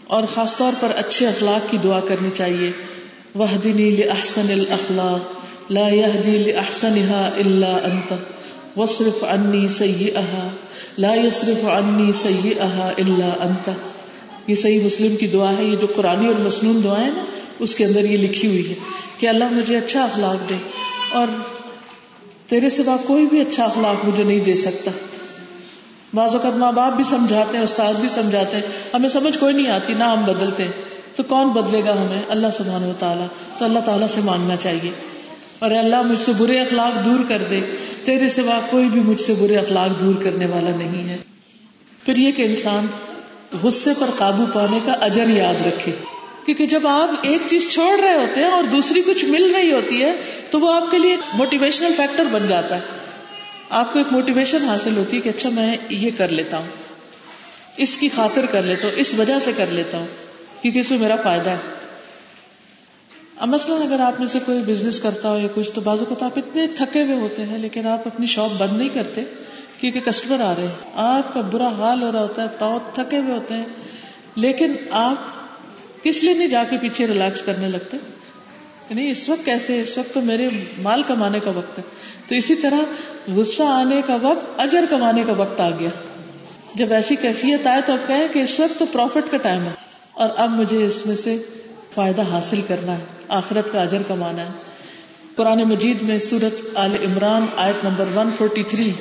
[0.06, 2.70] اور خاص طور پر اچھے اخلاق کی دعا کرنی چاہیے۔
[3.34, 5.88] وہ دینی احسن الخلاق لا
[6.26, 6.94] دل احسن
[7.34, 8.12] اللہ انت
[8.76, 10.48] وصرف انی سی احا
[10.98, 12.92] لا صرف انی سی احا
[13.40, 13.70] انت
[14.46, 17.24] یہ صحیح مسلم کی دعا ہے، یہ جو قرآن اور مصنون دعائیں نا،
[17.58, 18.74] اس کے اندر یہ لکھی ہوئی ہے
[19.18, 20.54] کہ اللہ مجھے اچھا اخلاق دے۔
[21.12, 21.26] اور
[22.46, 24.90] تیرے سوا کوئی بھی اچھا اخلاق مجھے نہیں دے سکتا۔
[26.16, 28.62] بعض اوقات ماں باپ بھی سمجھاتے ہیں، استاد بھی سمجھاتے ہیں۔
[28.94, 30.64] ہمیں سمجھ کوئی نہیں آتی، نہ ہم بدلتے
[31.16, 33.26] تو کون بدلے گا ہمیں؟ اللہ سبحان و تعالیٰ
[33.58, 34.90] تو اللہ تعالیٰ سے مانگنا چاہیے۔
[35.58, 37.60] اور اللہ، مجھ سے برے اخلاق دور کر دے۔
[38.04, 41.16] تیرے سوا کوئی بھی مجھ سے برے اخلاق دور کرنے والا نہیں ہے۔
[42.04, 42.86] پھر یہ کہ انسان
[43.62, 45.92] غصے پر قابو پانے کا اجر یاد رکھے۔
[46.46, 50.02] کیونکہ جب آپ ایک چیز چھوڑ رہے ہوتے ہیں اور دوسری کچھ مل رہی ہوتی
[50.02, 50.12] ہے،
[50.50, 53.05] تو وہ آپ کے لیے موٹیویشنل فیکٹر بن جاتا ہے۔
[53.70, 56.66] آپ کو ایک موٹیویشن حاصل ہوتی ہے کہ اچھا میں یہ کر لیتا ہوں۔
[57.76, 60.06] اس کی خاطر کر لیتا ہوں، اس وجہ سے کر لیتا ہوں،
[60.62, 61.74] کیونکہ اس میں میرا فائدہ ہے۔
[63.36, 66.24] اب مثلاً اگر آپ میں سے کوئی بزنس کرتا ہو یا کچھ، تو بازو کو
[66.24, 69.24] آپ اتنے تھکے ہوئے ہوتے ہیں، لیکن آپ اپنی شاپ بند نہیں کرتے
[69.80, 73.18] کیونکہ کسٹمر آ رہے ہیں۔ آپ کا برا حال ہو رہا ہوتا ہے پاؤں تھکے
[73.18, 73.64] ہوئے ہوتے ہیں،
[74.36, 75.16] لیکن آپ
[76.04, 77.96] کس لیے نہیں جا کے پیچھے ریلیکس کرنے لگتے؟
[78.90, 80.48] نہیں اس وقت کیسے اس وقت تو میرے
[80.78, 81.82] مال کمانے کا وقت ہے۔
[82.28, 82.78] تو اسی طرح
[83.34, 85.88] غصہ آنے کا وقت، اجر کمانے کا وقت آ گیا۔
[86.74, 89.70] جب ایسی کیفیت آئے تو اب کہیں کہ اس وقت تو پروفٹ کا ٹائم ہے۔
[90.12, 91.42] اور اب مجھے اس میں سے
[91.94, 94.50] فائدہ حاصل کرنا ہے، آخرت کا اجر کمانا ہے۔
[95.36, 98.92] قرآن مجید میں سورت آل عمران آیت نمبر 143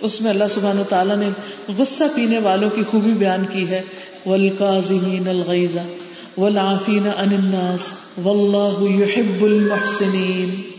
[0.00, 1.28] اس میں اللہ سبحان و تعالیٰ نے
[1.78, 3.82] غصہ پینے والوں کی خوبی بیان کی ہے۔
[4.26, 5.76] والکاظمین الغیظ
[6.38, 7.88] والعافین عن الناس
[8.24, 10.72] واللہ يحب المحسنین۔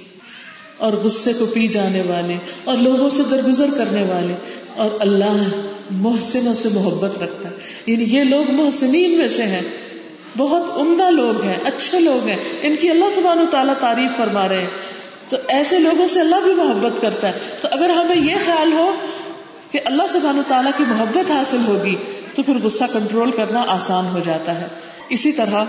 [0.78, 4.34] اور غصے کو پی جانے والے، اور لوگوں سے درگزر کرنے والے،
[4.76, 5.44] اور اللہ
[5.92, 7.56] محسنوں سے محبت رکھتا ہے۔
[7.86, 9.62] یعنی یہ لوگ محسنین میں سے ہیں۔
[10.38, 14.50] بہت عمدہ لوگ ہیں، اچھے لوگ ہیں۔ ان کی اللہ سبحان و تعالیٰ تعریف فرما
[14.50, 14.68] رہے ہیں۔
[15.30, 18.92] تو ایسے لوگوں سے اللہ بھی محبت کرتا ہے۔ تو اگر ہمیں یہ خیال ہو
[19.72, 21.96] کہ اللہ سبحان و تعالیٰ کی محبت حاصل ہوگی
[22.36, 24.68] تو پھر غصہ کنٹرول کرنا آسان ہو جاتا ہے۔
[25.10, 25.66] اسی طرح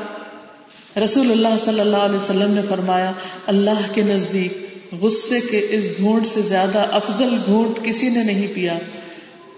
[1.05, 3.13] رسول اللہ صلی اللہ علیہ وسلم نے فرمایا،
[3.47, 4.65] اللہ کے نزدیک
[5.01, 8.79] غصے کے اس گھونٹ سے زیادہ افضل گھونٹ کسی نے نہیں پیا۔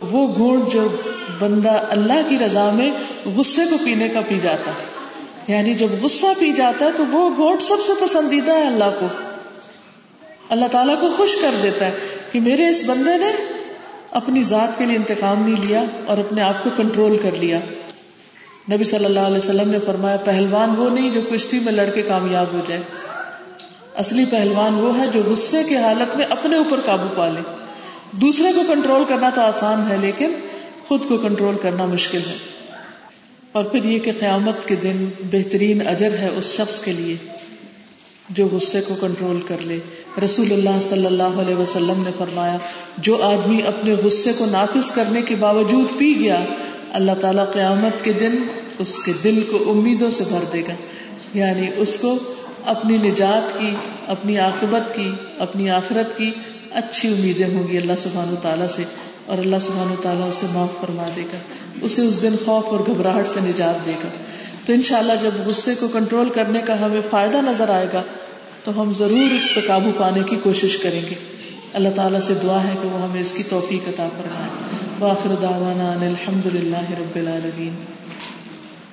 [0.00, 0.88] وہ گھونٹ جو
[1.38, 2.90] بندہ اللہ کی رضا میں
[3.36, 4.84] غصے کو پینے کا پی جاتا ہے۔
[5.52, 9.06] یعنی جب غصہ پی جاتا ہے تو وہ گھونٹ سب سے پسندیدہ ہے اللہ کو۔
[10.48, 11.92] اللہ تعالیٰ کو خوش کر دیتا ہے
[12.32, 13.45] کہ میرے اس بندے نے
[14.10, 17.58] اپنی ذات کے لیے انتقام نہیں لیا اور اپنے آپ کو کنٹرول کر لیا۔
[18.72, 22.46] نبی صلی اللہ علیہ وسلم نے فرمایا، پہلوان وہ نہیں جو کشتی میں لڑکے کامیاب
[22.52, 22.82] ہو جائے۔
[23.96, 27.40] اصلی پہلوان وہ ہے جو غصے کی حالت میں اپنے اوپر قابو پا لے۔
[28.12, 30.32] دوسرے کو کنٹرول کرنا تو آسان ہے، لیکن
[30.88, 32.36] خود کو کنٹرول کرنا مشکل ہے۔
[33.52, 37.16] اور پھر یہ کہ قیامت کے دن بہترین اجر ہے اس شخص کے لیے۔
[38.30, 39.78] جو غصے کو کنٹرول کر لے۔
[40.24, 42.58] رسول اللہ صلی اللہ علیہ وسلم نے فرمایا،
[42.98, 46.44] جو آدمی اپنے غصے کو نافذ کرنے کے باوجود پی گیا،
[46.92, 48.32] اللہ تعالی قیامت کے دن
[48.78, 50.74] اس کے دل کو امیدوں سے بھر دے گا۔
[51.34, 52.18] یعنی اس کو
[52.66, 53.70] اپنی نجات کی،
[54.06, 56.30] اپنی عاقبت کی، اپنی آخرت کی
[56.70, 58.82] اچھی امیدیں ہوں گی اللہ سبحان و تعالیٰ سے۔
[59.26, 61.38] اور اللہ سبحان و تعالیٰ اسے معاف فرما دے گا۔
[61.82, 64.08] اسے اس دن خوف اور گھبراہٹ سے نجات دے گا۔
[64.66, 68.02] تو انشاءاللہ جب غصے کو کنٹرول کرنے کا ہمیں فائدہ نظر آئے گا،
[68.64, 71.14] تو ہم ضرور اس پہ قابو پانے کی کوشش کریں گے۔
[71.72, 74.50] اللہ تعالیٰ سے دعا ہے کہ وہ ہمیں اس کی توفیق عطا فرمائے۔
[75.00, 77.74] واخر دعوانا ان الحمد للہ رب العالمین۔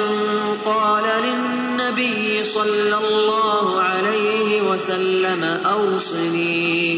[0.63, 6.97] قال للنبي صلى الله عليه وسلم اوصني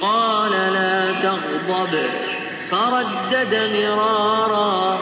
[0.00, 1.96] قال لا تغضب.
[2.74, 4.96] فردد مرارا،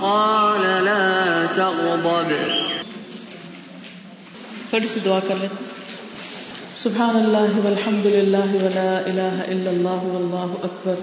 [0.00, 2.32] قال لا تغضب.
[4.70, 5.64] تھوڑی سی دعا کر لیتے
[6.74, 10.94] سبحان اللہ والحمد للہ ولا الہ الا اللہ واللہ اکبر۔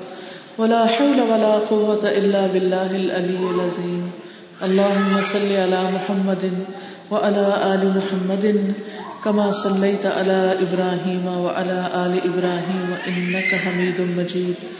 [0.62, 4.10] ولا حول ولا قوة الا باللہ العلی العظیم۔
[4.62, 6.44] اللہم صلی علی محمد
[7.12, 8.46] وعلى آل محمد
[9.24, 14.80] كما صليت على إبراهيم وعلى آل إبراهيم إنك حميد مجيد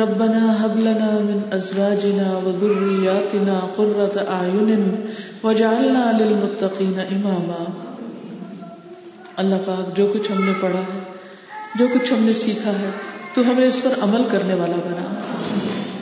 [0.00, 4.94] ربنا هب لنا من ازواجنا وذرياتنا قرة اعين
[5.42, 7.64] واجعلنا للمتقين اماما
[9.36, 10.98] اللہ پاک، جو کچھ ہم نے پڑھا ہے،
[11.74, 12.90] جو کچھ ہم نے سیکھا ہے،
[13.34, 15.14] تو ہمیں اس پر عمل کرنے والا بنا۔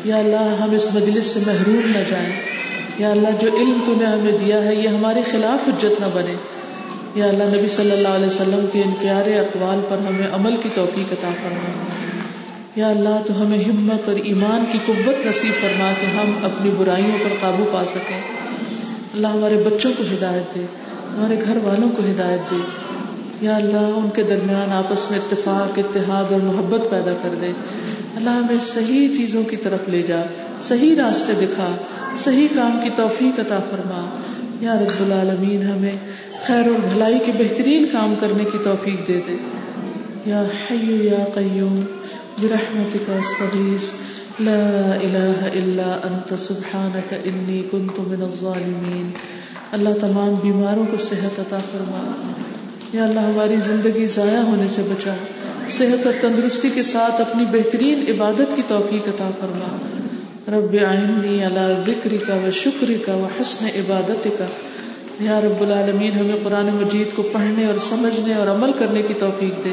[0.05, 2.31] یا اللہ، ہم اس مجلس سے محروم نہ جائیں۔
[2.99, 6.35] یا اللہ، جو علم تو نے ہمیں دیا ہے، یہ ہمارے خلاف حجت نہ بنے۔
[7.15, 10.69] یا اللہ، نبی صلی اللہ علیہ وسلم کے ان پیارے اقوال پر ہمیں عمل کی
[10.75, 11.83] توفیق عطا فرما۔
[12.77, 17.13] یا اللہ تو ہمیں ہمت اور ایمان کی قوت نصیب فرما کہ ہم اپنی برائیوں
[17.13, 18.21] پر قابو پا سکیں۔
[19.15, 20.61] اللہ ہمارے بچوں کو ہدایت دے،
[21.11, 22.57] ہمارے گھر والوں کو ہدایت دے۔
[23.41, 27.53] یا اللہ ان کے درمیان آپس میں اتفاق، اتحاد اور محبت پیدا کر دے۔
[28.17, 30.23] اللہ ہمیں صحیح چیزوں کی طرف لے جا،
[30.63, 31.77] صحیح راستے دکھا،
[32.19, 34.21] صحیح کام کی توفیق عطا فرما۔
[34.61, 35.97] یا رب العالمین ہمیں
[36.47, 39.37] خیر اور بھلائی کے بہترین کام کرنے کی توفیق دے دے۔
[40.27, 41.85] یا حیو یا قیوم
[42.41, 43.91] برحمتک استغیث
[44.41, 49.11] لا الہ الا انت سبحانک انی کنت من الظالمین
[49.73, 52.33] اللہ تمام بیماروں کو صحت عطا فرما.
[52.93, 55.15] یا اللہ، ہماری زندگی ضائع ہونے سے بچا.
[55.69, 59.77] صحت اور تندرستی کے ساتھ اپنی بہترین عبادت کی توفیق عطا فرما.
[60.57, 64.47] رب آئنی اللہ ذکری کا و شکری کا و حسن عبادت کا
[65.21, 69.65] یا رب العالمین، ہمیں قرآن مجید کو پڑھنے اور سمجھنے اور عمل کرنے کی توفیق
[69.65, 69.71] دے.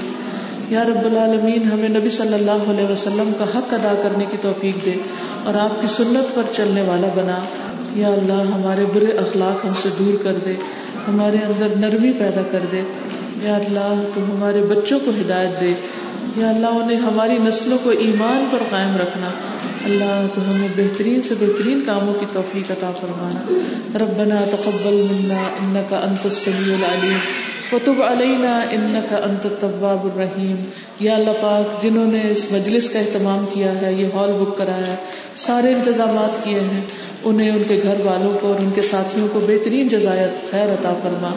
[0.70, 4.86] یا رب العالمین، ہمیں نبی صلی اللہ علیہ وسلم کا حق ادا کرنے کی توفیق
[4.86, 4.94] دے
[5.44, 7.40] اور آپ کی سنت پر چلنے والا بنا۔
[7.96, 10.54] یا اللہ، ہمارے برے اخلاق ہم سے دور کر دے،
[11.08, 12.82] ہمارے اندر نرمی پیدا کر دے۔
[13.44, 15.74] یا اللہ، تو ہمارے بچوں کو ہدایت دے۔
[16.38, 19.28] یا اللہ انہیں ہماری نسلوں کو ایمان پر قائم رکھنا۔
[19.86, 23.54] اللہ تو ہمیں بہترین سے بہترین کاموں کی توفیق عطا فرمانا
[24.04, 27.18] ربنا تقبل منا انك انت السميع العليم
[27.72, 30.56] وتب علينا انك انت التواب الرحيم
[31.00, 34.88] یا اللہ پاک، جنہوں نے اس مجلس کا اہتمام کیا ہے، یہ ہال بک کرایا
[34.88, 34.96] ہے،
[35.36, 36.82] سارے انتظامات کیے ہیں۔
[37.24, 40.94] انہیں، ان کے گھر والوں کو اور ان کے ساتھیوں کو بہترین جزایت خیر عطا
[41.04, 41.32] فرما۔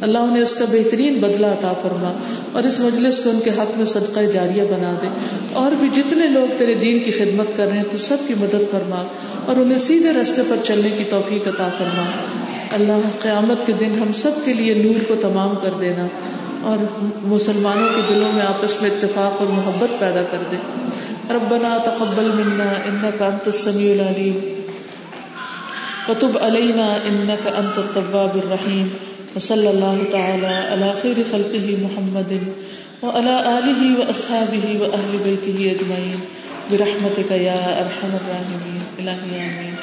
[0.00, 2.12] اللہ انہیں اس کا بہترین بدلہ عطا فرما۔
[2.52, 5.06] اور اس مجلس کو ان کے حق میں صدقہ جاریہ بنا دے
[5.52, 8.70] اور بھی جتنے لوگ تیرے دین کی خدمت کر رہے ہیں، تو سب کی مدد
[8.70, 9.02] فرما
[9.46, 12.02] اور انہیں سیدھے رستے پر چلنے کی توفیق عطا فرما۔
[12.72, 16.06] اللہ قیامت کے دن ہم سب کے لیے نور کو تمام کر دینا
[16.62, 16.76] اور
[17.22, 20.56] مسلمانوں کے دلوں میں آپس میں اتفاق اور محبت پیدا کر دے۔
[21.30, 24.38] ربنا تقبل منا انك انت السميع العليم
[26.08, 28.86] وتب علينا انك انت التواب الرحيم
[29.36, 32.32] وصلی اللہ تعالی علی خیر خلقه محمد
[33.02, 36.16] وعلى آله وأصحابه وأهل بيته أجمعين.
[36.70, 38.78] برحمتك يا أرحم الراحمين.
[38.98, 39.74] إلهي آمين.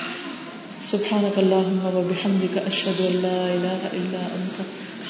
[0.81, 4.61] سبحانك اللهم وبحمدك أشهد أن لا إله إلا أنت.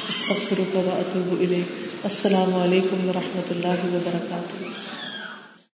[0.10, 1.66] أستغفرك وأتوب إليك.
[2.06, 4.89] السلام عليكم ورحمة الله وبركاته.